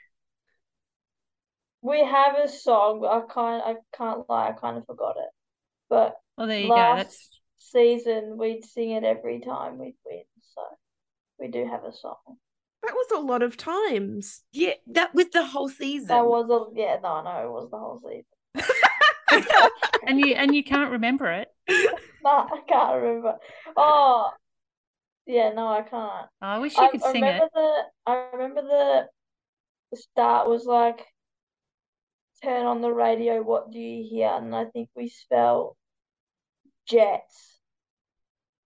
We 1.82 2.00
have 2.06 2.36
a 2.44 2.48
song, 2.48 3.02
but 3.02 3.12
I 3.12 3.22
can't. 3.34 3.64
I 3.64 3.76
can't 3.98 4.30
lie. 4.30 4.50
I 4.50 4.52
kind 4.54 4.78
of 4.78 4.86
forgot 4.86 5.16
it. 5.18 5.30
But 5.90 6.16
well, 6.38 6.48
there 6.48 6.60
you 6.60 6.70
go. 6.70 6.76
That's 6.76 7.30
season 7.58 8.38
we'd 8.38 8.64
sing 8.64 8.92
it 8.92 9.04
every 9.04 9.40
time 9.40 9.78
we'd 9.80 9.96
win. 10.06 10.24
So 10.54 10.62
we 11.40 11.48
do 11.48 11.68
have 11.68 11.84
a 11.84 11.92
song. 11.92 12.38
That 12.86 12.94
was 12.94 13.08
a 13.16 13.20
lot 13.20 13.42
of 13.42 13.58
times. 13.58 14.44
Yeah, 14.52 14.74
that 14.88 15.16
was 15.16 15.30
the 15.30 15.44
whole 15.44 15.70
season. 15.70 16.08
That 16.08 16.26
was 16.26 16.48
a 16.50 16.80
yeah, 16.80 16.98
no, 17.02 17.24
no, 17.24 17.44
it 17.44 17.52
was 17.52 17.70
the 17.72 17.78
whole 17.80 18.00
season. 18.00 19.72
and 20.08 20.20
you 20.20 20.36
and 20.36 20.54
you 20.54 20.64
can't 20.64 20.92
remember 20.92 21.32
it. 21.32 21.48
no, 22.24 22.30
I 22.30 22.60
can't 22.68 23.02
remember. 23.02 23.38
Oh, 23.76 24.30
yeah, 25.26 25.52
no, 25.54 25.68
I 25.68 25.82
can't. 25.82 25.92
Oh, 25.94 26.28
I 26.42 26.60
wish 26.60 26.78
you 26.78 26.84
I, 26.84 26.90
could 26.90 27.04
I 27.04 27.12
sing 27.12 27.24
remember 27.24 27.46
it. 27.46 27.52
The, 27.54 27.82
I 28.06 28.28
remember 28.34 28.62
the 28.62 29.08
the 29.92 29.98
start 29.98 30.48
was 30.48 30.66
like, 30.66 31.04
turn 32.44 32.68
on 32.68 32.82
the 32.82 32.92
radio. 32.92 33.42
What 33.42 33.72
do 33.72 33.80
you 33.80 34.08
hear? 34.08 34.28
And 34.28 34.56
I 34.56 34.66
think 34.66 34.90
we 34.96 35.10
spell 35.10 35.76
jets. 36.88 37.55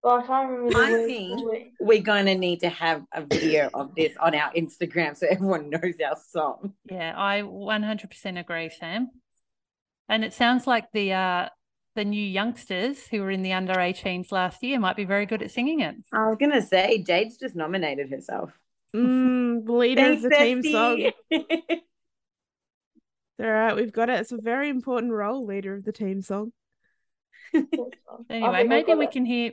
Well, 0.02 0.20
I 0.20 0.26
can't 0.26 0.50
remember. 0.50 0.80
I 0.80 1.06
think 1.06 1.74
we're 1.80 2.02
going 2.02 2.26
to 2.28 2.36
need 2.36 2.62
to 2.62 2.70
have 2.70 3.04
a 3.14 3.22
video 3.22 3.70
of 3.74 3.94
this 3.96 4.14
on 4.20 4.34
our 4.34 4.52
Instagram 4.54 5.18
so 5.18 5.28
everyone 5.30 5.70
knows 5.70 5.96
our 6.06 6.16
song. 6.30 6.74
Yeah, 6.90 7.14
I 7.18 7.42
100% 7.42 8.40
agree, 8.40 8.70
Sam. 8.70 9.10
And 10.08 10.24
it 10.24 10.34
sounds 10.34 10.66
like 10.66 10.86
the 10.94 11.14
uh, 11.14 11.50
the 11.96 12.06
new 12.06 12.24
youngsters 12.24 13.08
who 13.08 13.22
were 13.22 13.30
in 13.30 13.42
the 13.42 13.54
under 13.54 13.74
18s 13.74 14.32
last 14.32 14.64
year 14.64 14.80
might 14.80 14.96
be 14.96 15.04
very 15.04 15.26
good 15.26 15.42
at 15.42 15.52
singing 15.52 15.82
it. 15.82 15.96
I 16.14 16.28
was 16.28 16.38
going 16.40 16.54
to 16.54 16.62
say, 16.62 17.04
Jade's 17.04 17.38
just 17.38 17.56
nominated 17.56 18.10
herself. 18.10 18.52
Mm, 18.96 19.68
leader 19.68 20.14
of 20.14 20.22
the 20.22 20.30
team 20.30 20.64
song. 20.64 21.12
All 23.42 23.48
right, 23.48 23.76
we've 23.76 23.92
got 23.92 24.10
it. 24.10 24.20
It's 24.20 24.32
a 24.32 24.38
very 24.38 24.70
important 24.70 25.12
role, 25.12 25.46
leader 25.46 25.76
of 25.76 25.84
the 25.84 25.92
team 25.92 26.22
song. 26.22 26.54
anyway, 28.30 28.64
maybe 28.64 28.94
we 28.96 29.08
can 29.08 29.26
hear 29.26 29.52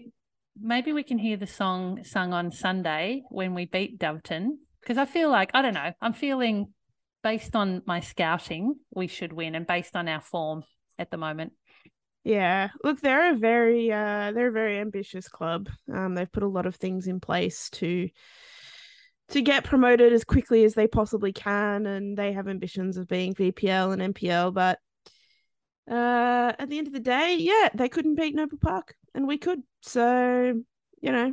maybe 0.61 0.92
we 0.92 1.02
can 1.02 1.18
hear 1.18 1.36
the 1.36 1.46
song 1.46 2.04
sung 2.04 2.32
on 2.32 2.50
Sunday 2.50 3.22
when 3.30 3.54
we 3.54 3.66
beat 3.66 3.98
Doveton 3.98 4.59
because 4.80 4.98
I 4.98 5.04
feel 5.04 5.30
like 5.30 5.50
I 5.54 5.62
don't 5.62 5.74
know. 5.74 5.92
I'm 6.00 6.12
feeling 6.12 6.72
based 7.22 7.57
on 7.57 7.82
my 7.86 8.00
scouting, 8.00 8.76
we 8.94 9.09
should 9.09 9.32
win, 9.32 9.54
and 9.54 9.66
based 9.66 9.96
on 9.96 10.09
our 10.09 10.20
form 10.20 10.62
at 10.98 11.11
the 11.11 11.16
moment. 11.16 11.52
Yeah, 12.24 12.70
look, 12.82 13.00
they're 13.00 13.32
a 13.32 13.36
very 13.36 13.92
uh, 13.92 14.32
they're 14.32 14.48
a 14.48 14.52
very 14.52 14.78
ambitious 14.78 15.28
club. 15.28 15.68
Um, 15.92 16.14
they've 16.14 16.30
put 16.30 16.42
a 16.42 16.48
lot 16.48 16.66
of 16.66 16.76
things 16.76 17.07
in 17.07 17.20
place 17.20 17.70
to 17.70 18.09
to 19.30 19.42
get 19.42 19.64
promoted 19.64 20.12
as 20.12 20.24
quickly 20.24 20.64
as 20.64 20.74
they 20.74 20.86
possibly 20.86 21.32
can, 21.32 21.86
and 21.86 22.16
they 22.16 22.32
have 22.32 22.48
ambitions 22.48 22.96
of 22.96 23.09
being 23.09 23.34
VPL 23.34 23.92
and 23.92 24.14
NPL. 24.14 24.54
But 24.54 24.78
uh, 25.91 26.53
at 26.59 26.68
the 26.68 26.78
end 26.78 26.87
of 26.87 26.93
the 26.93 27.01
day, 27.01 27.37
yeah, 27.39 27.68
they 27.74 27.89
couldn't 27.89 28.16
beat 28.16 28.34
Noble 28.34 28.59
Park, 28.59 28.95
and 29.14 29.26
we 29.26 29.39
could. 29.39 29.62
So, 29.82 30.62
you 31.01 31.12
know, 31.12 31.32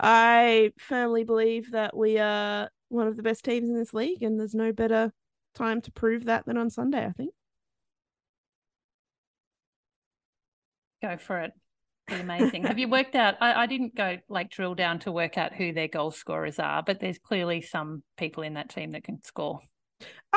I 0.00 0.72
firmly 0.78 1.24
believe 1.24 1.72
that 1.72 1.96
we 1.96 2.18
are 2.18 2.70
one 2.88 3.06
of 3.06 3.16
the 3.16 3.22
best 3.22 3.44
teams 3.44 3.68
in 3.68 3.76
this 3.76 3.94
league, 3.94 4.22
and 4.22 4.38
there's 4.38 4.54
no 4.54 4.72
better 4.72 5.12
time 5.54 5.80
to 5.82 5.92
prove 5.92 6.24
that 6.24 6.46
than 6.46 6.56
on 6.56 6.70
Sunday, 6.70 7.04
I 7.04 7.12
think. 7.12 7.32
Go 11.02 11.16
for 11.18 11.40
it. 11.40 11.52
Be 12.08 12.14
amazing. 12.14 12.64
Have 12.64 12.78
you 12.78 12.88
worked 12.88 13.16
out? 13.16 13.34
I, 13.40 13.62
I 13.62 13.66
didn't 13.66 13.96
go 13.96 14.18
like 14.28 14.50
drill 14.50 14.74
down 14.74 15.00
to 15.00 15.12
work 15.12 15.36
out 15.36 15.54
who 15.54 15.72
their 15.72 15.88
goal 15.88 16.12
scorers 16.12 16.58
are, 16.58 16.82
but 16.82 17.00
there's 17.00 17.18
clearly 17.18 17.60
some 17.60 18.02
people 18.16 18.42
in 18.44 18.54
that 18.54 18.70
team 18.70 18.92
that 18.92 19.04
can 19.04 19.22
score. 19.22 19.60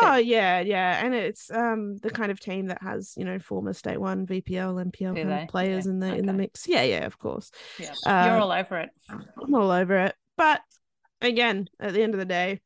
Oh 0.01 0.15
yeah, 0.15 0.61
yeah, 0.61 1.03
and 1.03 1.13
it's 1.13 1.51
um 1.51 1.97
the 1.97 2.09
kind 2.09 2.31
of 2.31 2.39
team 2.39 2.67
that 2.67 2.81
has 2.81 3.13
you 3.17 3.25
know 3.25 3.39
former 3.39 3.73
state 3.73 3.99
one 3.99 4.25
VPL 4.25 4.81
of 4.81 5.49
players 5.49 5.85
yeah. 5.85 5.91
in 5.91 5.99
the 5.99 6.07
okay. 6.07 6.19
in 6.19 6.25
the 6.25 6.33
mix. 6.33 6.67
Yeah, 6.67 6.83
yeah, 6.83 7.05
of 7.05 7.17
course. 7.17 7.51
Yeah, 7.77 7.93
uh, 8.05 8.25
you're 8.25 8.39
all 8.39 8.51
over 8.51 8.77
it. 8.77 8.89
I'm 9.09 9.55
all 9.55 9.71
over 9.71 9.97
it, 9.97 10.15
but 10.37 10.61
again, 11.21 11.67
at 11.79 11.93
the 11.93 12.01
end 12.01 12.13
of 12.13 12.19
the 12.19 12.25
day, 12.25 12.61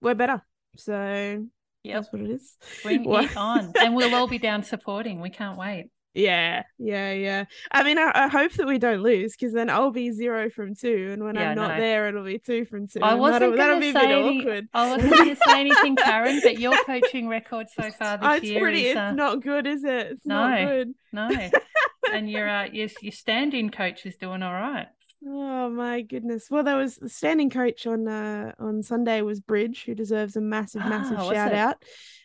we're 0.00 0.14
better. 0.14 0.42
So 0.76 1.46
yep. 1.84 1.94
that's 1.94 2.12
what 2.12 2.22
it 2.22 2.30
is. 2.30 2.56
Bring 2.82 3.04
it 3.08 3.36
on, 3.36 3.72
and 3.78 3.94
we'll 3.94 4.14
all 4.14 4.28
be 4.28 4.38
down 4.38 4.64
supporting. 4.64 5.20
We 5.20 5.30
can't 5.30 5.58
wait. 5.58 5.90
Yeah, 6.14 6.64
yeah, 6.78 7.12
yeah. 7.12 7.44
I 7.70 7.84
mean, 7.84 7.98
I, 7.98 8.10
I 8.14 8.28
hope 8.28 8.52
that 8.52 8.66
we 8.66 8.78
don't 8.78 9.02
lose 9.02 9.34
because 9.34 9.54
then 9.54 9.70
I'll 9.70 9.90
be 9.90 10.10
zero 10.10 10.50
from 10.50 10.74
two, 10.74 11.10
and 11.10 11.24
when 11.24 11.36
yeah, 11.36 11.50
I'm 11.50 11.56
not 11.56 11.72
no. 11.72 11.80
there, 11.80 12.08
it'll 12.08 12.24
be 12.24 12.38
two 12.38 12.66
from 12.66 12.86
two. 12.86 13.00
I 13.02 13.14
wasn't 13.14 13.56
going 13.56 13.80
to 13.80 13.92
say 13.92 14.12
any, 14.12 14.68
I 14.74 14.90
wasn't 14.90 15.14
going 15.14 15.28
to 15.30 15.36
say 15.36 15.60
anything, 15.60 15.96
Taryn, 15.96 16.42
but 16.42 16.58
your 16.58 16.76
coaching 16.86 17.28
record 17.28 17.68
so 17.70 17.90
far 17.90 18.18
this 18.18 18.26
oh, 18.26 18.32
it's 18.34 18.44
year 18.44 18.60
pretty, 18.60 18.88
is 18.88 18.96
uh... 18.96 19.08
it's 19.08 19.16
not 19.16 19.42
good, 19.42 19.66
is 19.66 19.84
it? 19.84 20.08
It's 20.12 20.26
no, 20.26 20.48
not 20.48 20.68
good. 20.68 20.94
No, 21.12 21.30
and 22.12 22.30
your 22.30 22.46
uh, 22.46 22.66
your 22.66 22.88
your 23.00 23.12
stand-in 23.12 23.70
coach 23.70 24.04
is 24.04 24.16
doing 24.16 24.42
all 24.42 24.52
right. 24.52 24.88
Oh 25.26 25.70
my 25.70 26.02
goodness. 26.02 26.50
Well, 26.50 26.64
there 26.64 26.76
was 26.76 26.96
the 26.96 27.08
standing 27.08 27.48
coach 27.48 27.86
on 27.86 28.06
uh 28.06 28.52
on 28.58 28.82
Sunday 28.82 29.22
was 29.22 29.40
Bridge, 29.40 29.84
who 29.86 29.94
deserves 29.94 30.36
a 30.36 30.40
massive, 30.42 30.82
massive 30.82 31.18
Ah, 31.18 31.32
shout 31.32 31.54
out. 31.54 31.82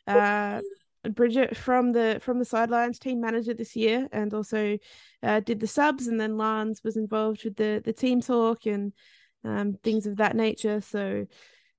Uh 0.07 0.61
Bridget 1.15 1.55
from 1.55 1.91
the 1.91 2.19
from 2.21 2.39
the 2.39 2.45
sidelines 2.45 2.99
team 2.99 3.21
manager 3.21 3.53
this 3.53 3.75
year 3.75 4.07
and 4.11 4.33
also 4.33 4.77
uh, 5.23 5.39
did 5.41 5.59
the 5.59 5.67
subs 5.67 6.07
and 6.07 6.19
then 6.19 6.37
Lance 6.37 6.83
was 6.83 6.97
involved 6.97 7.43
with 7.43 7.55
the 7.55 7.81
the 7.83 7.93
team 7.93 8.21
talk 8.21 8.65
and 8.65 8.93
um 9.43 9.73
things 9.83 10.05
of 10.07 10.17
that 10.17 10.35
nature. 10.35 10.81
So 10.81 11.25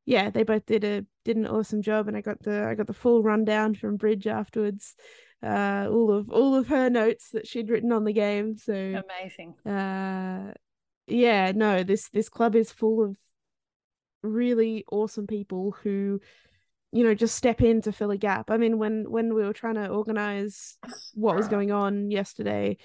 yeah, 0.07 0.31
they 0.31 0.43
both 0.43 0.65
did 0.67 0.85
a 0.85 1.05
did 1.25 1.37
an 1.37 1.47
awesome 1.47 1.83
job 1.83 2.09
and 2.09 2.17
I 2.17 2.21
got 2.21 2.43
the 2.43 2.65
I 2.65 2.75
got 2.75 2.87
the 2.87 2.95
full 2.95 3.23
rundown 3.23 3.75
from 3.75 3.97
Bridge 3.97 4.27
afterwards. 4.27 4.95
Uh 5.43 5.87
all 5.91 6.11
of 6.11 6.31
all 6.31 6.55
of 6.55 6.69
her 6.69 6.91
notes 6.91 7.31
that 7.31 7.47
she'd 7.47 7.71
written 7.71 7.93
on 7.93 8.05
the 8.05 8.13
game. 8.13 8.57
So 8.57 8.73
Amazing. 8.75 9.55
uh 9.67 10.53
yeah 11.07 11.53
no 11.55 11.83
this 11.83 12.09
this 12.11 12.29
club 12.29 12.55
is 12.57 12.71
full 12.73 13.03
of 13.05 13.17
really 14.23 14.85
awesome 14.91 15.27
people 15.27 15.75
who 15.83 16.21
you 16.93 17.05
know 17.05 17.15
just 17.15 17.37
step 17.37 17.61
in 17.61 17.83
to 17.83 17.93
fill 17.93 18.11
a 18.11 18.17
gap. 18.17 18.51
I 18.51 18.57
mean 18.57 18.79
when 18.79 19.11
when 19.11 19.35
we 19.35 19.45
were 19.45 19.53
trying 19.53 19.75
to 19.75 19.89
organize 19.89 20.77
what 21.15 21.37
was 21.37 21.49
going 21.49 21.73
on 21.73 22.11
yesterday 22.11 22.79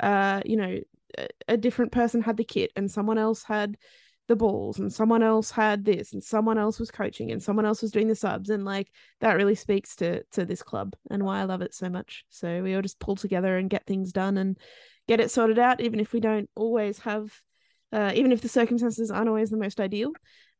uh 0.00 0.40
you 0.46 0.56
know 0.56 0.78
a, 1.18 1.28
a 1.48 1.56
different 1.56 1.92
person 1.92 2.22
had 2.22 2.36
the 2.36 2.44
kit 2.44 2.70
and 2.76 2.90
someone 2.90 3.18
else 3.18 3.42
had 3.42 3.76
the 4.28 4.36
balls 4.36 4.78
and 4.78 4.92
someone 4.92 5.22
else 5.22 5.50
had 5.50 5.84
this 5.84 6.12
and 6.12 6.22
someone 6.22 6.56
else 6.56 6.78
was 6.78 6.90
coaching 6.90 7.32
and 7.32 7.42
someone 7.42 7.66
else 7.66 7.82
was 7.82 7.90
doing 7.90 8.08
the 8.08 8.14
subs. 8.14 8.50
And 8.50 8.64
like 8.64 8.90
that 9.20 9.36
really 9.36 9.54
speaks 9.54 9.96
to 9.96 10.22
to 10.32 10.44
this 10.44 10.62
club 10.62 10.94
and 11.10 11.24
why 11.24 11.40
i 11.40 11.44
love 11.44 11.62
it 11.62 11.74
so 11.74 11.88
much. 11.88 12.24
So 12.30 12.62
we 12.62 12.74
all 12.74 12.82
just 12.82 13.00
pull 13.00 13.16
together 13.16 13.56
and 13.56 13.68
get 13.68 13.86
things 13.86 14.12
done 14.12 14.38
and 14.38 14.56
get 15.08 15.20
it 15.20 15.30
sorted 15.30 15.58
out 15.58 15.80
even 15.80 16.00
if 16.00 16.12
we 16.12 16.20
don't 16.20 16.48
always 16.54 16.98
have 17.00 17.30
uh, 17.92 18.12
even 18.14 18.32
if 18.32 18.40
the 18.40 18.48
circumstances 18.48 19.10
aren't 19.10 19.28
always 19.28 19.50
the 19.50 19.56
most 19.58 19.80
ideal. 19.80 20.12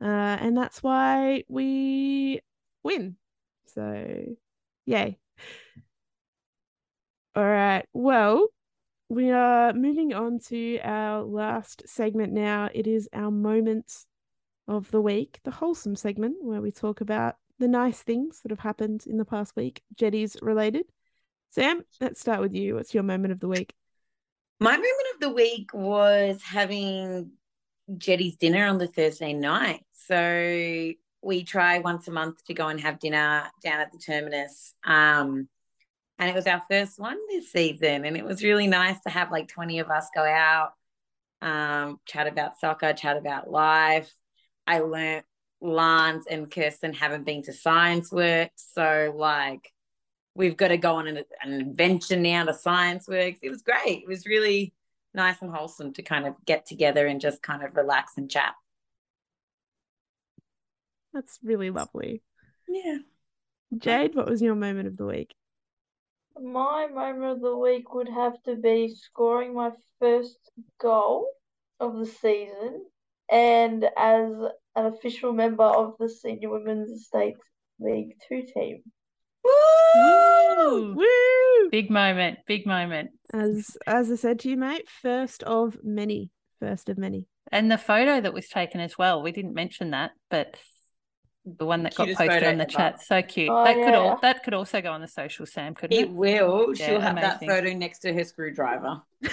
Uh, 0.03 0.37
and 0.41 0.55
that's 0.55 0.83
why 0.83 1.45
we 1.49 2.41
win. 2.83 3.17
So, 3.67 4.37
yay. 4.87 5.19
All 7.35 7.45
right. 7.45 7.87
Well, 7.93 8.49
we 9.09 9.31
are 9.31 9.73
moving 9.73 10.13
on 10.15 10.39
to 10.49 10.79
our 10.81 11.23
last 11.23 11.83
segment 11.87 12.33
now. 12.33 12.69
It 12.73 12.87
is 12.87 13.09
our 13.13 13.31
moments 13.31 14.07
of 14.69 14.91
the 14.91 15.01
week, 15.01 15.41
the 15.45 15.51
wholesome 15.51 15.97
segment 15.97 16.37
where 16.41 16.61
we 16.61 16.71
talk 16.71 17.01
about 17.01 17.37
the 17.59 17.69
nice 17.69 18.03
things 18.03 18.41
that 18.41 18.51
have 18.51 18.59
happened 18.59 19.05
in 19.07 19.17
the 19.17 19.25
past 19.25 19.55
week, 19.57 19.83
Jetties 19.95 20.37
related. 20.43 20.87
Sam, 21.51 21.83
let's 22.01 22.21
start 22.21 22.41
with 22.41 22.55
you. 22.55 22.75
What's 22.75 22.95
your 22.95 23.03
moment 23.03 23.33
of 23.33 23.41
the 23.41 23.49
week? 23.49 23.75
My 24.61 24.73
moment 24.73 25.07
of 25.15 25.21
the 25.21 25.31
week 25.31 25.75
was 25.75 26.41
having 26.43 27.33
Jetty's 27.99 28.37
dinner 28.37 28.67
on 28.67 28.79
the 28.79 28.87
Thursday 28.87 29.33
night. 29.33 29.85
So 29.93 30.93
we 31.23 31.45
try 31.45 31.79
once 31.79 32.09
a 32.09 32.11
month 32.11 32.45
to 32.47 32.55
go 32.55 32.69
and 32.69 32.81
have 32.81 32.99
dinner 32.99 33.45
down 33.63 33.81
at 33.81 33.93
the 33.93 33.99
terminus. 33.99 34.75
Um, 34.85 35.49
and 36.19 36.31
it 36.31 36.35
was 36.35 36.47
our 36.47 36.63
first 36.71 36.99
one 36.99 37.19
this 37.29 37.51
season. 37.51 38.05
And 38.05 38.17
it 38.17 38.25
was 38.25 38.43
really 38.43 38.67
nice 38.67 39.01
to 39.03 39.11
have 39.11 39.31
like 39.31 39.49
20 39.49 39.79
of 39.79 39.91
us 39.91 40.09
go 40.15 40.23
out, 40.23 40.73
um, 41.41 42.01
chat 42.07 42.27
about 42.27 42.59
soccer, 42.59 42.93
chat 42.93 43.17
about 43.17 43.51
life. 43.51 44.13
I 44.67 44.81
learnt 44.81 45.25
Lance 45.61 46.27
and 46.29 46.51
Kirsten 46.51 46.93
haven't 46.93 47.25
been 47.25 47.43
to 47.45 47.53
Science 47.53 48.11
Works. 48.13 48.67
So, 48.75 49.15
like, 49.17 49.73
we've 50.35 50.57
got 50.57 50.69
to 50.69 50.77
go 50.77 50.97
on 50.97 51.07
an, 51.07 51.23
an 51.43 51.53
adventure 51.53 52.17
now 52.17 52.45
to 52.45 52.55
Science 52.55 53.07
Works. 53.09 53.39
It 53.43 53.51
was 53.51 53.63
great. 53.63 54.03
It 54.03 54.09
was 54.09 54.27
really 54.27 54.75
nice 55.15 55.37
and 55.41 55.55
wholesome 55.55 55.93
to 55.95 56.03
kind 56.03 56.27
of 56.27 56.35
get 56.47 56.67
together 56.67 57.07
and 57.07 57.21
just 57.21 57.43
kind 57.43 57.63
of 57.63 57.77
relax 57.77 58.13
and 58.17 58.31
chat. 58.31 58.55
That's 61.13 61.39
really 61.43 61.71
lovely. 61.71 62.23
Yeah. 62.69 62.99
Jade, 63.77 64.15
what 64.15 64.29
was 64.29 64.43
your 64.43 64.55
moment 64.55 64.89
of 64.89 64.97
the 64.97 65.07
week? 65.07 65.35
My 66.41 66.87
moment 66.87 67.25
of 67.25 67.41
the 67.41 67.57
week 67.57 67.93
would 67.95 68.09
have 68.09 68.43
to 68.45 68.57
be 68.57 68.95
scoring 68.95 69.55
my 69.55 69.71
first 70.01 70.39
goal 70.81 71.27
of 71.79 71.99
the 71.99 72.07
season 72.07 72.85
and 73.31 73.85
as 73.97 74.31
an 74.77 74.87
official 74.87 75.33
member 75.33 75.65
of 75.65 75.95
the 75.99 76.09
Senior 76.09 76.51
Women's 76.51 77.07
State 77.07 77.37
League 77.79 78.15
2 78.29 78.47
team. 78.55 78.83
Woo! 79.45 80.95
Woo! 80.95 81.71
Big 81.71 81.91
moment. 81.91 82.39
Big 82.47 82.67
moment. 82.67 83.11
As 83.33 83.77
as 83.87 84.11
I 84.11 84.17
said 84.17 84.39
to 84.41 84.51
you, 84.51 84.57
mate, 84.57 84.89
first 84.89 85.43
of 85.43 85.79
many. 85.83 86.31
First 86.61 86.89
of 86.89 86.99
many. 86.99 87.27
And 87.51 87.71
the 87.71 87.79
photo 87.79 88.21
that 88.21 88.33
was 88.33 88.49
taken 88.49 88.81
as 88.81 88.97
well. 88.97 89.23
We 89.23 89.33
didn't 89.33 89.55
mention 89.55 89.91
that, 89.91 90.13
but 90.31 90.57
the 91.45 91.67
one 91.67 91.83
that 91.83 91.95
got 91.95 92.07
posted 92.09 92.17
photo 92.31 92.49
on 92.51 92.57
the 92.59 92.63
ever. 92.65 92.71
chat, 92.71 93.03
so 93.03 93.21
cute. 93.23 93.51
Oh, 93.51 93.65
that 93.65 93.75
could 93.75 93.95
all 93.95 94.19
that 94.23 94.43
could 94.45 94.55
also 94.55 94.81
go 94.81 94.93
on 94.93 95.01
the 95.01 95.09
social, 95.09 95.45
Sam, 95.47 95.75
couldn't 95.75 95.97
It 95.97 96.03
it? 96.03 96.11
will. 96.13 96.73
Yeah, 96.75 96.87
She'll 96.87 97.01
have 97.01 97.17
that 97.17 97.41
photo 97.45 97.73
next 97.73 97.99
to 98.01 98.13
her 98.13 98.25
screwdriver. 98.25 99.03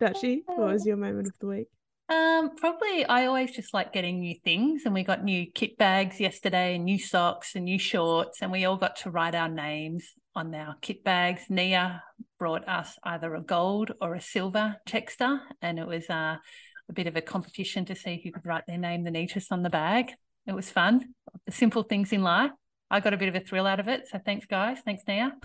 Dutchy, 0.00 0.42
what 0.46 0.58
was 0.58 0.84
your 0.86 0.96
moment 0.96 1.28
of 1.28 1.34
the 1.40 1.46
week? 1.46 1.68
Um, 2.08 2.56
probably 2.56 3.04
I 3.04 3.26
always 3.26 3.52
just 3.52 3.72
like 3.72 3.92
getting 3.92 4.20
new 4.20 4.34
things, 4.44 4.82
and 4.84 4.92
we 4.94 5.02
got 5.04 5.22
new 5.24 5.46
kit 5.50 5.78
bags 5.78 6.20
yesterday, 6.20 6.74
and 6.74 6.84
new 6.84 6.98
socks 6.98 7.54
and 7.54 7.64
new 7.64 7.78
shorts, 7.78 8.42
and 8.42 8.50
we 8.50 8.64
all 8.64 8.76
got 8.76 8.96
to 8.96 9.10
write 9.10 9.34
our 9.34 9.48
names 9.48 10.12
on 10.34 10.54
our 10.54 10.76
kit 10.80 11.04
bags. 11.04 11.42
Nia 11.48 12.02
brought 12.42 12.66
us 12.68 12.98
either 13.04 13.36
a 13.36 13.40
gold 13.40 13.92
or 14.00 14.16
a 14.16 14.20
silver 14.20 14.74
Texter, 14.84 15.38
and 15.60 15.78
it 15.78 15.86
was 15.86 16.10
uh, 16.10 16.34
a 16.88 16.92
bit 16.92 17.06
of 17.06 17.14
a 17.14 17.20
competition 17.20 17.84
to 17.84 17.94
see 17.94 18.20
who 18.20 18.32
could 18.32 18.44
write 18.44 18.64
their 18.66 18.78
name 18.78 19.04
the 19.04 19.12
neatest 19.12 19.52
on 19.52 19.62
the 19.62 19.70
bag. 19.70 20.10
It 20.48 20.52
was 20.52 20.68
fun. 20.68 21.14
The 21.46 21.52
simple 21.52 21.84
things 21.84 22.12
in 22.12 22.24
life. 22.24 22.50
I 22.90 22.98
got 22.98 23.14
a 23.14 23.16
bit 23.16 23.28
of 23.28 23.36
a 23.36 23.40
thrill 23.46 23.64
out 23.64 23.78
of 23.78 23.86
it. 23.86 24.08
So 24.08 24.18
thanks, 24.18 24.46
guys. 24.46 24.78
Thanks, 24.84 25.04
Nia. 25.06 25.36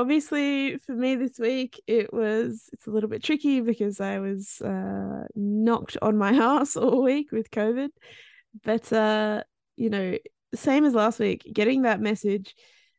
Obviously, 0.00 0.78
for 0.78 0.96
me 0.96 1.14
this 1.14 1.38
week, 1.38 1.80
it 1.86 2.12
was 2.12 2.68
it's 2.72 2.88
a 2.88 2.90
little 2.90 3.08
bit 3.08 3.22
tricky 3.22 3.60
because 3.60 4.00
I 4.00 4.18
was 4.18 4.60
uh, 4.60 5.26
knocked 5.36 5.96
on 6.02 6.18
my 6.18 6.32
ass 6.60 6.76
all 6.76 7.04
week 7.04 7.30
with 7.30 7.52
COVID. 7.52 7.90
But 8.64 8.92
uh, 8.92 9.44
you 9.76 9.90
know, 9.90 10.18
same 10.56 10.84
as 10.84 10.94
last 10.94 11.20
week, 11.20 11.48
getting 11.54 11.82
that 11.82 12.00
message. 12.00 12.56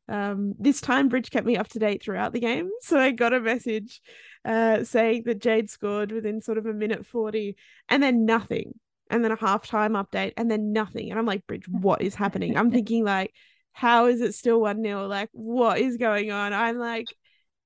Um, 0.10 0.56
this 0.60 0.82
time, 0.82 1.08
Bridge 1.08 1.30
kept 1.30 1.46
me 1.46 1.58
up 1.58 1.68
to 1.70 1.80
date 1.80 2.04
throughout 2.04 2.34
the 2.34 2.40
game, 2.40 2.70
so 2.82 3.00
I 3.00 3.12
got 3.12 3.34
a 3.34 3.40
message 3.40 4.02
uh, 4.44 4.84
saying 4.84 5.24
that 5.26 5.40
Jade 5.40 5.70
scored 5.70 6.12
within 6.12 6.42
sort 6.42 6.58
of 6.58 6.66
a 6.66 6.74
minute 6.74 7.06
forty, 7.06 7.56
and 7.88 8.02
then 8.02 8.26
nothing, 8.26 8.74
and 9.10 9.24
then 9.24 9.32
a 9.32 9.38
halftime 9.38 9.92
update, 9.92 10.34
and 10.36 10.50
then 10.50 10.74
nothing, 10.74 11.10
and 11.10 11.20
I'm 11.20 11.26
like, 11.26 11.46
Bridge, 11.48 11.68
what 11.68 12.02
is 12.02 12.16
happening? 12.16 12.58
I'm 12.58 12.72
thinking 12.80 13.04
like 13.04 13.34
how 13.80 14.08
is 14.08 14.20
it 14.20 14.36
still 14.36 14.60
1 14.60 14.84
0? 14.84 15.08
Like, 15.08 15.30
what 15.32 15.80
is 15.80 15.96
going 15.96 16.32
on? 16.32 16.52
I'm 16.52 16.78
like 16.78 17.08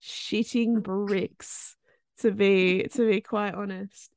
shitting 0.02 0.84
bricks 0.84 1.76
to 2.20 2.32
be 2.32 2.88
to 2.94 3.10
be 3.10 3.22
quite 3.22 3.56
honest. 3.56 4.13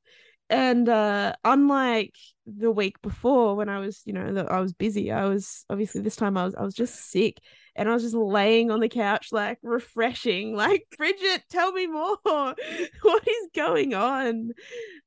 And 0.49 0.88
uh 0.88 1.34
unlike 1.44 2.14
the 2.47 2.70
week 2.70 3.03
before 3.03 3.57
when 3.57 3.68
I 3.68 3.80
was, 3.80 4.03
you 4.05 4.12
know, 4.12 4.47
I 4.49 4.61
was 4.61 4.72
busy, 4.72 5.11
I 5.11 5.26
was 5.26 5.64
obviously 5.68 6.03
this 6.03 6.16
time 6.16 6.36
I 6.36 6.44
was 6.44 6.55
I 6.55 6.62
was 6.62 6.74
just 6.74 7.11
sick 7.11 7.40
and 7.74 7.88
I 7.88 7.94
was 7.94 8.03
just 8.03 8.14
laying 8.14 8.70
on 8.70 8.80
the 8.80 8.88
couch 8.88 9.28
like 9.32 9.59
refreshing, 9.62 10.55
like 10.57 10.86
Bridget, 10.97 11.42
tell 11.51 11.72
me 11.72 11.86
more. 11.86 12.18
what 12.24 13.28
is 13.28 13.49
going 13.55 13.94
on? 13.94 14.53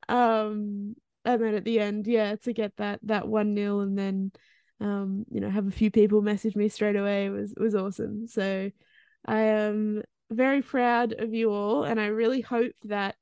Um 0.07 0.95
and 1.25 1.43
then 1.43 1.55
at 1.55 1.65
the 1.65 1.79
end, 1.79 2.07
yeah, 2.07 2.35
to 2.37 2.53
get 2.53 2.75
that 2.77 2.99
that 3.03 3.27
1 3.27 3.55
0 3.55 3.79
and 3.81 3.97
then 3.97 4.31
um, 4.81 5.25
you 5.29 5.41
know, 5.41 5.49
have 5.49 5.67
a 5.67 5.71
few 5.71 5.91
people 5.91 6.21
message 6.21 6.55
me 6.55 6.69
straight 6.69 6.95
away 6.95 7.29
was 7.29 7.53
was 7.57 7.75
awesome. 7.75 8.27
So 8.27 8.71
I 9.25 9.39
am 9.41 10.03
very 10.31 10.61
proud 10.61 11.13
of 11.13 11.33
you 11.33 11.51
all, 11.51 11.83
and 11.83 11.99
I 11.99 12.07
really 12.07 12.41
hope 12.41 12.71
that 12.85 13.15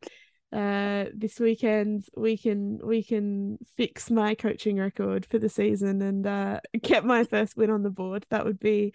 uh 0.54 1.06
this 1.14 1.39
weekend 1.41 2.06
we 2.16 2.38
can 2.38 2.80
we 2.82 3.04
can 3.04 3.58
fix 3.76 4.10
my 4.10 4.34
coaching 4.34 4.78
record 4.78 5.26
for 5.26 5.38
the 5.39 5.50
season 5.50 6.02
and 6.02 6.26
uh 6.26 6.60
get 6.82 7.04
my 7.04 7.26
first 7.26 7.58
win 7.58 7.70
on 7.70 7.84
the 7.84 7.89
board. 7.89 8.26
That 8.30 8.45
would 8.45 8.60
be 8.60 8.93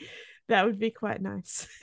that 0.48 0.64
would 0.64 0.78
be 0.78 0.90
quite 0.90 1.20
nice. 1.20 1.68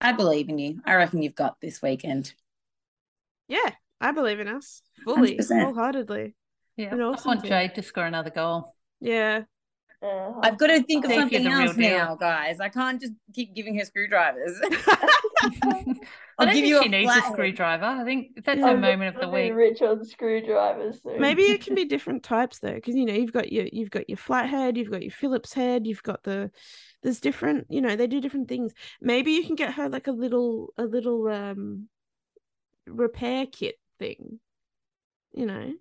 I 0.00 0.12
believe 0.12 0.48
in 0.48 0.58
you. 0.58 0.80
I 0.84 0.94
reckon 0.94 1.22
you've 1.22 1.34
got 1.34 1.56
this 1.60 1.82
weekend. 1.82 2.32
yeah, 3.48 3.70
I 4.00 4.12
believe 4.12 4.38
in 4.38 4.46
us 4.48 4.82
fully, 5.04 5.36
100%. 5.38 5.64
wholeheartedly. 5.64 6.34
Yeah, 6.76 6.94
An 6.94 7.00
I 7.00 7.08
want. 7.24 7.44
Jade 7.44 7.74
to 7.74 7.82
score 7.82 8.04
another 8.06 8.30
goal. 8.30 8.76
Yeah. 9.00 9.42
Yeah. 10.02 10.32
I've 10.42 10.56
got 10.58 10.68
to 10.68 10.82
think 10.84 11.04
of 11.04 11.08
Think 11.10 11.22
something 11.22 11.42
the 11.44 11.50
else 11.50 11.74
deal. 11.74 11.90
now, 11.98 12.14
guys. 12.14 12.60
I 12.60 12.68
can't 12.68 13.00
just 13.00 13.14
keep 13.34 13.54
giving 13.54 13.76
her 13.78 13.84
screwdrivers. 13.84 14.56
I 15.42 15.84
I'll 16.38 16.46
give 16.46 16.54
think 16.54 16.66
you 16.66 16.78
a 16.78 16.82
she 16.84 16.88
needs 16.88 17.10
a 17.16 17.20
screwdriver. 17.22 17.84
I 17.84 18.04
think 18.04 18.44
that's 18.44 18.60
Yeah. 18.60 18.68
her 18.68 18.76
moment 18.76 19.16
of 19.16 19.20
the 19.20 19.28
week. 19.28 19.52
Rich 19.54 19.82
on 19.82 20.04
screwdrivers. 20.04 21.02
Soon. 21.02 21.20
Maybe 21.20 21.42
it 21.42 21.64
can 21.64 21.74
be 21.74 21.84
different 21.96 22.22
types 22.22 22.60
though, 22.60 22.74
because 22.74 22.94
you 22.94 23.06
know 23.06 23.12
you've 23.14 23.32
got 23.32 23.50
your 23.52 23.66
you've 23.72 23.90
got 23.90 24.08
your 24.08 24.18
flathead, 24.18 24.76
you've 24.76 24.90
got 24.90 25.02
your 25.02 25.10
Phillips 25.10 25.52
head, 25.52 25.84
you've 25.84 26.02
got 26.04 26.22
the 26.22 26.52
there's 27.02 27.18
different 27.20 27.66
you 27.68 27.80
know 27.80 27.96
they 27.96 28.06
do 28.06 28.20
different 28.20 28.48
things. 28.48 28.72
Maybe 29.00 29.32
you 29.32 29.42
can 29.44 29.56
get 29.56 29.74
her 29.74 29.88
like 29.88 30.06
a 30.06 30.12
little 30.12 30.72
a 30.78 30.84
little 30.84 31.26
um 31.26 31.88
repair 32.86 33.46
kit 33.46 33.74
thing. 33.98 34.38
You 35.32 35.46
know. 35.46 35.72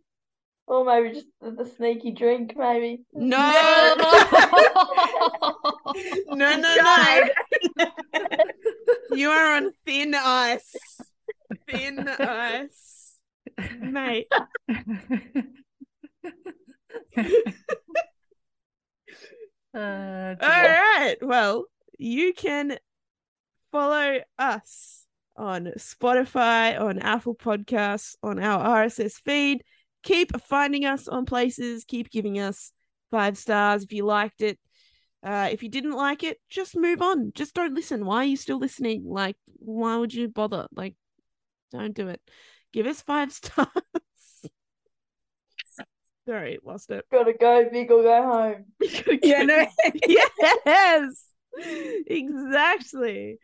Or 0.68 0.84
maybe 0.84 1.14
just 1.16 1.28
the, 1.42 1.52
the 1.52 1.66
sneaky 1.66 2.12
drink, 2.12 2.54
maybe. 2.58 3.02
No, 3.14 3.38
no, 6.28 6.36
no, 6.36 6.58
no. 6.58 6.76
Tried. 6.76 7.32
You 9.12 9.30
are 9.30 9.56
on 9.56 9.72
thin 9.86 10.14
ice. 10.16 10.76
Thin 11.70 12.08
ice. 12.08 13.16
Mate. 13.80 14.28
Uh, 19.76 19.80
All 19.80 20.36
dear. 20.36 20.38
right. 20.42 21.16
Well, 21.22 21.66
you 22.00 22.34
can 22.34 22.78
follow 23.72 24.20
us 24.40 25.06
on 25.36 25.66
Spotify, 25.78 26.80
on 26.80 27.00
Apple 27.00 27.36
Podcasts, 27.36 28.16
on 28.24 28.40
our 28.40 28.84
RSS 28.84 29.22
feed. 29.24 29.64
Keep 30.08 30.40
finding 30.42 30.86
us 30.86 31.10
on 31.10 31.26
places. 31.26 31.84
Keep 31.84 32.12
giving 32.12 32.40
us 32.40 32.72
five 33.12 33.38
stars 33.38 33.84
if 33.84 33.92
you 33.92 34.06
liked 34.06 34.42
it. 34.42 34.58
Uh, 35.22 35.50
if 35.52 35.62
you 35.62 35.68
didn't 35.68 35.98
like 35.98 36.24
it, 36.24 36.38
just 36.50 36.78
move 36.78 37.02
on. 37.02 37.34
Just 37.36 37.54
don't 37.54 37.74
listen. 37.74 38.06
Why 38.06 38.18
are 38.18 38.24
you 38.24 38.38
still 38.38 38.58
listening? 38.58 39.04
Like, 39.06 39.36
why 39.60 39.98
would 39.98 40.14
you 40.14 40.30
bother? 40.30 40.68
Like, 40.74 40.96
don't 41.74 41.94
do 41.94 42.08
it. 42.08 42.22
Give 42.72 42.88
us 42.88 43.02
five 43.02 43.34
stars. 43.34 43.68
Sorry, 46.26 46.60
lost 46.64 46.90
it. 46.90 47.04
Gotta 47.12 47.34
go 47.34 47.70
big 47.70 47.92
or 47.92 48.04
go 48.04 48.24
home. 48.24 48.66
yeah, 49.22 49.44
no. 49.44 49.68
yes 50.08 51.28
exactly 52.06 53.40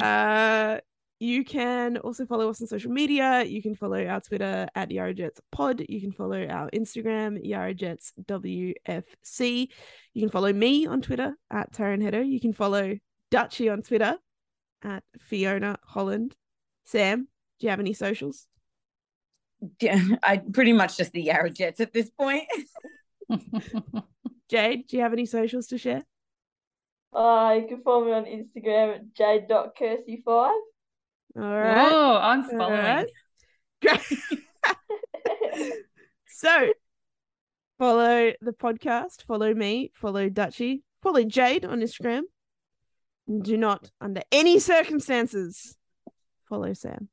uh 0.00 0.78
you 1.22 1.44
can 1.44 1.98
also 1.98 2.24
follow 2.24 2.48
us 2.48 2.60
on 2.62 2.66
social 2.66 2.90
media 2.90 3.44
you 3.44 3.60
can 3.62 3.74
follow 3.74 4.04
our 4.06 4.20
twitter 4.20 4.66
at 4.74 4.88
yarrajets 4.88 5.38
pod 5.52 5.84
you 5.88 6.00
can 6.00 6.10
follow 6.12 6.46
our 6.46 6.70
instagram 6.70 7.38
yarrajets 7.46 8.12
wfc 8.26 9.68
you 10.14 10.22
can 10.22 10.30
follow 10.30 10.52
me 10.52 10.86
on 10.86 11.00
twitter 11.02 11.34
at 11.50 11.70
Taryn 11.72 12.02
Hedder. 12.02 12.22
you 12.22 12.40
can 12.40 12.54
follow 12.54 12.96
dutchy 13.30 13.68
on 13.68 13.82
twitter 13.82 14.16
at 14.82 15.04
fiona 15.20 15.78
holland 15.84 16.34
sam 16.84 17.28
do 17.58 17.66
you 17.66 17.70
have 17.70 17.80
any 17.80 17.92
socials 17.92 18.46
Yeah, 19.78 20.00
I 20.22 20.38
pretty 20.38 20.72
much 20.72 20.96
just 20.96 21.12
the 21.12 21.20
Yarra 21.22 21.50
Jets 21.50 21.80
at 21.80 21.92
this 21.92 22.08
point. 22.08 22.44
jade 24.50 24.86
do 24.88 24.96
you 24.96 25.02
have 25.02 25.12
any 25.12 25.26
socials 25.26 25.66
to 25.68 25.76
share 25.78 26.02
Uh, 27.12 27.58
you 27.60 27.68
can 27.68 27.82
follow 27.82 28.04
me 28.06 28.12
on 28.12 28.24
Instagram 28.24 28.94
at 28.94 29.02
jade.kersey5. 29.14 30.50
all 31.36 31.42
oh, 31.42 31.56
right 31.56 31.92
Oh, 31.92 32.18
I'm 32.20 32.44
following. 32.44 33.06
right. 33.84 34.00
So 36.40 36.72
follow 37.78 38.32
the 38.40 38.52
podcast, 38.52 39.26
follow 39.26 39.52
me, 39.52 39.92
follow 39.94 40.30
Dutchy, 40.30 40.82
follow 41.02 41.22
Jade 41.22 41.66
on 41.66 41.80
Instagram. 41.82 42.22
And 43.28 43.44
do 43.44 43.58
not, 43.58 43.90
under 44.00 44.22
any 44.32 44.58
circumstances, 44.58 45.76
follow 46.48 46.72
Sam. 46.72 47.10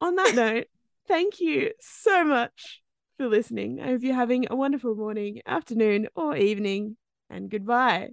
On 0.00 0.14
that 0.14 0.34
note, 0.34 0.68
thank 1.06 1.38
you 1.38 1.72
so 1.80 2.24
much 2.24 2.80
for 3.18 3.28
listening. 3.28 3.78
I 3.78 3.88
hope 3.88 4.02
you're 4.02 4.14
having 4.14 4.46
a 4.48 4.56
wonderful 4.56 4.94
morning, 4.94 5.42
afternoon, 5.44 6.08
or 6.16 6.34
evening, 6.34 6.96
and 7.28 7.50
goodbye. 7.50 8.12